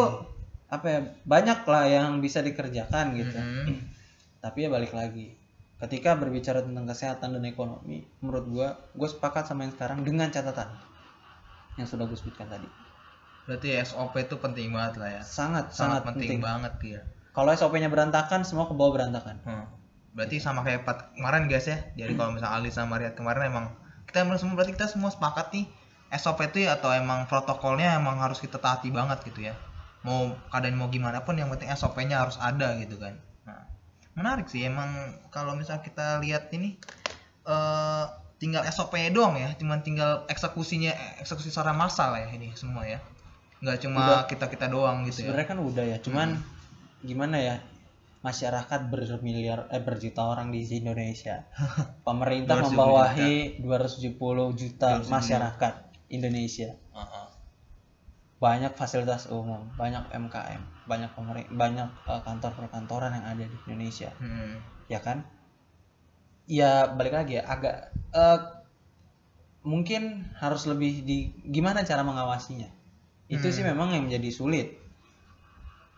apa 0.66 0.87
ya 0.87 0.99
banyak 1.24 1.62
lah 1.62 1.84
yang 1.87 2.09
bisa 2.18 2.41
dikerjakan 2.41 3.14
gitu 3.14 3.34
Mm-mm. 3.34 3.76
tapi 4.45 4.62
ya 4.62 4.68
balik 4.68 4.93
lagi 4.93 5.32
ketika 5.76 6.14
berbicara 6.14 6.61
tentang 6.61 6.84
kesehatan 6.84 7.32
dan 7.32 7.45
ekonomi 7.45 8.05
menurut 8.18 8.45
gua 8.47 8.68
gue 8.93 9.05
sepakat 9.07 9.45
sama 9.45 9.64
yang 9.64 9.72
sekarang 9.72 10.01
dengan 10.03 10.28
catatan 10.28 10.72
yang 11.74 11.84
sudah 11.84 12.05
gue 12.05 12.14
sebutkan 12.14 12.47
tadi 12.47 12.68
Berarti 13.47 13.78
SOP 13.78 14.18
itu 14.18 14.34
penting 14.37 14.74
banget 14.74 14.99
lah 14.99 15.11
ya. 15.12 15.22
sangat 15.22 15.70
Sangat, 15.70 16.03
sangat, 16.03 16.03
penting, 16.05 16.28
penting, 16.28 16.41
banget 16.43 16.74
ya. 16.82 17.01
kalau 17.30 17.53
SOP-nya 17.53 17.87
berantakan 17.87 18.43
semua 18.43 18.66
ke 18.66 18.74
bawah 18.74 18.93
berantakan 18.93 19.39
Hmm. 19.41 19.66
Berarti 20.11 20.41
sama 20.41 20.64
kayak 20.64 20.82
Pat 20.82 21.12
kemarin 21.12 21.47
guys 21.47 21.64
ya. 21.64 21.78
Jadi 21.95 22.12
kalau 22.18 22.32
misalnya 22.32 22.57
Ali 22.57 22.70
sama 22.70 22.97
Riyad 22.97 23.14
kemarin 23.14 23.43
emang 23.47 23.66
kita 24.07 24.25
semua 24.39 24.55
berarti 24.55 24.73
kita 24.73 24.87
semua 24.89 25.11
sepakat 25.11 25.53
nih 25.53 25.67
SOP 26.15 26.39
itu 26.47 26.65
ya 26.65 26.79
atau 26.79 26.95
emang 26.95 27.27
protokolnya 27.27 27.99
emang 27.99 28.23
harus 28.23 28.39
kita 28.39 28.63
taati 28.63 28.95
banget 28.95 29.27
gitu 29.27 29.51
ya. 29.51 29.55
Mau 30.07 30.39
keadaan 30.55 30.79
mau 30.79 30.87
gimana 30.87 31.27
pun 31.27 31.35
yang 31.35 31.51
penting 31.51 31.67
SOP-nya 31.75 32.23
harus 32.23 32.39
ada 32.39 32.79
gitu 32.79 32.95
kan. 32.97 33.19
Nah, 33.43 33.67
menarik 34.15 34.47
sih 34.47 34.63
emang 34.63 35.19
kalau 35.35 35.59
misalnya 35.59 35.83
kita 35.83 36.23
lihat 36.23 36.49
ini 36.55 36.79
eh 37.47 38.05
tinggal 38.39 38.63
SOP-nya 38.69 39.11
doang 39.11 39.35
ya, 39.35 39.51
cuman 39.57 39.81
tinggal 39.81 40.29
eksekusinya 40.29 40.93
eksekusi 41.25 41.49
secara 41.49 41.73
massal 41.75 42.15
ya 42.15 42.31
ini 42.31 42.55
semua 42.55 42.87
ya. 42.87 43.03
Nggak 43.59 43.89
cuma 43.89 44.01
Udah. 44.05 44.23
kita-kita 44.31 44.71
doang 44.71 45.03
gitu 45.09 45.27
ya. 45.27 45.33
sebenarnya 45.33 45.49
kan 45.49 45.59
udah 45.59 45.85
ya 45.85 45.99
cuman 45.99 46.39
gimana 47.03 47.37
ya 47.41 47.57
masyarakat 48.27 48.81
bermiliar 48.91 49.70
eh 49.70 49.79
berjuta 49.79 50.27
orang 50.27 50.51
di 50.51 50.66
Indonesia. 50.66 51.47
Pemerintah 52.09 52.59
270 52.59 52.66
membawahi 52.74 53.35
270 53.62 54.61
juta 54.61 54.89
270 54.99 55.14
masyarakat 55.14 55.74
Indonesia. 56.11 56.70
Banyak 58.37 58.74
fasilitas 58.74 59.31
umum 59.31 59.70
banyak 59.79 60.11
MKM 60.12 60.62
banyak 60.91 61.11
banyak 61.55 61.89
eh, 62.11 62.20
kantor 62.27 62.53
perkantoran 62.59 63.14
yang 63.14 63.27
ada 63.27 63.45
di 63.47 63.57
Indonesia. 63.70 64.11
Hmm. 64.18 64.59
ya 64.91 64.99
kan? 64.99 65.22
Ya 66.47 66.91
balik 66.91 67.14
lagi 67.14 67.39
ya 67.39 67.47
agak 67.47 67.95
eh, 68.14 68.39
mungkin 69.66 70.31
harus 70.39 70.66
lebih 70.66 71.03
di 71.03 71.35
gimana 71.47 71.83
cara 71.83 72.03
mengawasinya? 72.07 72.70
Itu 73.27 73.51
sih 73.51 73.66
Hmm. 73.66 73.74
memang 73.74 73.89
yang 73.95 74.05
menjadi 74.07 74.31
sulit 74.31 74.86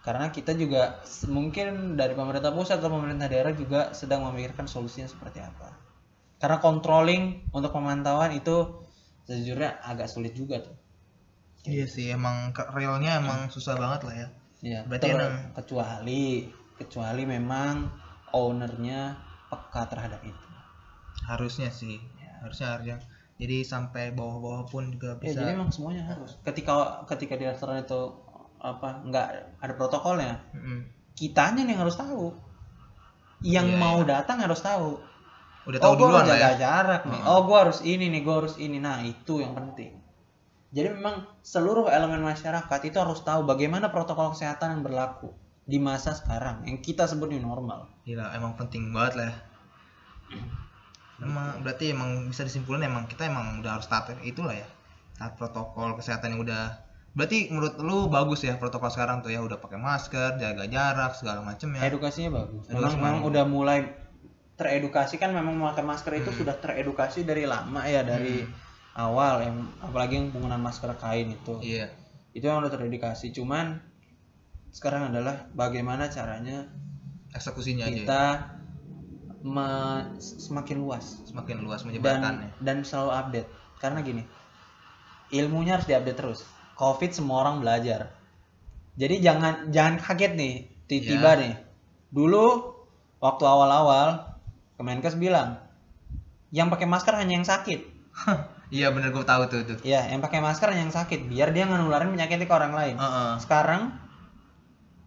karena 0.09 0.33
kita 0.33 0.57
juga 0.57 1.05
mungkin 1.29 2.01
dari 2.01 2.17
pemerintah 2.17 2.49
pusat 2.57 2.81
atau 2.81 2.89
pemerintah 2.97 3.29
daerah 3.29 3.53
juga 3.53 3.93
sedang 3.93 4.25
memikirkan 4.25 4.65
solusinya 4.65 5.05
seperti 5.05 5.45
apa 5.45 5.69
karena 6.41 6.57
controlling 6.65 7.45
untuk 7.53 7.77
pemantauan 7.77 8.33
itu 8.33 8.57
sejujurnya 9.29 9.85
agak 9.85 10.09
sulit 10.09 10.33
juga 10.33 10.65
tuh 10.65 10.77
Iya 11.69 11.85
sih, 11.85 12.09
emang 12.09 12.57
realnya 12.73 13.21
emang 13.21 13.53
susah 13.53 13.77
banget 13.77 14.01
lah 14.09 14.15
ya. 14.17 14.29
ya 14.65 14.81
Berarti 14.89 15.13
ter- 15.13 15.21
emang- 15.21 15.53
kecuali 15.53 16.23
kecuali 16.81 17.23
memang 17.29 17.75
ownernya 18.33 19.13
peka 19.53 19.83
terhadap 19.93 20.23
itu 20.25 20.47
Harusnya 21.29 21.69
sih, 21.69 22.01
harusnya 22.41 22.69
harusnya. 22.73 22.97
Jadi 23.37 23.57
sampai 23.63 24.17
bawah-bawah 24.17 24.65
pun 24.73 24.89
juga 24.95 25.21
Ya, 25.21 25.29
bisa. 25.29 25.39
jadi 25.45 25.61
emang 25.61 25.69
semuanya 25.69 26.09
harus. 26.09 26.41
Ketika 26.41 27.05
ketika 27.05 27.35
di 27.37 27.45
restoran 27.45 27.85
itu 27.85 28.01
apa 28.59 29.03
nggak 29.07 29.27
ada 29.63 29.73
protokolnya, 29.79 30.39
Mm-mm. 30.55 30.87
kitanya 31.15 31.63
nih 31.65 31.79
yang 31.79 31.83
harus 31.87 31.99
tahu. 31.99 32.35
Yang 33.39 33.69
Iya, 33.71 33.79
mau 33.79 33.99
datang 34.03 34.43
harus 34.43 34.59
tahu. 34.59 34.99
Udah 35.71 35.79
tahu 35.79 35.93
oh, 35.95 35.99
duluan 36.01 36.27
lah 36.27 36.27
jaga 36.27 36.51
ya. 36.51 36.51
jarak 36.59 37.03
nih. 37.07 37.21
Heeh. 37.23 37.31
Oh, 37.31 37.47
gua 37.47 37.69
harus 37.69 37.81
ini 37.87 38.11
nih, 38.11 38.21
gua 38.27 38.43
harus 38.43 38.59
ini. 38.59 38.83
Nah, 38.83 38.99
itu 39.05 39.39
yang 39.39 39.55
penting. 39.55 39.95
Jadi 40.69 40.89
memang 40.93 41.25
seluruh 41.41 41.89
elemen 41.89 42.21
masyarakat 42.21 42.81
itu 42.85 42.99
harus 43.01 43.25
tahu 43.25 43.47
bagaimana 43.49 43.89
protokol 43.89 44.37
kesehatan 44.37 44.79
yang 44.79 44.83
berlaku 44.85 45.33
di 45.69 45.77
masa 45.81 46.13
sekarang 46.17 46.65
yang 46.65 46.81
kita 46.81 47.09
sebut 47.09 47.29
new 47.29 47.41
normal. 47.41 47.89
Gila, 48.05 48.33
emang 48.37 48.57
penting 48.57 48.93
banget 48.93 49.13
lah 49.17 49.27
ya. 49.29 49.37
Emang 51.19 51.65
berarti 51.65 51.93
emang 51.93 52.29
bisa 52.29 52.45
disimpulkan 52.45 52.85
emang 52.85 53.09
kita 53.09 53.27
emang 53.27 53.61
udah 53.65 53.81
harus 53.81 53.89
taat 53.89 54.13
itulah 54.25 54.53
ya. 54.53 54.69
Taat 55.17 55.41
protokol 55.41 55.97
kesehatan 55.97 56.37
yang 56.37 56.45
udah 56.45 56.88
Berarti 57.11 57.49
menurut 57.49 57.75
lu 57.79 58.07
bagus 58.07 58.41
ya 58.41 58.55
protokol 58.55 58.89
sekarang 58.89 59.21
tuh 59.21 59.29
ya 59.29 59.41
udah 59.41 59.57
pakai 59.57 59.77
masker, 59.77 60.37
jaga 60.37 60.65
jarak 60.65 61.13
segala 61.13 61.41
macem 61.41 61.73
ya. 61.73 61.83
Edukasinya 61.85 62.31
bagus. 62.39 62.67
Edukasi 62.67 62.95
Memang, 62.95 63.19
memang 63.19 63.19
udah 63.25 63.45
mulai 63.45 63.79
teredukasi 64.55 65.17
kan 65.17 65.31
memang 65.31 65.55
memakai 65.55 65.83
masker 65.83 66.13
itu 66.17 66.29
Hmm. 66.29 66.39
sudah 66.39 66.55
teredukasi 66.57 67.23
dari 67.23 67.45
lama 67.45 67.83
ya 67.85 68.03
dari 68.03 68.43
awal 68.93 69.41
yang 69.41 69.57
apalagi 69.81 70.15
yang 70.17 70.29
penggunaan 70.29 70.59
masker 70.59 70.91
kain 70.97 71.31
itu. 71.33 71.55
Iya. 71.59 71.91
Itu 72.31 72.45
yang 72.45 72.61
udah 72.61 72.71
teredukasi. 72.71 73.31
Cuman 73.31 73.79
sekarang 74.69 75.09
adalah 75.09 75.47
bagaimana 75.51 76.07
caranya 76.07 76.67
Eksekusinya 77.31 77.87
aja. 77.87 77.91
ya. 77.91 77.99
kita 77.99 78.23
me- 79.41 80.19
semakin 80.19 80.77
luas 80.77 81.23
Semakin 81.25 81.63
luas 81.63 81.81
dan 81.81 81.87
menyebarkannya. 81.89 82.51
dan 82.59 82.77
selalu 82.83 83.11
update. 83.13 83.49
Karena 83.79 83.99
gini, 84.01 84.23
ilmunya 85.31 85.73
harus 85.73 85.87
diupdate 85.87 86.19
terus. 86.19 86.41
Covid 86.79 87.11
semua 87.11 87.43
orang 87.43 87.59
belajar. 87.59 88.15
Jadi 88.95 89.19
jangan 89.19 89.69
jangan 89.69 89.99
kaget 89.99 90.33
nih 90.35 90.55
tiba-tiba 90.87 91.31
Ya. 91.35 91.41
nih. 91.43 91.55
Dulu 92.09 92.47
waktu 93.19 93.45
awal-awal 93.45 94.39
Kemenkes 94.79 95.19
bilang 95.19 95.59
yang 96.49 96.71
pakai 96.71 96.87
masker 96.87 97.13
hanya 97.13 97.35
yang 97.37 97.47
sakit. 97.47 97.81
Iya 98.69 98.93
bener 98.93 99.17
gue 99.17 99.25
tahu 99.25 99.49
tuh 99.49 99.65
tuh. 99.65 99.81
Ya, 99.81 100.05
yang 100.13 100.21
pakai 100.21 100.45
masker 100.45 100.69
hanya 100.69 100.85
yang 100.85 100.93
sakit 100.93 101.25
biar 101.25 101.57
dia 101.57 101.65
nggak 101.65 101.81
nularin 101.81 102.13
penyakitnya 102.13 102.45
ke 102.45 102.53
orang 102.53 102.77
lain. 102.77 103.01
Heeh. 103.01 103.31
Sekarang 103.41 103.97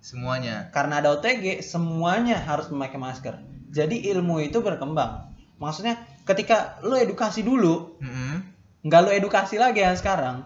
Semuanya. 0.02 0.74
karena 0.74 0.98
ada 0.98 1.14
OTG 1.14 1.62
semuanya 1.62 2.42
harus 2.42 2.74
memakai 2.74 2.98
masker. 2.98 3.38
Jadi 3.70 4.10
ilmu 4.10 4.42
itu 4.42 4.66
berkembang. 4.66 5.30
Maksudnya 5.62 5.94
ketika 6.26 6.82
lu 6.82 6.98
edukasi 6.98 7.46
dulu, 7.46 8.02
Mm-mm. 8.02 8.42
nggak 8.82 9.02
lu 9.06 9.10
edukasi 9.14 9.62
lagi 9.62 9.86
yang 9.86 9.94
sekarang, 9.94 10.42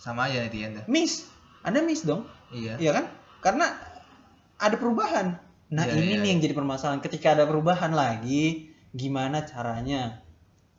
Sama 0.00 0.32
aja 0.32 0.40
nanti 0.40 0.64
ya. 0.64 0.82
miss 0.88 1.28
anda 1.60 1.84
miss 1.84 2.08
dong 2.08 2.24
Iya. 2.50 2.74
Iya 2.82 2.90
kan? 2.98 3.04
Karena 3.40 3.66
ada 4.58 4.76
perubahan. 4.76 5.38
Nah, 5.70 5.84
Iya, 5.86 6.02
ini 6.02 6.18
iya, 6.18 6.22
nih 6.22 6.28
yang 6.34 6.40
jadi 6.42 6.54
permasalahan. 6.58 7.00
Ketika 7.00 7.38
ada 7.38 7.46
perubahan 7.46 7.94
lagi, 7.94 8.74
gimana 8.90 9.46
caranya 9.46 10.20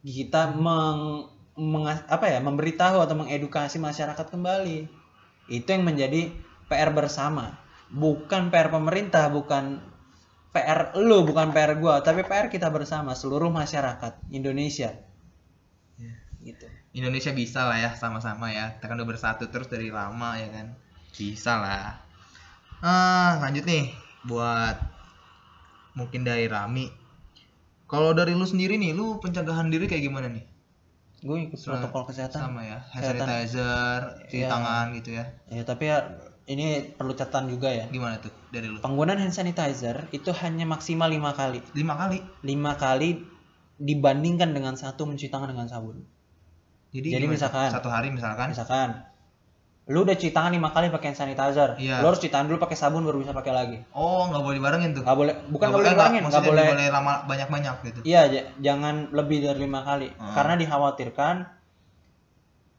kita 0.03 0.51
meng, 0.51 1.31
mengas- 1.55 2.03
apa 2.11 2.27
ya, 2.27 2.43
memberitahu 2.43 2.99
atau 2.99 3.15
mengedukasi 3.15 3.79
masyarakat 3.79 4.27
kembali. 4.27 4.91
Itu 5.47 5.67
yang 5.71 5.87
menjadi 5.87 6.35
PR 6.67 6.91
bersama. 6.91 7.55
Bukan 7.87 8.51
PR 8.51 8.67
pemerintah, 8.67 9.31
bukan 9.31 9.79
PR 10.51 10.91
lu, 10.99 11.23
bukan 11.23 11.55
PR 11.55 11.79
gua, 11.79 12.03
tapi 12.03 12.27
PR 12.27 12.51
kita 12.51 12.67
bersama 12.67 13.15
seluruh 13.15 13.47
masyarakat 13.47 14.27
Indonesia. 14.35 14.91
Iya. 15.95 16.15
Gitu. 16.43 16.67
Indonesia 16.91 17.31
bisa 17.31 17.63
lah 17.67 17.77
ya 17.79 17.91
sama-sama 17.95 18.51
ya. 18.51 18.75
Kita 18.75 18.91
kan 18.91 18.99
udah 18.99 19.07
bersatu 19.07 19.47
terus 19.47 19.71
dari 19.71 19.87
lama 19.87 20.35
ya 20.35 20.51
kan. 20.51 20.75
Bisa 21.15 21.59
lah. 21.59 21.99
Ah, 22.83 23.39
lanjut 23.39 23.63
nih 23.63 23.93
buat 24.27 24.75
mungkin 25.95 26.27
dari 26.27 26.51
Rami. 26.51 26.91
Kalau 27.87 28.15
dari 28.15 28.31
lu 28.31 28.47
sendiri 28.47 28.79
nih, 28.79 28.95
lu 28.95 29.19
pencegahan 29.19 29.67
diri 29.67 29.87
kayak 29.87 30.03
gimana 30.07 30.31
nih? 30.31 30.43
Gue 31.21 31.51
ikut 31.51 31.59
protokol 31.59 32.07
kesehatan. 32.07 32.39
Sama 32.49 32.63
ya, 32.63 32.79
hand 32.89 33.03
sanitizer, 33.03 33.99
cuci 34.25 34.41
Iya. 34.41 34.47
tangan 34.49 34.85
gitu 34.97 35.09
ya. 35.13 35.25
Ya, 35.51 35.63
tapi 35.67 35.91
ya 35.91 35.99
ini 36.47 36.95
perlu 36.95 37.13
catatan 37.13 37.51
juga 37.51 37.69
ya. 37.69 37.85
Gimana 37.91 38.17
tuh 38.17 38.31
dari 38.49 38.71
lu? 38.71 38.79
Penggunaan 38.81 39.19
hand 39.19 39.35
sanitizer 39.35 40.07
itu 40.15 40.31
hanya 40.41 40.65
maksimal 40.65 41.11
lima 41.11 41.35
kali. 41.35 41.61
Lima 41.75 41.93
kali. 41.99 42.23
Lima 42.41 42.73
kali 42.79 43.21
dibandingkan 43.77 44.55
dengan 44.55 44.73
satu 44.79 45.05
mencuci 45.05 45.29
tangan 45.29 45.51
dengan 45.51 45.67
sabun. 45.69 46.01
Jadi, 46.91 47.07
Jadi 47.09 47.25
misalkan- 47.25 47.71
satu 47.71 47.87
hari 47.87 48.11
misalkan. 48.11 48.51
Misalkan, 48.51 49.07
lu 49.87 50.03
udah 50.03 50.13
cuci 50.13 50.29
tangan 50.29 50.51
lima 50.51 50.69
kali 50.69 50.87
pakai 50.87 51.11
hand 51.11 51.19
sanitizer, 51.19 51.75
Iya. 51.75 51.99
lu 51.99 52.07
harus 52.07 52.19
cuci 52.19 52.27
tangan 52.27 52.47
dulu 52.47 52.59
pakai 52.59 52.75
sabun 52.75 53.01
baru 53.01 53.19
bisa 53.19 53.31
pakai 53.31 53.51
lagi. 53.51 53.77
Oh, 53.91 54.27
nggak 54.27 54.39
boleh 54.39 54.55
dibarengin 54.59 54.91
tuh. 54.91 55.03
Gak 55.03 55.15
boleh, 55.15 55.33
bukan 55.47 55.67
Nggak 55.67 55.71
gak 55.71 55.71
boleh 55.71 55.91
nggak, 55.91 56.43
boleh. 56.43 56.63
nggak 56.63 56.75
boleh 56.75 56.87
lama 56.89 57.13
banyak-banyak 57.25 57.75
gitu. 57.85 57.99
Iya, 58.03 58.21
j- 58.27 58.47
jangan 58.61 59.09
lebih 59.09 59.41
dari 59.41 59.59
lima 59.61 59.81
kali, 59.81 60.11
Hmm. 60.11 60.31
karena 60.31 60.53
dikhawatirkan 60.55 61.35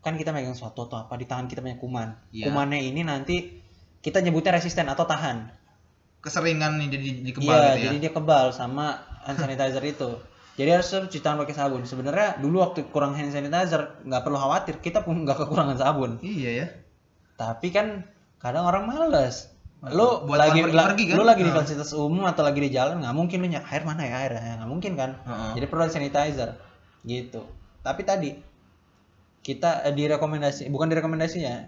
kan 0.02 0.14
kita 0.18 0.30
megang 0.30 0.52
suatu 0.52 0.84
atau 0.84 0.98
apa 1.00 1.14
di 1.14 1.24
tangan 1.24 1.46
kita 1.46 1.60
punya 1.60 1.78
kuman. 1.78 2.08
Iya. 2.30 2.50
Kumannya 2.50 2.80
ini 2.82 3.00
nanti 3.02 3.36
kita 3.98 4.18
nyebutnya 4.18 4.52
resisten 4.52 4.86
atau 4.86 5.06
tahan. 5.06 5.46
Keseringan 6.18 6.78
nih 6.78 6.88
jadi 6.90 7.08
di 7.20 7.32
kebal 7.32 7.50
Iya, 7.50 7.62
gitu 7.68 7.78
ya. 7.78 7.84
jadi 7.88 7.96
dia 7.98 8.12
kebal 8.12 8.46
sama 8.50 8.94
hand 9.22 9.38
sanitizer 9.38 9.82
itu. 9.82 10.10
Jadi 10.52 10.68
harus 10.68 10.84
cuci 10.86 11.18
tangan 11.18 11.42
pakai 11.42 11.56
sabun. 11.56 11.82
Sebenarnya 11.82 12.36
dulu 12.36 12.60
waktu 12.60 12.84
kurang 12.88 13.12
hand 13.12 13.30
sanitizer 13.30 14.00
nggak 14.02 14.22
perlu 14.22 14.36
khawatir, 14.36 14.78
kita 14.78 15.00
pun 15.00 15.24
nggak 15.24 15.38
kekurangan 15.38 15.76
sabun. 15.76 16.20
Iya 16.20 16.50
ya. 16.52 16.66
Tapi 17.34 17.68
kan 17.68 18.04
kadang 18.36 18.64
orang 18.64 18.84
males. 18.84 19.48
Lu 19.82 20.22
Buat 20.22 20.38
lagi 20.38 20.60
orang 20.60 20.70
la- 20.70 20.86
pergi-pergi 20.92 21.04
kan? 21.10 21.16
lu 21.16 21.24
lagi 21.24 21.42
di 21.42 21.50
fasilitas 21.50 21.90
umum 21.92 22.22
atau 22.22 22.42
lagi 22.42 22.60
di 22.60 22.70
jalan 22.70 23.00
nggak 23.00 23.12
mungkin 23.12 23.38
lu 23.38 23.48
nyak 23.48 23.66
air 23.66 23.82
mana 23.82 24.02
ya 24.02 24.14
air 24.20 24.32
ya 24.32 24.52
nggak 24.56 24.70
mungkin 24.70 24.92
kan. 24.94 25.10
Heeh. 25.18 25.50
Jadi 25.56 25.66
perlu 25.66 25.82
hand 25.82 25.92
sanitizer 25.92 26.50
gitu. 27.02 27.42
Tapi 27.80 28.02
tadi 28.02 28.30
kita 29.42 29.82
eh, 29.82 29.90
direkomendasi 29.90 30.68
bukan 30.68 30.86
direkomendasinya 30.86 31.66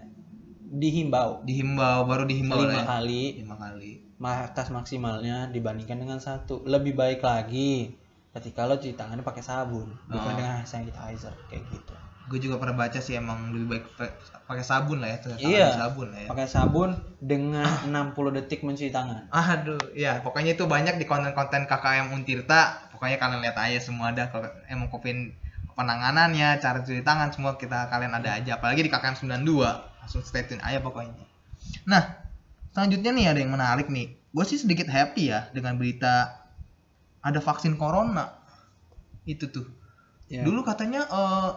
dihimbau 0.65 1.43
Dihimbau 1.43 2.05
baru 2.05 2.23
dihimbau 2.23 2.55
lima 2.61 2.81
ya. 2.81 2.85
kali 2.87 3.23
Lima 3.37 3.55
kali. 3.55 3.91
batas 4.15 4.71
maksimalnya 4.71 5.51
dibandingkan 5.51 5.99
dengan 5.99 6.17
satu 6.17 6.63
lebih 6.63 6.95
baik 6.95 7.19
lagi 7.19 7.91
ketika 8.35 8.63
lo 8.63 8.75
cuci 8.75 8.93
tangannya 8.93 9.23
pakai 9.23 9.39
sabun 9.39 9.87
bukan 10.05 10.21
Oh. 10.25 10.35
dengan 10.35 10.59
hand 10.59 10.67
sanitizer 10.67 11.31
kayak 11.47 11.63
gitu 11.69 11.95
Gue 12.25 12.41
juga 12.41 12.57
pernah 12.57 12.73
baca 12.75 12.97
sih 12.97 13.13
emang 13.13 13.53
lebih 13.53 13.67
baik 13.69 13.85
pa- 13.93 14.15
pakai 14.45 14.65
sabun 14.65 14.97
lah 14.97 15.07
ya, 15.07 15.17
tangan 15.19 15.37
Iya. 15.39 15.67
sabun 15.71 16.09
lah 16.09 16.19
ya. 16.19 16.27
pakai 16.27 16.47
sabun 16.47 16.89
dengan 17.19 17.69
60 17.85 18.33
detik 18.33 18.59
mencuci 18.59 18.89
tangan 18.89 19.29
Aduh, 19.29 19.77
ya 19.93 20.19
pokoknya 20.19 20.53
itu 20.53 20.65
banyak 20.65 20.97
di 20.97 21.05
konten-konten 21.05 21.63
KKM 21.63 22.09
Untirta. 22.09 22.89
Pokoknya 22.89 23.17
kalian 23.17 23.39
lihat 23.39 23.53
aja 23.55 23.77
semua 23.77 24.09
ada 24.09 24.25
kalau 24.27 24.49
emang 24.65 24.89
kopin 24.89 25.37
penanganannya, 25.75 26.57
cara 26.57 26.79
cuci 26.79 27.03
tangan 27.03 27.29
semua 27.29 27.55
kita 27.55 27.87
kalian 27.87 28.13
ada 28.13 28.33
aja. 28.33 28.57
Apalagi 28.57 28.81
di 28.81 28.89
KKM 28.89 29.15
92. 29.15 29.61
Langsung 29.99 30.23
stay 30.23 30.41
tune 30.43 30.61
aja 30.61 30.79
pokoknya. 30.79 31.13
Nah, 31.83 32.25
selanjutnya 32.71 33.11
nih 33.11 33.25
ada 33.27 33.39
yang 33.39 33.51
menarik 33.51 33.85
nih. 33.87 34.17
Gue 34.27 34.43
sih 34.43 34.55
sedikit 34.55 34.87
happy 34.87 35.29
ya 35.29 35.51
dengan 35.51 35.75
berita 35.75 36.41
ada 37.25 37.41
vaksin 37.41 37.75
corona. 37.81 38.29
Itu 39.25 39.49
tuh. 39.49 39.65
Ya. 40.29 40.45
Dulu 40.45 40.61
katanya 40.61 41.09
eh, 41.09 41.49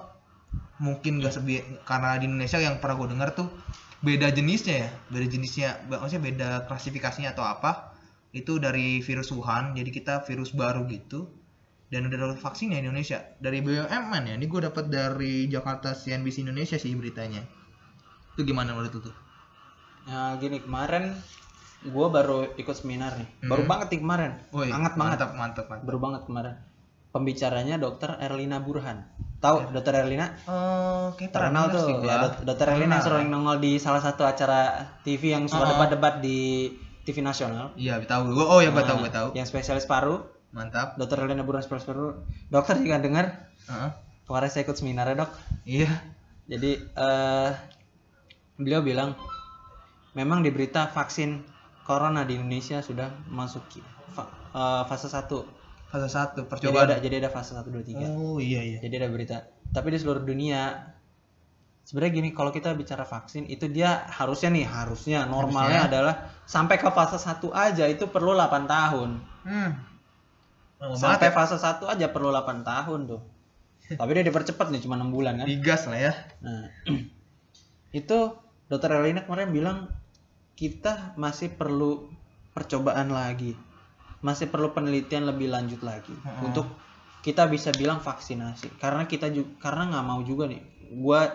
mungkin 0.81 1.21
gak 1.21 1.37
sebi 1.37 1.61
karena 1.85 2.16
di 2.16 2.25
Indonesia 2.25 2.57
yang 2.57 2.81
pernah 2.81 2.97
gue 3.05 3.09
dengar 3.12 3.37
tuh 3.37 3.53
beda 4.01 4.31
jenisnya 4.31 4.87
ya, 4.87 4.91
beda 5.11 5.27
jenisnya, 5.27 5.69
maksudnya 5.91 6.23
beda 6.25 6.49
klasifikasinya 6.64 7.37
atau 7.37 7.45
apa. 7.45 7.93
Itu 8.33 8.61
dari 8.61 9.01
virus 9.01 9.33
Wuhan, 9.33 9.77
jadi 9.77 9.89
kita 9.93 10.14
virus 10.25 10.57
baru 10.57 10.89
gitu. 10.89 11.29
Dan 11.89 12.05
udah 12.05 12.21
dapat 12.21 12.37
vaksinnya 12.45 12.85
di 12.85 12.85
Indonesia 12.85 13.25
dari 13.41 13.64
BUMN 13.64 14.23
ya. 14.29 14.35
Ini 14.37 14.45
gue 14.45 14.61
dapat 14.61 14.93
dari 14.93 15.49
Jakarta 15.49 15.97
CNBC 15.97 16.45
Indonesia 16.45 16.77
sih 16.77 16.93
beritanya. 16.93 17.41
Itu 18.37 18.45
gimana 18.45 18.77
menurut 18.77 18.93
lu 18.93 19.01
tuh? 19.09 19.16
ya 20.09 20.41
gini 20.41 20.64
kemarin 20.64 21.12
gue 21.81 22.07
baru 22.09 22.39
ikut 22.55 22.74
seminar 22.74 23.14
nih 23.14 23.29
baru 23.45 23.62
Hmm. 23.62 23.70
banget 23.70 23.87
nih 23.89 24.01
kemarin 24.01 24.33
Woi, 24.51 24.66
hangat 24.66 24.95
banget 24.95 25.18
mantap, 25.18 25.31
mantap, 25.33 25.66
mantap. 25.68 25.85
baru 25.85 25.99
banget 26.01 26.22
kemarin 26.24 26.55
pembicaranya 27.09 27.76
dokter 27.76 28.11
Erlina 28.18 28.59
Burhan 28.59 29.07
tahu 29.39 29.70
dokter 29.70 29.95
Erlina 29.97 30.35
Eh, 30.41 31.07
kayak 31.14 31.31
terkenal 31.31 31.64
tuh 31.68 32.03
ya 32.03 32.16
dok- 32.20 32.43
dokter 32.45 32.66
Erlina 32.68 32.83
yang 32.93 33.01
Pernah. 33.01 33.22
sering 33.22 33.29
nongol 33.29 33.57
di 33.59 33.72
salah 33.76 33.99
satu 33.99 34.22
acara 34.22 34.74
TV 35.01 35.31
yang 35.31 35.47
suka 35.47 35.62
Oh. 35.62 35.70
debat-debat 35.70 36.18
di 36.18 36.68
TV 37.03 37.20
nasional 37.20 37.72
Iya, 37.72 37.97
tahu 38.03 38.29
gue. 38.29 38.45
Oh 38.45 38.59
ya, 38.59 38.68
gue 38.68 38.83
tahu, 38.83 39.01
gue 39.01 39.09
tahu. 39.11 39.29
yang 39.33 39.45
spesialis 39.45 39.87
paru 39.87 40.20
Mantap. 40.51 40.97
dokter 40.97 41.16
Erlina 41.16 41.41
Burhan 41.41 41.61
spesialis 41.61 41.87
paru 41.87 42.07
dokter 42.49 42.74
juga 42.76 42.99
dengar 42.99 43.49
Heeh. 43.64 43.91
kemarin 44.24 44.49
saya 44.49 44.62
ikut 44.64 44.76
seminar 44.76 45.07
ya 45.07 45.16
dok 45.16 45.31
Iya. 45.64 45.91
jadi 46.45 46.70
eh 46.83 47.51
beliau 48.57 48.83
bilang 48.83 49.14
memang 50.12 50.41
di 50.41 50.51
berita 50.51 50.85
vaksin 50.87 51.47
corona 51.89 52.22
di 52.22 52.36
Indonesia 52.36 52.78
sudah 52.78 53.09
masuki 53.26 53.80
fa- 54.07 54.28
eh, 54.51 54.82
fase 54.84 55.09
1 55.09 55.57
Fase 55.89 56.05
satu 56.07 56.45
jadi 56.45 56.49
percobaan. 56.68 56.84
ada 56.86 56.97
jadi 57.01 57.16
ada 57.18 57.30
fase 57.30 57.57
1 57.57 57.64
2 57.64 57.80
3 57.97 58.12
Oh 58.12 58.36
iya 58.36 58.61
iya. 58.61 58.78
jadi 58.78 59.01
ada 59.01 59.09
berita 59.09 59.41
tapi 59.66 59.89
di 59.89 59.97
seluruh 59.97 60.20
dunia 60.20 60.84
sebenarnya 61.80 62.12
gini 62.14 62.28
kalau 62.30 62.49
kita 62.51 62.72
bicara 62.72 63.03
vaksin 63.03 63.45
itu 63.47 63.64
dia 63.66 64.05
harusnya 64.07 64.53
nih 64.53 64.64
harusnya 64.64 65.24
normalnya 65.24 65.80
Harusnya. 65.82 65.89
adalah 65.89 66.14
sampai 66.45 66.76
ke 66.76 66.84
fase 66.86 67.16
1 67.16 67.41
aja 67.49 67.84
itu 67.86 68.05
perlu 68.07 68.32
8 68.32 68.45
tahun 68.66 69.11
Hmm. 69.41 69.72
Sampai 70.93 71.26
ya. 71.26 71.34
fase 71.34 71.57
1 71.57 71.89
aja 71.89 72.07
perlu 72.07 72.28
8 72.28 72.61
tahun 72.62 73.01
tuh 73.09 73.20
tapi 73.97 74.11
dia 74.12 74.22
dipercepat 74.22 74.68
nih 74.68 74.80
cuma 74.80 74.95
6 74.95 75.09
bulan 75.09 75.41
kan 75.41 75.49
Digas 75.49 75.89
lah 75.89 75.97
ya. 75.99 76.12
Nah, 76.39 76.68
itu 77.95 78.18
dokter 78.66 78.93
Erlina 78.93 79.24
kemarin 79.24 79.49
bilang 79.49 79.89
kita 80.59 81.15
masih 81.15 81.55
perlu 81.55 82.11
percobaan 82.51 83.15
lagi, 83.15 83.55
masih 84.19 84.51
perlu 84.51 84.75
penelitian 84.75 85.31
lebih 85.31 85.47
lanjut 85.47 85.79
lagi 85.87 86.11
Heeh. 86.11 86.51
untuk 86.51 86.67
kita 87.23 87.47
bisa 87.47 87.71
bilang 87.71 88.03
vaksinasi. 88.03 88.75
Karena 88.83 89.07
kita 89.07 89.31
juga 89.31 89.55
karena 89.63 89.95
nggak 89.95 90.07
mau 90.11 90.19
juga 90.27 90.51
nih, 90.51 90.59
gua 90.99 91.31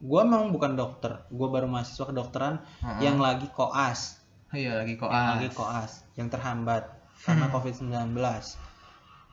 gua 0.00 0.24
memang 0.24 0.48
bukan 0.48 0.72
dokter, 0.72 1.20
gua 1.28 1.52
baru 1.52 1.68
mahasiswa 1.68 2.08
kedokteran 2.08 2.64
Heeh. 2.80 3.04
yang 3.04 3.20
lagi 3.20 3.44
koas, 3.52 4.16
Iya 4.56 4.80
lagi 4.80 4.96
kok. 4.96 5.12
yang 5.12 5.36
lagi 5.36 5.48
koas, 5.52 6.08
yang 6.16 6.32
terhambat 6.32 6.88
karena 7.20 7.44
Hmm. 7.44 7.54
COVID-19. 7.60 8.16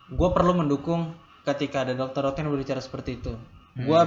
Gue 0.07 0.29
perlu 0.31 0.55
mendukung 0.55 1.15
ketika 1.43 1.83
ada 1.87 1.95
dokter-dokter 1.95 2.43
yang 2.43 2.51
berbicara 2.51 2.79
seperti 2.79 3.19
itu. 3.19 3.35
Gue 3.75 3.99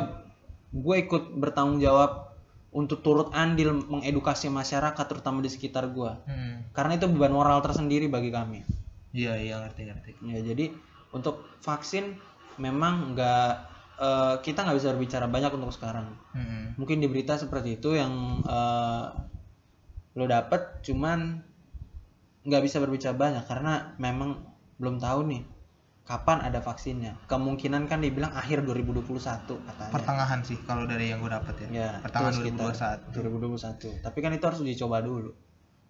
gue 0.71 0.97
ikut 1.01 1.37
bertanggung 1.37 1.81
jawab 1.81 2.30
untuk 2.71 3.03
turut 3.03 3.35
andil 3.35 3.75
mengedukasi 3.75 4.47
masyarakat 4.47 5.05
terutama 5.07 5.43
di 5.43 5.51
sekitar 5.51 5.91
gue. 5.91 6.12
Hmm. 6.27 6.71
Karena 6.71 6.95
itu 6.95 7.11
beban 7.11 7.35
moral 7.35 7.59
tersendiri 7.62 8.07
bagi 8.07 8.31
kami. 8.31 8.62
Iya 9.11 9.35
iya 9.43 9.55
ngerti 9.59 9.83
ngerti. 9.91 10.11
Ya 10.23 10.39
jadi 10.43 10.71
untuk 11.11 11.43
vaksin 11.66 12.14
memang 12.62 13.18
nggak 13.18 13.53
eh, 13.99 14.35
kita 14.47 14.62
nggak 14.62 14.79
bisa 14.79 14.95
berbicara 14.95 15.27
banyak 15.27 15.51
untuk 15.51 15.75
sekarang. 15.75 16.14
Hmm. 16.31 16.79
Mungkin 16.79 17.03
di 17.03 17.11
berita 17.11 17.35
seperti 17.35 17.83
itu 17.83 17.99
yang 17.99 18.47
eh, 18.47 19.07
lo 20.14 20.27
dapet 20.31 20.87
cuman 20.87 21.43
nggak 22.47 22.62
bisa 22.64 22.79
berbicara 22.79 23.14
banyak 23.14 23.45
karena 23.51 23.95
memang 24.01 24.47
belum 24.81 24.97
tahu 24.97 25.29
nih 25.29 25.43
kapan 26.11 26.43
ada 26.43 26.59
vaksinnya. 26.59 27.15
Kemungkinan 27.25 27.87
kan 27.87 28.03
dibilang 28.03 28.35
akhir 28.35 28.67
2021 28.67 29.07
katanya. 29.47 29.93
Pertengahan 29.95 30.43
sih 30.43 30.59
kalau 30.61 30.83
dari 30.85 31.15
yang 31.15 31.23
gue 31.23 31.31
dapat 31.31 31.55
ya. 31.63 31.69
Ya, 31.71 31.91
Pertengahan 32.03 32.35
itu 32.35 32.51
sekitar 32.51 32.99
2021. 33.07 34.03
2021. 34.03 34.03
Tapi 34.03 34.19
kan 34.19 34.31
itu 34.33 34.45
harus 34.45 34.61
dicoba 34.61 34.99
dulu. 34.99 35.31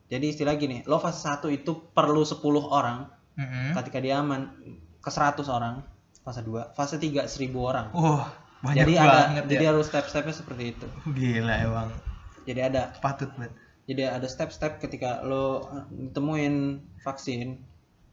Jadi 0.06 0.26
istilah 0.28 0.54
gini, 0.54 0.84
lo 0.84 0.98
fase 0.98 1.24
1 1.24 1.48
itu 1.48 1.72
perlu 1.90 2.20
10 2.20 2.36
orang, 2.60 3.08
Hmm. 3.30 3.72
ketika 3.72 3.96
dia 3.98 4.20
aman 4.20 4.52
ke 4.98 5.08
100 5.08 5.48
orang, 5.48 5.80
fase 6.20 6.42
2, 6.42 6.74
fase 6.74 6.98
3 6.98 7.24
1000 7.24 7.56
orang. 7.56 7.88
Wah 7.90 8.28
banyak 8.60 8.84
jadi 8.84 8.92
ada 8.98 9.08
banget 9.24 9.44
jadi 9.48 9.64
ya. 9.64 9.68
harus 9.72 9.88
step-stepnya 9.88 10.34
seperti 10.36 10.64
itu. 10.76 10.86
Gila 11.08 11.54
emang. 11.56 11.88
jadi 12.42 12.68
ada 12.68 12.92
Patut 13.00 13.32
banget. 13.32 13.56
jadi 13.86 14.12
ada 14.12 14.26
step-step 14.26 14.76
ketika 14.78 15.24
lo 15.24 15.64
temuin 16.10 16.84
vaksin 17.00 17.64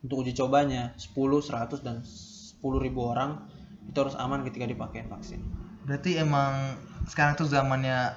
untuk 0.07 0.23
uji 0.23 0.31
cobanya 0.39 0.95
10, 0.95 1.43
100 1.43 1.83
dan 1.83 1.99
10 1.99 2.79
ribu 2.79 3.11
orang 3.11 3.43
itu 3.91 3.97
harus 3.99 4.15
aman 4.15 4.47
ketika 4.47 4.63
dipakai 4.63 5.03
vaksin. 5.03 5.43
Berarti 5.83 6.15
emang 6.15 6.79
sekarang 7.11 7.35
tuh 7.35 7.47
zamannya 7.51 8.15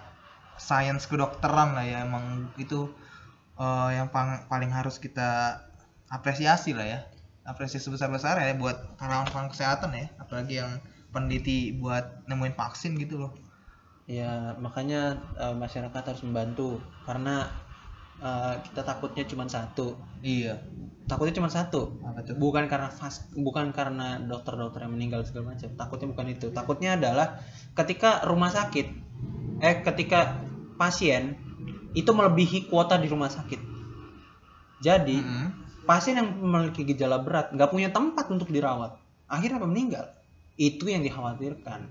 sains 0.55 1.11
kedokteran 1.11 1.74
lah 1.74 1.82
ya 1.82 2.07
emang 2.07 2.47
itu 2.55 2.86
eh, 3.59 3.91
yang 3.99 4.07
pang- 4.14 4.47
paling 4.47 4.70
harus 4.70 5.03
kita 5.03 5.59
apresiasi 6.07 6.78
lah 6.78 6.86
ya. 6.86 7.01
Apresiasi 7.43 7.91
sebesar-besar 7.91 8.38
ya 8.38 8.55
buat 8.55 8.95
kalangan 8.95 9.51
kesehatan 9.51 9.91
ya 9.91 10.07
apalagi 10.22 10.62
yang 10.62 10.78
peneliti 11.11 11.74
buat 11.74 12.22
nemuin 12.30 12.55
vaksin 12.55 12.95
gitu 13.03 13.18
loh. 13.18 13.32
Ya 14.07 14.55
makanya 14.62 15.18
eh, 15.38 15.55
masyarakat 15.59 16.03
harus 16.07 16.22
membantu. 16.22 16.78
Karena 17.03 17.51
eh, 18.20 18.54
kita 18.70 18.80
takutnya 18.84 19.24
cuma 19.26 19.48
satu. 19.48 19.96
iya 20.20 20.60
Takutnya 21.10 21.42
cuma 21.42 21.50
satu. 21.50 21.98
apa 22.06 22.22
tuh 22.22 22.38
Bukan 22.38 22.70
karena 22.70 22.86
vas, 22.86 23.26
bukan 23.34 23.74
karena 23.74 24.22
dokter-dokter 24.22 24.86
yang 24.86 24.94
meninggal 24.94 25.26
segala 25.26 25.56
macam. 25.58 25.68
Takutnya 25.74 26.06
bukan 26.14 26.26
itu. 26.30 26.46
Takutnya 26.54 26.94
adalah 26.94 27.42
ketika 27.74 28.22
rumah 28.30 28.52
sakit 28.54 28.86
eh 29.60 29.76
ketika 29.84 30.40
pasien 30.78 31.36
itu 31.92 32.08
melebihi 32.14 32.70
kuota 32.70 32.96
di 32.96 33.10
rumah 33.10 33.28
sakit. 33.28 33.58
Jadi 34.80 35.18
Mm-mm. 35.18 35.48
pasien 35.84 36.14
yang 36.16 36.30
memiliki 36.38 36.86
gejala 36.86 37.18
berat 37.20 37.50
nggak 37.50 37.70
punya 37.74 37.90
tempat 37.90 38.30
untuk 38.30 38.48
dirawat 38.54 38.94
akhirnya 39.30 39.62
apa 39.62 39.68
meninggal 39.70 40.06
itu 40.58 40.90
yang 40.90 41.06
dikhawatirkan 41.06 41.86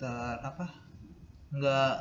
ter 0.00 0.36
apa 0.40 0.72
nggak 1.52 1.92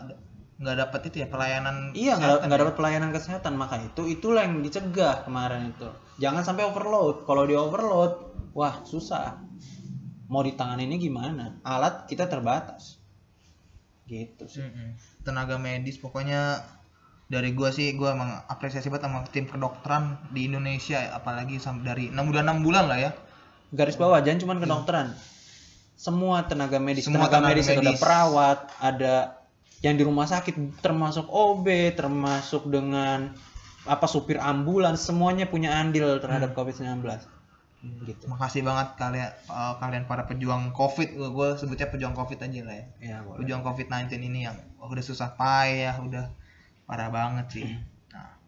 nggak 0.55 0.87
dapat 0.87 1.01
itu 1.11 1.15
ya 1.19 1.27
pelayanan 1.27 1.91
iya 1.91 2.15
nggak 2.15 2.47
nggak 2.47 2.59
ya? 2.59 2.63
dapat 2.63 2.75
pelayanan 2.79 3.09
kesehatan. 3.11 3.53
Maka 3.59 3.75
itu 3.83 4.07
itulah 4.07 4.47
yang 4.47 4.63
dicegah 4.63 5.27
kemarin 5.27 5.75
itu. 5.75 5.89
Jangan 6.23 6.47
sampai 6.47 6.63
overload. 6.63 7.27
Kalau 7.27 7.43
di 7.43 7.55
overload 7.55 8.13
wah 8.55 8.79
susah. 8.87 9.43
Mau 10.31 10.41
ditanganinnya 10.41 10.97
gimana? 10.97 11.59
Alat 11.61 12.07
kita 12.07 12.31
terbatas. 12.31 12.97
Gitu 14.07 14.45
sih. 14.47 14.63
Mm-mm. 14.63 14.95
tenaga 15.25 15.57
medis 15.57 15.97
pokoknya 15.97 16.61
dari 17.25 17.57
gua 17.57 17.73
sih 17.73 17.89
gua 17.97 18.13
emang 18.13 18.45
apresiasi 18.45 18.93
banget 18.93 19.09
sama 19.09 19.25
tim 19.33 19.49
kedokteran 19.49 20.21
di 20.29 20.45
Indonesia 20.45 21.01
apalagi 21.17 21.57
dari 21.81 22.13
enam 22.13 22.29
bulan 22.29 22.45
enam 22.47 22.61
bulan 22.61 22.85
lah 22.85 22.99
ya. 23.01 23.11
Garis 23.73 23.97
bawah 23.99 24.21
jangan 24.23 24.39
cuma 24.45 24.53
kedokteran. 24.61 25.11
Semua 25.97 26.45
tenaga 26.45 26.77
medis 26.79 27.09
Semua 27.09 27.25
tenaga, 27.27 27.43
tenaga 27.43 27.49
medis, 27.51 27.67
ada 27.67 27.81
medis. 27.81 27.99
perawat 27.99 28.59
ada 28.79 29.15
yang 29.85 30.01
di 30.01 30.03
rumah 30.03 30.25
sakit 30.25 30.81
termasuk 30.81 31.29
OB 31.29 31.93
termasuk 31.93 32.65
dengan 32.65 33.37
apa 33.85 34.09
supir 34.09 34.41
ambulans 34.41 35.05
semuanya 35.05 35.45
punya 35.45 35.77
andil 35.77 36.17
terhadap 36.17 36.57
COVID-19 36.57 37.05
gitu. 38.09 38.25
Makasih 38.25 38.65
banget 38.65 38.97
kalian 38.97 39.29
eh, 39.29 39.73
kalian 39.77 40.03
para 40.09 40.25
pejuang 40.25 40.73
covid. 40.73 41.13
Gue 41.13 41.53
sebutnya 41.53 41.85
pejuang 41.93 42.17
covid 42.17 42.41
aja 42.41 42.61
lah 42.65 42.75
ya. 42.75 42.85
Ya 42.97 43.17
boleh. 43.21 43.45
pejuang 43.45 43.61
covid 43.61 43.85
19 43.85 44.25
ini 44.25 44.49
yang 44.49 44.57
udah 44.81 45.05
susah 45.05 45.37
payah 45.37 46.01
udah 46.01 46.33
parah 46.89 47.13
banget 47.13 47.45
sih. 47.53 47.69
Nah 48.09 48.41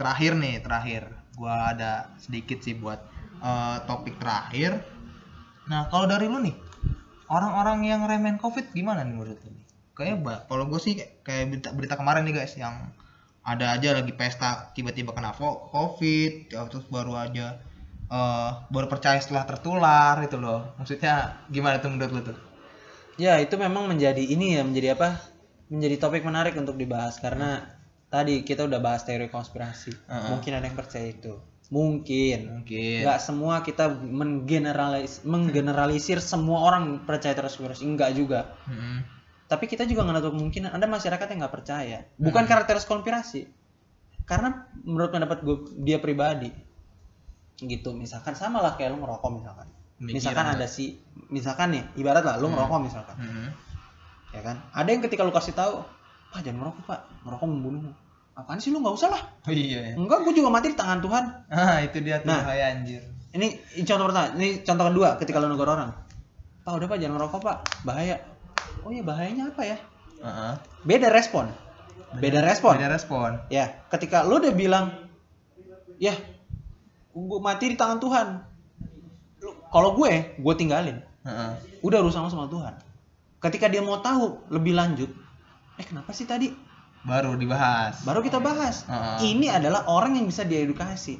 terakhir 0.00 0.40
nih 0.40 0.64
terakhir. 0.64 1.04
Gua 1.32 1.72
ada 1.72 2.12
sedikit 2.16 2.64
sih 2.64 2.72
buat 2.72 3.04
eh, 3.44 3.76
topik 3.84 4.16
terakhir. 4.16 4.80
Nah 5.68 5.92
kalau 5.92 6.08
dari 6.08 6.32
lu 6.32 6.40
nih 6.40 6.56
orang-orang 7.28 7.84
yang 7.84 8.00
remen 8.08 8.40
covid 8.40 8.72
gimana 8.72 9.04
nih 9.04 9.12
menurut 9.12 9.36
lu 9.44 9.52
nih 9.52 9.66
kayaknya 9.92 10.46
kalau 10.48 10.64
gue 10.68 10.80
sih 10.80 10.96
kayak- 10.96 11.14
kayak 11.24 11.44
berita, 11.52 11.68
berita 11.76 11.94
kemarin 12.00 12.24
nih 12.24 12.34
guys 12.42 12.54
yang 12.56 12.92
ada 13.42 13.74
aja 13.74 13.98
lagi 13.98 14.14
pesta 14.14 14.70
tiba-tiba 14.72 15.10
kena 15.12 15.34
covid 15.34 16.46
ya, 16.48 16.62
terus 16.70 16.86
baru 16.86 17.18
aja 17.18 17.58
eh, 18.12 18.50
baru 18.68 18.86
percaya 18.92 19.16
setelah 19.18 19.48
tertular 19.48 20.20
itu 20.20 20.36
loh. 20.36 20.76
Maksudnya 20.76 21.42
gimana 21.48 21.80
tuh 21.80 21.90
menurut 21.90 22.12
lu 22.12 22.20
tuh? 22.20 22.38
Ya 23.16 23.40
itu 23.40 23.56
memang 23.56 23.88
menjadi 23.88 24.20
ini 24.20 24.56
ya 24.56 24.62
menjadi 24.64 25.00
apa? 25.00 25.16
Menjadi 25.72 25.96
topik 25.96 26.20
menarik 26.24 26.52
untuk 26.60 26.76
dibahas 26.76 27.16
karena 27.20 27.64
tadi 28.12 28.44
kita 28.44 28.68
udah 28.68 28.80
bahas 28.84 29.08
teori 29.08 29.32
konspirasi. 29.32 29.92
Heeh. 29.96 30.28
mungkin 30.28 30.52
ada 30.52 30.68
yang 30.68 30.76
percaya 30.76 31.08
itu. 31.08 31.40
Mungkin. 31.72 32.60
Mungkin. 32.60 33.00
Nggak 33.00 33.18
semua 33.24 33.64
kita 33.64 33.88
menggeneralis 33.96 35.24
menggeneralisir 35.24 36.20
semua 36.20 36.68
orang 36.68 37.08
percaya 37.08 37.32
konspirasi 37.32 37.88
enggak 37.88 38.12
juga. 38.12 38.52
Mm-mm. 38.68 39.21
Tapi 39.52 39.68
kita 39.68 39.84
juga 39.84 40.08
nggak 40.08 40.24
tahu 40.24 40.32
kemungkinan 40.32 40.72
ada 40.72 40.88
masyarakat 40.88 41.26
yang 41.28 41.38
nggak 41.44 41.52
percaya. 41.52 42.08
Bukan 42.16 42.48
karena 42.48 42.64
teori 42.64 42.80
konspirasi. 42.88 43.44
Karena 44.24 44.64
menurut 44.80 45.12
pendapat 45.12 45.44
gue 45.44 45.76
dia 45.84 46.00
pribadi 46.00 46.48
gitu. 47.60 47.92
Misalkan 47.92 48.32
sama 48.32 48.64
lah 48.64 48.80
kayak 48.80 48.96
lu 48.96 49.04
ngerokok 49.04 49.28
misalkan. 49.36 49.68
Pemikiran 50.00 50.16
misalkan 50.16 50.46
ada 50.56 50.64
si 50.64 50.96
misalkan 51.28 51.76
nih 51.76 51.84
ibarat 52.00 52.24
lah 52.24 52.40
lu 52.40 52.48
ngerokok 52.48 52.80
misalkan. 52.80 53.16
Mm-mm. 53.20 53.48
ya 54.32 54.40
kan? 54.40 54.56
Ada 54.72 54.88
yang 54.88 55.04
ketika 55.04 55.20
lu 55.20 55.36
kasih 55.36 55.52
tahu 55.52 55.84
pak 56.32 56.40
jangan 56.40 56.64
ngerokok 56.64 56.82
pak. 56.88 57.00
Ngerokok 57.28 57.46
membunuhmu 57.52 57.92
apaan 58.32 58.56
sih 58.56 58.72
lu 58.72 58.80
nggak 58.80 58.96
usah 58.96 59.12
lah. 59.12 59.22
Oh 59.44 59.52
iya 59.52 59.92
ya 59.92 60.00
enggak 60.00 60.24
gue 60.24 60.32
juga 60.32 60.48
mati 60.48 60.72
di 60.72 60.78
tangan 60.80 61.04
Tuhan. 61.04 61.24
Ah 61.52 61.84
itu 61.84 62.00
dia 62.00 62.24
tuh 62.24 62.32
Nah. 62.32 62.40
bahaya 62.40 62.72
anjir. 62.72 63.04
ini 63.36 63.60
contoh 63.84 64.08
pertama 64.08 64.28
ini 64.40 64.64
contoh 64.64 64.84
kedua 64.88 65.08
ketika 65.20 65.36
lu 65.44 65.52
negur 65.52 65.68
orang. 65.68 65.92
Pak 66.64 66.72
udah 66.72 66.88
pak 66.88 66.96
jangan 66.96 67.20
ngerokok 67.20 67.40
pak. 67.44 67.56
Bahaya 67.84 68.16
oh 68.82 68.90
ya 68.90 69.02
bahayanya 69.02 69.50
apa 69.50 69.62
ya? 69.64 69.78
Heeh. 70.22 70.54
beda 70.86 71.10
respon. 71.10 71.50
Beda 72.18 72.44
respon. 72.44 72.76
Beda 72.78 72.90
respon. 72.92 73.30
Ya 73.48 73.82
ketika 73.90 74.22
lu 74.22 74.38
udah 74.38 74.52
bilang 74.54 74.86
ya 75.98 76.14
gue 77.12 77.40
mati 77.42 77.72
di 77.72 77.76
tangan 77.78 77.98
Tuhan. 77.98 78.26
Lu- 79.42 79.58
kalau 79.70 79.94
gue 79.98 80.36
gue 80.38 80.54
tinggalin. 80.54 80.98
Heeh. 81.22 81.52
udah 81.86 81.98
urusan 82.02 82.26
sama 82.26 82.50
Tuhan. 82.50 82.74
Ketika 83.42 83.66
dia 83.66 83.82
mau 83.82 83.98
tahu 83.98 84.46
lebih 84.50 84.74
lanjut 84.74 85.10
eh 85.80 85.86
kenapa 85.86 86.12
sih 86.12 86.28
tadi? 86.28 86.52
Baru 87.02 87.34
dibahas. 87.34 88.06
Baru 88.06 88.22
kita 88.22 88.38
bahas. 88.38 88.86
Heeh. 88.86 89.34
ini 89.34 89.50
adalah 89.50 89.86
orang 89.90 90.14
yang 90.14 90.26
bisa 90.30 90.46
diedukasi. 90.46 91.18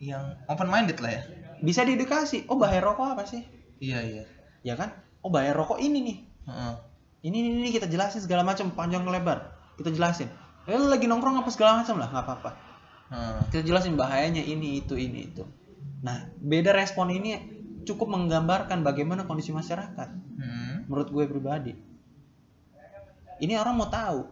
Yang 0.00 0.40
open 0.48 0.68
minded 0.72 0.96
lah 1.04 1.12
ya. 1.12 1.22
Bisa 1.60 1.84
diedukasi. 1.84 2.48
Oh 2.48 2.56
bahaya 2.56 2.80
rokok 2.80 3.12
apa 3.12 3.28
sih? 3.28 3.44
Iya 3.80 4.00
iya. 4.00 4.24
Ya 4.64 4.74
kan? 4.80 4.96
Oh 5.20 5.28
bahaya 5.28 5.52
rokok 5.52 5.76
ini 5.76 5.98
nih. 6.00 6.16
Heeh. 6.48 6.72
Ini 7.20 7.36
ini, 7.36 7.48
ini 7.60 7.70
kita 7.72 7.84
jelasin 7.84 8.24
segala 8.24 8.40
macam 8.40 8.72
panjang 8.72 9.04
lebar. 9.04 9.52
Kita 9.76 9.92
jelasin. 9.92 10.28
Eh, 10.64 10.76
lu 10.76 10.88
lagi 10.88 11.04
nongkrong 11.04 11.40
apa 11.40 11.50
segala 11.52 11.84
macam 11.84 12.00
lah? 12.00 12.08
Nggak 12.08 12.24
apa-apa. 12.24 12.50
Heeh. 13.10 13.38
kita 13.50 13.62
jelasin 13.66 13.98
bahayanya 13.98 14.38
ini 14.38 14.78
itu 14.80 14.94
ini 14.94 15.34
itu. 15.34 15.42
Nah 16.06 16.30
beda 16.38 16.70
respon 16.70 17.10
ini 17.10 17.42
cukup 17.82 18.06
menggambarkan 18.06 18.86
bagaimana 18.86 19.26
kondisi 19.26 19.50
masyarakat. 19.50 20.08
Hmm. 20.40 20.88
menurut 20.88 21.12
gue 21.12 21.24
pribadi. 21.28 21.72
Ini 23.42 23.60
orang 23.60 23.76
mau 23.76 23.90
tahu. 23.92 24.24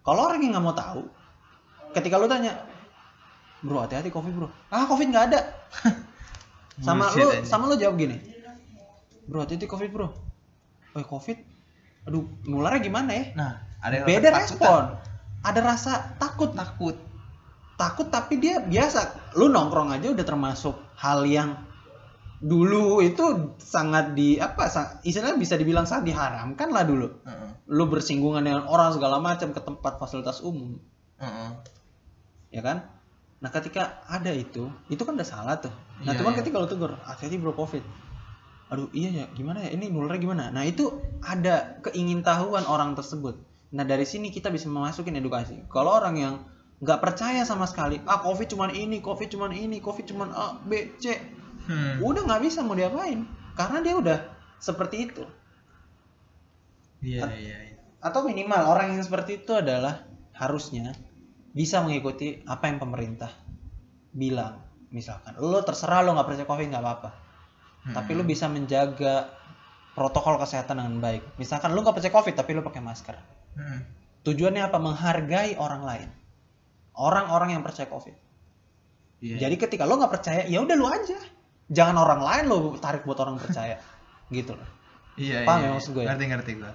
Kalau 0.00 0.20
orang 0.24 0.40
yang 0.40 0.56
nggak 0.56 0.64
mau 0.64 0.72
tahu 0.72 1.04
ketika 1.92 2.16
lu 2.16 2.30
tanya 2.30 2.56
bro 3.60 3.82
hati-hati 3.84 4.08
covid 4.08 4.32
bro. 4.32 4.48
Ah 4.72 4.88
covid 4.88 5.10
nggak 5.10 5.26
ada. 5.34 5.40
Sama 6.86 7.10
lu 7.10 7.42
sama 7.42 7.66
lu 7.66 7.74
jawab 7.74 7.98
gini 7.98 8.22
bro 9.26 9.42
hati-hati 9.42 9.66
covid 9.66 9.90
bro. 9.90 10.14
Oh 10.94 11.04
covid 11.04 11.36
aduh 12.06 12.24
nularnya 12.46 12.80
gimana 12.84 13.10
ya? 13.14 13.24
Nah 13.34 13.52
ada 13.82 14.04
beda 14.04 14.28
respon. 14.34 14.98
Ada 15.42 15.60
rasa 15.62 15.92
takut. 16.18 16.50
Takut. 16.54 16.96
Takut 17.78 18.10
tapi 18.10 18.42
dia 18.42 18.58
biasa. 18.58 19.32
Lu 19.38 19.46
nongkrong 19.50 19.94
aja 19.94 20.10
udah 20.10 20.26
termasuk 20.26 20.74
hal 20.98 21.22
yang 21.26 21.54
dulu 22.38 23.02
itu 23.02 23.54
sangat 23.58 24.14
di 24.14 24.38
apa 24.38 24.70
istilahnya 25.02 25.38
bisa 25.42 25.58
dibilang 25.58 25.86
sangat 25.86 26.14
diharamkan 26.14 26.70
lah 26.70 26.86
dulu. 26.86 27.10
Heeh. 27.26 27.50
lu 27.68 27.84
bersinggungan 27.84 28.40
dengan 28.46 28.64
orang 28.64 28.96
segala 28.96 29.20
macam 29.20 29.52
ke 29.52 29.60
tempat 29.60 29.98
fasilitas 30.00 30.40
umum. 30.40 30.78
Heeh. 31.18 31.50
ya 32.54 32.62
kan? 32.64 32.86
Nah 33.38 33.50
ketika 33.54 34.02
ada 34.10 34.34
itu 34.34 34.70
itu 34.90 35.02
kan 35.02 35.14
udah 35.14 35.26
salah 35.26 35.58
tuh. 35.58 35.70
Nah 36.02 36.14
Iya, 36.14 36.18
cuman 36.22 36.32
iya. 36.34 36.38
ketika 36.42 36.62
lu 36.62 36.66
tegur 36.70 36.94
hati-hati 37.06 37.36
bro 37.38 37.54
covid 37.54 37.82
aduh 38.68 38.92
iya 38.92 39.24
ya 39.24 39.24
gimana 39.32 39.64
ya? 39.64 39.72
Ini 39.72 39.88
nularnya 39.88 40.20
gimana? 40.20 40.44
Nah 40.52 40.64
itu 40.68 41.00
ada 41.24 41.80
keingintahuan 41.80 42.68
orang 42.68 42.92
tersebut. 42.92 43.40
Nah 43.72 43.84
dari 43.84 44.04
sini 44.04 44.28
kita 44.28 44.52
bisa 44.52 44.68
memasukin 44.68 45.16
edukasi. 45.16 45.64
Kalau 45.72 45.96
orang 45.96 46.16
yang 46.20 46.34
nggak 46.78 47.02
percaya 47.02 47.42
sama 47.42 47.66
sekali 47.66 47.98
ah 48.06 48.22
covid 48.22 48.46
cuman 48.54 48.70
ini 48.70 49.02
covid 49.02 49.34
cuman 49.34 49.50
ini 49.50 49.82
covid 49.82 50.06
cuman 50.06 50.30
a 50.30 50.62
b 50.62 50.94
c 51.02 51.18
Hmm. 51.68 52.00
udah 52.00 52.24
nggak 52.24 52.48
bisa 52.48 52.64
mau 52.64 52.72
diapain? 52.72 53.28
Karena 53.52 53.84
dia 53.84 53.92
udah 53.92 54.18
seperti 54.56 55.04
itu. 55.04 55.20
Iya 57.04 57.28
iya 57.36 57.56
iya. 57.68 57.76
atau 57.98 58.24
minimal 58.24 58.72
orang 58.72 58.94
yang 58.96 59.04
seperti 59.04 59.42
itu 59.42 59.52
adalah 59.52 60.06
harusnya 60.32 60.96
bisa 61.52 61.84
mengikuti 61.84 62.40
apa 62.48 62.72
yang 62.72 62.80
pemerintah 62.80 63.28
bilang. 64.16 64.64
Misalkan 64.88 65.36
lo 65.36 65.60
terserah 65.60 66.00
lo 66.00 66.16
nggak 66.16 66.24
percaya 66.24 66.48
covid 66.48 66.72
nggak 66.72 66.80
apa-apa 66.80 67.27
Hmm. 67.88 67.96
tapi 67.96 68.12
lo 68.12 68.22
bisa 68.22 68.46
menjaga 68.46 69.32
protokol 69.96 70.36
kesehatan 70.36 70.76
dengan 70.78 71.00
baik. 71.00 71.40
Misalkan 71.40 71.72
lo 71.72 71.80
nggak 71.80 71.96
percaya 71.96 72.12
covid 72.12 72.34
tapi 72.36 72.52
lo 72.52 72.60
pakai 72.60 72.82
masker. 72.84 73.16
Hmm. 73.56 73.80
tujuannya 74.22 74.60
apa? 74.60 74.76
Menghargai 74.76 75.56
orang 75.56 75.82
lain. 75.82 76.08
Orang-orang 76.92 77.56
yang 77.56 77.62
percaya 77.64 77.88
covid. 77.88 78.12
Iya. 79.18 79.48
jadi 79.48 79.54
ketika 79.58 79.82
lo 79.82 79.98
nggak 79.98 80.12
percaya 80.14 80.46
ya 80.46 80.60
udah 80.60 80.76
lu 80.76 80.86
aja. 80.86 81.18
Jangan 81.68 81.96
orang 81.98 82.20
lain 82.22 82.44
lo 82.46 82.56
tarik 82.78 83.02
buat 83.02 83.18
orang 83.18 83.40
percaya. 83.40 83.80
Gitu 84.30 84.52
loh. 84.52 84.68
Iya, 85.18 85.42
paham 85.42 85.58
iya, 85.58 85.66
ya 85.66 85.70
maksud 85.74 85.90
gue 85.96 86.02
ya? 86.04 86.08
Ngerti 86.14 86.24
ngerti 86.30 86.52
gue. 86.62 86.72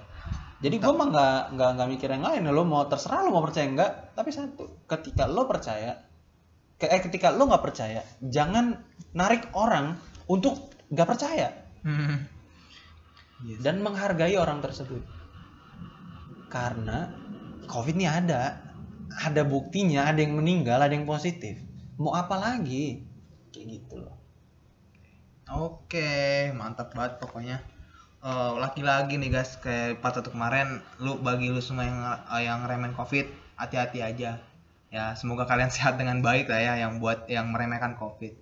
jadi 0.60 0.76
gue 0.80 0.92
mah 0.96 1.08
nggak 1.12 1.40
nggak 1.56 1.70
nggak 1.76 1.88
mikir 1.92 2.08
yang 2.08 2.24
lain 2.24 2.48
lo 2.48 2.64
mau 2.64 2.88
terserah 2.88 3.20
lo 3.24 3.32
mau 3.32 3.44
percaya 3.44 3.68
enggak 3.68 4.16
tapi 4.16 4.32
satu 4.32 4.84
ketika 4.88 5.28
lo 5.28 5.44
percaya 5.44 5.92
ke- 6.76 6.88
eh 6.88 7.00
ketika 7.04 7.32
lo 7.32 7.44
nggak 7.48 7.60
percaya 7.60 8.00
jangan 8.20 8.80
narik 9.12 9.48
orang 9.52 9.96
untuk 10.24 10.72
nggak 10.90 11.08
percaya 11.08 11.48
Hmm. 11.84 12.24
Yes. 13.44 13.60
dan 13.60 13.84
menghargai 13.84 14.40
orang 14.40 14.64
tersebut 14.64 15.04
karena 16.48 17.12
covid 17.68 17.92
ini 17.92 18.08
ada 18.08 18.56
ada 19.20 19.44
buktinya 19.44 20.08
ada 20.08 20.24
yang 20.24 20.40
meninggal 20.40 20.80
ada 20.80 20.96
yang 20.96 21.04
positif 21.04 21.60
mau 22.00 22.16
apa 22.16 22.40
lagi 22.40 23.04
kayak 23.52 23.66
gitu 23.68 24.00
loh 24.00 24.16
Oke, 25.44 26.48
mantap 26.56 26.96
banget 26.96 27.20
pokoknya. 27.20 27.60
Eh, 28.24 28.52
lagi-lagi 28.56 29.20
nih 29.20 29.28
guys, 29.28 29.60
kayak 29.60 30.00
part 30.00 30.16
satu 30.16 30.32
kemarin, 30.32 30.80
lu 30.96 31.20
bagi 31.20 31.52
lu 31.52 31.60
semua 31.60 31.84
yang 31.84 32.00
eh, 32.00 32.42
yang 32.48 32.64
remen 32.64 32.96
covid, 32.96 33.28
hati-hati 33.60 34.00
aja. 34.00 34.40
Ya, 34.88 35.04
semoga 35.20 35.44
kalian 35.44 35.68
sehat 35.76 36.00
dengan 36.00 36.24
baik 36.24 36.48
lah 36.48 36.60
ya, 36.64 36.72
yang 36.88 36.96
buat 36.96 37.28
yang 37.28 37.52
meremehkan 37.52 38.00
covid. 38.00 38.32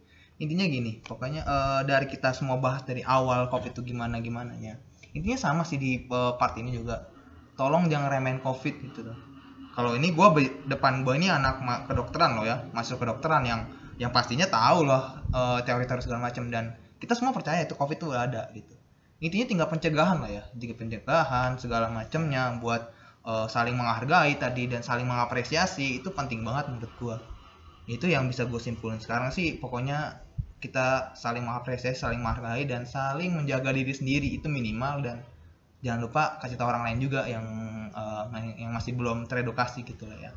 Intinya 0.42 0.66
gini, 0.66 0.98
pokoknya 1.06 1.42
eh, 1.46 1.80
dari 1.86 2.06
kita 2.10 2.34
semua 2.34 2.58
bahas 2.58 2.82
dari 2.82 3.02
awal 3.06 3.46
covid 3.52 3.70
itu 3.72 3.82
gimana 3.94 4.18
gimana 4.18 4.52
ya. 4.58 4.74
Intinya 5.14 5.38
sama 5.38 5.62
sih 5.62 5.78
di 5.78 5.90
eh, 6.10 6.32
part 6.40 6.54
ini 6.58 6.70
juga. 6.74 6.96
Tolong 7.54 7.86
jangan 7.92 8.10
remehin 8.10 8.40
covid 8.42 8.74
gitu 8.82 9.06
loh. 9.06 9.18
Kalau 9.72 9.94
ini 9.96 10.10
gua 10.12 10.34
be- 10.34 10.66
depan 10.68 11.06
gua 11.06 11.14
ini 11.16 11.30
anak 11.30 11.62
kedokteran 11.88 12.36
loh 12.36 12.44
ya, 12.44 12.56
masuk 12.76 13.00
kedokteran 13.00 13.46
yang 13.46 13.60
yang 14.02 14.10
pastinya 14.10 14.50
tahu 14.50 14.82
loh 14.88 15.02
eh, 15.30 15.58
teori-teori 15.62 16.02
segala 16.02 16.20
macam 16.28 16.50
dan 16.50 16.74
kita 16.98 17.14
semua 17.14 17.30
percaya 17.34 17.62
itu 17.62 17.74
covid 17.78 17.98
itu 17.98 18.08
ada 18.14 18.50
gitu 18.54 18.74
intinya 19.22 19.46
tinggal 19.46 19.68
pencegahan 19.70 20.18
lah 20.18 20.30
ya 20.30 20.42
tinggal 20.58 20.78
pencegahan 20.78 21.54
segala 21.58 21.86
macamnya 21.86 22.58
buat 22.58 22.82
eh, 23.26 23.46
saling 23.46 23.78
menghargai 23.78 24.34
tadi 24.42 24.66
dan 24.66 24.82
saling 24.82 25.06
mengapresiasi 25.06 26.02
itu 26.02 26.10
penting 26.10 26.42
banget 26.42 26.72
menurut 26.72 26.92
gua 26.98 27.16
itu 27.90 28.06
yang 28.06 28.30
bisa 28.30 28.46
gue 28.46 28.62
simpulin 28.62 29.02
sekarang 29.02 29.34
sih 29.34 29.58
pokoknya 29.58 30.22
kita 30.62 30.86
saling 31.12 31.42
mengapresiasi 31.42 31.98
saling 31.98 32.22
menghargai 32.22 32.62
dan 32.64 32.86
saling 32.86 33.34
menjaga 33.34 33.74
diri 33.74 33.90
sendiri 33.90 34.30
itu 34.30 34.46
minimal 34.46 35.02
dan 35.02 35.18
jangan 35.82 36.00
lupa 36.00 36.38
kasih 36.38 36.54
tahu 36.54 36.70
orang 36.70 36.86
lain 36.86 37.02
juga 37.02 37.26
yang 37.26 37.42
eh, 37.90 38.24
yang 38.56 38.70
masih 38.70 38.94
belum 38.94 39.26
teredukasi 39.26 39.82
gitu 39.82 40.06
lah 40.06 40.14
ya 40.16 40.30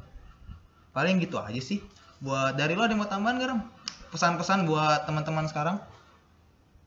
paling 0.92 1.22
gitu 1.22 1.38
aja 1.38 1.62
sih 1.62 1.78
buat 2.18 2.58
dari 2.58 2.74
lo 2.74 2.82
ada 2.82 2.92
yang 2.92 3.00
mau 3.00 3.08
tambahan 3.08 3.38
gak 3.38 3.54
pesan-pesan 4.10 4.66
buat 4.66 5.06
teman-teman 5.06 5.46
sekarang 5.46 5.78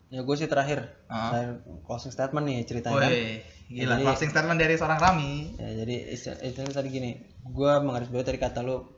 ya 0.08 0.24
gue 0.24 0.34
sih 0.34 0.48
terakhir 0.48 0.88
Ah. 1.06 1.30
terakhir 1.30 1.50
closing 1.84 2.08
statement 2.08 2.44
nih 2.44 2.64
ceritanya. 2.64 3.06
Woi, 3.06 3.44
gila 3.68 3.94
Jadi- 3.94 4.04
closing 4.04 4.30
statement 4.30 4.56
dari 4.56 4.74
seorang 4.74 4.96
Rami. 4.96 5.52
ya 5.54 5.84
jadi 5.84 5.94
istilahnya 6.10 6.72
tadi 6.74 6.88
gini 6.90 7.10
gue 7.46 7.72
menggarisbawahi 7.78 8.24
tadi 8.26 8.40
kata 8.40 8.60
lu 8.60 8.88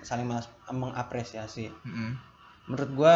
saling 0.00 0.26
mengapresiasi 0.72 1.66
Mm-mm. 1.68 2.10
menurut 2.66 2.90
gue 2.92 3.14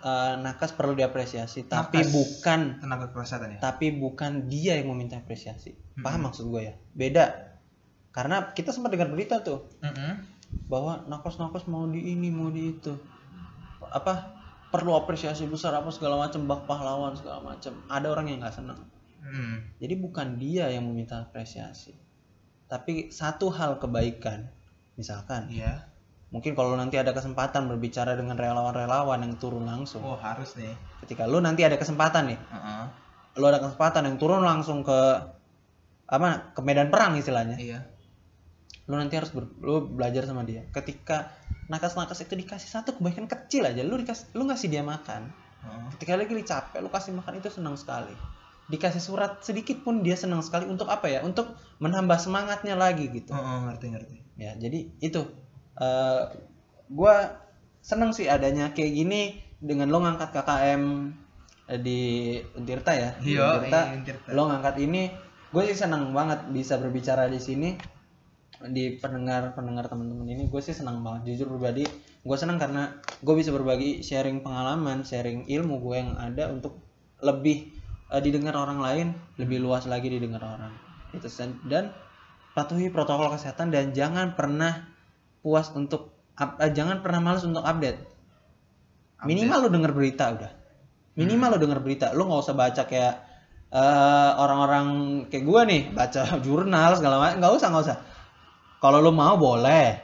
eh, 0.00 0.34
nakas 0.36 0.72
perlu 0.72 0.92
diapresiasi 0.92 1.64
tapi 1.64 2.00
Nakas. 2.00 2.10
bukan 2.10 2.60
Tenaga 2.78 3.06
kesehatan 3.08 3.56
ya. 3.56 3.58
tapi 3.60 3.92
bukan 3.92 4.46
dia 4.46 4.74
yang 4.74 4.88
meminta 4.88 5.16
apresiasi 5.16 5.72
paham 5.96 6.18
Mm-mm. 6.18 6.24
maksud 6.26 6.44
gue 6.46 6.62
ya 6.62 6.74
beda 6.92 7.24
karena 8.10 8.50
kita 8.50 8.70
sempat 8.70 8.90
dengar 8.90 9.08
berita 9.08 9.40
tuh 9.40 9.68
Mm-mm. 9.78 10.12
bahwa 10.66 11.04
nakos-nakos 11.06 11.64
mau 11.64 11.84
di 11.84 12.10
ini 12.10 12.28
mau 12.28 12.48
di 12.48 12.72
itu 12.72 12.96
apa 13.82 14.36
perlu 14.68 14.94
apresiasi 14.94 15.44
besar 15.44 15.74
apa 15.74 15.90
segala 15.90 16.16
macam 16.16 16.44
bak 16.44 16.64
pahlawan 16.64 17.12
segala 17.12 17.42
macam 17.44 17.74
ada 17.86 18.06
orang 18.06 18.26
yang 18.26 18.40
nggak 18.40 18.54
senang 18.54 18.80
Mm. 19.20 19.76
jadi 19.76 19.94
bukan 19.94 20.40
dia 20.40 20.72
yang 20.72 20.82
meminta 20.82 21.20
apresiasi 21.20 21.92
tapi 22.66 23.10
satu 23.10 23.52
hal 23.52 23.76
kebaikan 23.76 24.48
misalkan 24.94 25.44
Iya. 25.46 25.89
Mungkin 26.30 26.54
kalau 26.54 26.74
nanti 26.74 26.94
ada 26.94 27.10
kesempatan 27.10 27.66
berbicara 27.66 28.14
dengan 28.14 28.34
relawan-relawan 28.34 29.18
yang 29.20 29.34
turun 29.36 29.66
langsung 29.66 29.98
Oh 30.00 30.14
harus 30.14 30.54
nih. 30.54 30.74
ketika 31.02 31.26
lu 31.26 31.38
nanti 31.38 31.62
ada 31.62 31.74
kesempatan 31.74 32.30
nih 32.30 32.38
Heeh. 32.38 32.82
lu 33.34 33.44
ada 33.44 33.58
kesempatan 33.58 34.06
yang 34.06 34.16
turun 34.16 34.40
langsung 34.40 34.80
ke 34.80 34.98
apa 36.06 36.50
ke 36.52 36.60
medan 36.60 36.88
perang 36.88 37.14
istilahnya 37.14 37.54
Iya. 37.56 37.86
lu 38.86 38.94
nanti 38.94 39.14
harus 39.14 39.30
ber- 39.30 39.54
lu 39.58 39.86
belajar 39.88 40.22
sama 40.24 40.42
dia 40.42 40.66
ketika 40.70 41.30
nakas-nakas 41.66 42.18
itu 42.20 42.34
dikasih 42.36 42.66
satu 42.68 42.94
kebaikan 42.94 43.26
kecil 43.26 43.62
aja 43.62 43.82
lu 43.82 43.94
dikasih 43.96 44.30
lu 44.32 44.42
ngasih 44.44 44.66
dia 44.66 44.82
makan 44.82 45.30
Heeh. 45.60 45.86
ketika 45.94 46.14
lagi 46.14 46.30
dia 46.32 46.46
capek 46.48 46.78
lu 46.78 46.88
kasih 46.88 47.10
makan 47.12 47.38
itu 47.38 47.50
senang 47.50 47.74
sekali 47.74 48.14
dikasih 48.66 48.98
surat 48.98 49.42
sedikit 49.42 49.82
pun 49.82 49.98
dia 50.00 50.14
senang 50.14 50.42
sekali 50.42 50.62
untuk 50.64 50.86
apa 50.86 51.06
ya 51.06 51.22
untuk 51.22 51.50
menambah 51.78 52.18
semangatnya 52.18 52.74
lagi 52.74 53.10
gitu 53.10 53.30
Heeh, 53.30 53.58
ngerti 53.66 53.86
ngerti. 53.88 54.16
ya 54.36 54.54
jadi 54.56 54.78
itu 54.96 55.22
eh 55.80 56.22
gua 56.92 57.14
seneng 57.80 58.12
sih 58.12 58.28
adanya 58.28 58.76
kayak 58.76 58.92
gini 58.92 59.22
dengan 59.56 59.88
lo 59.88 60.00
ngangkat 60.04 60.30
KKM 60.36 60.82
di 61.80 62.00
Untirta 62.58 62.92
ya? 62.96 63.10
Di 63.20 63.36
Iya, 63.36 63.62
Untirta, 63.62 63.80
iya, 63.80 63.94
Untirta. 63.96 64.28
lo 64.34 64.42
ngangkat 64.50 64.76
ini 64.82 65.02
gue 65.50 65.62
sih 65.66 65.78
senang 65.78 66.10
banget 66.14 66.46
bisa 66.50 66.78
berbicara 66.78 67.26
di 67.30 67.38
sini. 67.38 67.70
Di 68.60 69.00
pendengar 69.00 69.56
pendengar 69.56 69.88
teman-teman 69.88 70.28
ini 70.28 70.44
gue 70.50 70.60
sih 70.60 70.74
senang 70.76 71.00
banget. 71.00 71.32
Jujur 71.32 71.48
pribadi 71.56 71.86
gue 72.20 72.36
senang 72.36 72.60
karena 72.60 72.92
gue 73.24 73.34
bisa 73.38 73.48
berbagi 73.54 74.04
sharing 74.04 74.44
pengalaman 74.44 75.00
sharing 75.06 75.48
ilmu 75.48 75.80
gue 75.80 75.96
yang 75.96 76.12
ada 76.20 76.52
untuk 76.52 76.76
lebih 77.24 77.72
eh, 78.12 78.20
didengar 78.20 78.58
orang 78.58 78.82
lain 78.82 79.06
lebih 79.40 79.62
luas 79.64 79.86
lagi 79.88 80.10
didengar 80.12 80.42
orang. 80.44 80.74
Itu 81.14 81.30
dan 81.70 81.94
patuhi 82.52 82.90
protokol 82.90 83.30
kesehatan 83.32 83.70
dan 83.70 83.94
jangan 83.94 84.34
pernah 84.34 84.89
puas 85.40 85.72
untuk 85.72 86.12
up- 86.36 86.58
eh, 86.60 86.72
jangan 86.72 87.04
pernah 87.04 87.20
malas 87.20 87.44
untuk 87.44 87.64
update. 87.64 88.00
Minimal 89.24 89.68
lo 89.68 89.68
denger 89.68 89.92
berita 89.92 90.24
udah. 90.32 90.52
Minimal 91.16 91.56
lo 91.56 91.58
denger 91.60 91.80
berita. 91.84 92.06
Lo 92.16 92.24
nggak 92.28 92.40
usah 92.40 92.56
baca 92.56 92.82
kayak 92.88 93.14
eh, 93.70 94.30
orang-orang 94.40 94.86
kayak 95.28 95.44
gua 95.44 95.68
nih 95.68 95.92
baca 95.92 96.20
jurnal 96.44 96.90
segala 96.96 97.16
macam. 97.20 97.36
Nggak 97.44 97.52
usah 97.56 97.68
nggak 97.68 97.84
usah. 97.84 97.98
Kalau 98.80 98.98
lo 99.04 99.12
mau 99.12 99.36
boleh. 99.36 100.00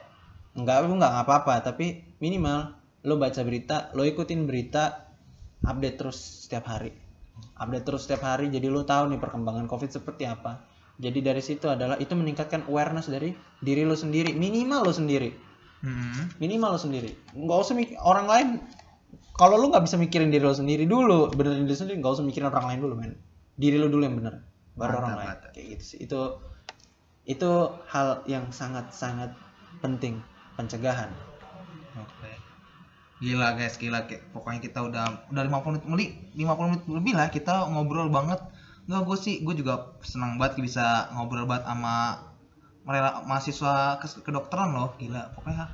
Nggak 0.57 0.77
lo 0.85 0.95
nggak 1.01 1.15
apa-apa. 1.25 1.65
Tapi 1.65 2.17
minimal 2.21 2.77
lo 3.07 3.15
baca 3.17 3.41
berita 3.47 3.95
lo 3.97 4.03
ikutin 4.05 4.45
berita 4.45 5.09
update 5.65 5.97
terus 5.97 6.19
setiap 6.45 6.69
hari. 6.69 6.93
Update 7.57 7.85
terus 7.89 8.05
setiap 8.05 8.29
hari 8.29 8.53
jadi 8.53 8.69
lo 8.69 8.85
tahu 8.85 9.13
nih 9.13 9.21
perkembangan 9.21 9.69
covid 9.69 9.93
seperti 9.93 10.25
apa 10.29 10.76
jadi 10.97 11.19
dari 11.21 11.43
situ 11.45 11.69
adalah 11.69 12.01
itu 12.01 12.17
meningkatkan 12.17 12.65
awareness 12.67 13.13
dari 13.13 13.37
diri 13.61 13.85
lo 13.85 13.93
sendiri. 13.93 14.33
Minimal 14.33 14.81
lo 14.89 14.93
sendiri. 14.93 15.31
Mm-mm. 15.77 16.41
minimal 16.41 16.73
lo 16.75 16.81
sendiri. 16.81 17.13
Nggak 17.37 17.59
usah 17.69 17.75
mikir 17.77 18.01
orang 18.01 18.27
lain 18.27 18.49
kalau 19.37 19.61
lu 19.61 19.69
nggak 19.69 19.85
bisa 19.85 20.01
mikirin 20.01 20.33
diri 20.33 20.41
lo 20.41 20.57
sendiri 20.57 20.89
dulu 20.89 21.29
benerin 21.37 21.69
diri 21.69 21.77
sendiri 21.77 22.01
nggak 22.01 22.17
usah 22.17 22.25
mikirin 22.25 22.49
orang 22.49 22.65
lain 22.73 22.81
dulu 22.81 22.95
men. 22.97 23.13
Diri 23.61 23.77
lo 23.77 23.93
dulu 23.93 24.03
yang 24.09 24.17
bener 24.17 24.41
baru 24.73 24.97
Mantap, 24.97 25.01
orang 25.05 25.15
lain. 25.21 25.29
mantap. 25.37 25.51
kayak 25.53 25.67
gitu 25.77 25.85
sih. 25.85 25.99
Itu 26.09 26.21
itu 27.29 27.51
hal 27.93 28.25
yang 28.25 28.49
sangat 28.49 28.89
sangat 28.97 29.37
penting. 29.85 30.25
Pencegahan. 30.57 31.13
Oke. 32.01 32.33
Gila 33.21 33.53
guys, 33.53 33.77
gila. 33.77 34.09
Kayak 34.09 34.25
pokoknya 34.33 34.61
kita 34.65 34.81
udah 34.81 35.05
udah 35.29 35.43
50 35.45 35.77
menit 35.77 35.85
lebih 35.85 36.09
50 36.41 36.71
menit 36.73 36.83
lebih 36.89 37.13
lah 37.13 37.29
kita 37.29 37.69
ngobrol 37.69 38.09
banget. 38.09 38.41
Enggak 38.87 39.03
gue 39.03 39.17
sih, 39.19 39.35
gue 39.43 39.55
juga 39.59 39.75
senang 40.07 40.39
banget 40.39 40.63
bisa 40.63 41.11
ngobrol 41.15 41.43
banget 41.43 41.67
sama 41.67 42.23
merela- 42.87 43.19
mahasiswa 43.27 43.99
kes- 43.99 44.23
kedokteran 44.23 44.71
loh, 44.71 44.95
gila. 44.95 45.35
Pokoknya 45.35 45.67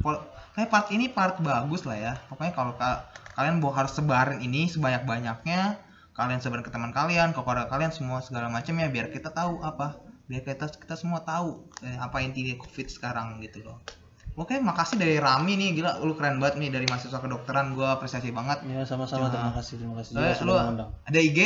kayak 0.56 0.68
part 0.72 0.86
ini 0.96 1.12
part 1.12 1.36
bagus 1.44 1.84
lah 1.84 1.96
ya. 1.96 2.12
Pokoknya 2.32 2.52
kalau 2.56 2.72
ka- 2.72 3.04
kalian 3.36 3.60
mau 3.60 3.68
harus 3.72 3.92
sebarin 3.92 4.40
ini 4.40 4.64
sebanyak-banyaknya, 4.68 5.76
kalian 6.16 6.40
sebarin 6.40 6.64
ke 6.64 6.72
teman 6.72 6.92
kalian, 6.92 7.36
ke 7.36 7.40
keluarga 7.44 7.68
kalian 7.68 7.92
semua 7.92 8.24
segala 8.24 8.48
macam 8.48 8.72
ya 8.80 8.88
biar 8.88 9.12
kita 9.12 9.28
tahu 9.28 9.60
apa, 9.60 9.96
biar 10.28 10.40
kita 10.44 10.72
kita 10.72 10.96
semua 10.96 11.20
tahu 11.20 11.68
eh, 11.84 11.96
apa 12.00 12.24
intinya 12.24 12.56
Covid 12.56 12.88
sekarang 12.88 13.40
gitu 13.44 13.60
loh. 13.60 13.76
Oke, 14.32 14.56
makasih 14.56 14.96
dari 14.96 15.20
Rami 15.20 15.60
nih, 15.60 15.76
gila 15.76 16.00
lu 16.00 16.16
keren 16.16 16.40
banget 16.40 16.56
nih 16.56 16.72
dari 16.72 16.88
mahasiswa 16.88 17.20
kedokteran, 17.20 17.76
gua 17.76 18.00
apresiasi 18.00 18.32
banget. 18.32 18.64
ya 18.64 18.88
sama-sama 18.88 19.28
terima 19.28 19.52
kasih 19.52 19.74
terima 19.76 19.94
kasih 20.00 20.12
sudah 20.16 20.32
lu 20.48 20.52
mengundang 20.56 20.90
ada 21.04 21.18
IG 21.20 21.38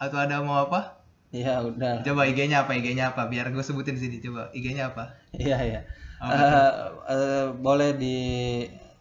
atau 0.00 0.16
ada 0.16 0.40
mau 0.40 0.56
apa? 0.64 0.93
Iya 1.34 1.58
udah 1.60 2.00
Coba 2.00 2.22
IG-nya 2.24 2.62
apa? 2.62 2.72
IG-nya 2.72 3.10
apa? 3.10 3.26
Biar 3.26 3.50
gue 3.50 3.60
sebutin 3.60 3.98
di 3.98 4.02
sini 4.02 4.16
coba. 4.20 4.48
IG-nya 4.52 4.88
apa? 4.88 5.18
iya 5.34 5.58
iya 5.60 5.80
Apa 6.16 6.30
Eh, 6.30 6.70
eh, 7.10 7.46
boleh 7.52 7.90
di 7.94 8.18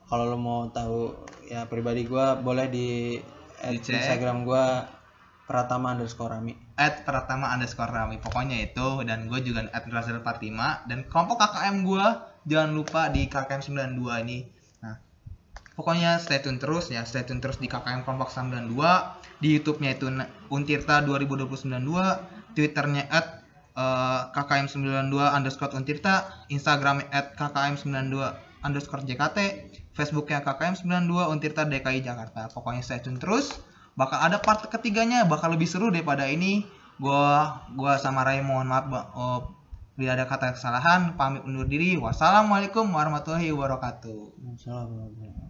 kalau 0.04 0.28
lo 0.28 0.38
mau 0.38 0.68
tahu 0.68 1.14
ya 1.46 1.64
pribadi 1.66 2.04
gua 2.04 2.36
boleh 2.36 2.68
di 2.68 3.16
Dicek. 3.62 3.96
Instagram 3.96 4.44
gua 4.44 4.84
Pratama 5.44 5.94
underscore 5.94 6.34
Rami. 6.34 6.54
at 6.76 7.04
Pratama 7.04 7.54
underscore 7.54 7.88
Rami 7.88 8.18
pokoknya 8.18 8.58
itu 8.60 9.04
dan 9.04 9.28
gue 9.28 9.40
juga 9.40 9.70
at 9.70 9.86
Razal 9.86 10.20
Fatima 10.20 10.82
dan 10.84 11.06
kelompok 11.06 11.38
KKM 11.38 11.86
gue 11.86 12.06
jangan 12.44 12.72
lupa 12.74 13.02
di 13.08 13.30
KKM 13.30 13.62
92 13.94 14.24
ini 14.26 14.38
pokoknya 15.74 16.22
stay 16.22 16.40
tune 16.40 16.62
terus 16.62 16.94
ya 16.94 17.02
stay 17.04 17.26
tune 17.26 17.42
terus 17.42 17.58
di 17.58 17.66
KKM 17.66 18.06
kelompok 18.06 18.30
92 18.30 18.74
di 19.42 19.58
YouTube-nya 19.60 19.98
itu 19.98 20.08
Untirta 20.54 21.02
2022 21.04 21.60
Twitternya 22.54 23.04
at 23.10 23.42
eh, 23.74 24.22
KKM 24.32 24.70
92 24.70 25.10
underscore 25.14 25.74
Untirta 25.74 26.46
Instagramnya 26.54 27.10
at 27.10 27.34
KKM 27.34 27.76
92 27.82 28.54
underscore 28.64 29.04
JKT 29.04 29.38
Facebooknya 29.94 30.42
KKM 30.42 30.80
92 30.82 31.34
Untirta 31.34 31.68
DKI 31.70 32.02
Jakarta. 32.02 32.50
Pokoknya 32.50 32.82
stay 32.82 33.04
tune 33.04 33.22
terus 33.22 33.62
bakal 33.94 34.18
ada 34.18 34.42
part 34.42 34.66
ketiganya 34.66 35.28
bakal 35.30 35.54
lebih 35.54 35.70
seru 35.70 35.94
daripada 35.94 36.26
ini. 36.26 36.66
Gua 36.98 37.62
gua 37.74 37.98
sama 37.98 38.26
Ray 38.26 38.42
mohon 38.42 38.70
maaf 38.70 38.86
oh, 39.14 39.54
bila 39.94 40.18
ada 40.18 40.26
kata 40.26 40.58
kesalahan 40.58 41.14
pamit 41.14 41.46
undur 41.46 41.70
diri. 41.70 41.98
Wassalamualaikum 42.02 42.90
warahmatullahi 42.90 43.54
wabarakatuh. 43.54 44.18
Salam. 44.58 45.43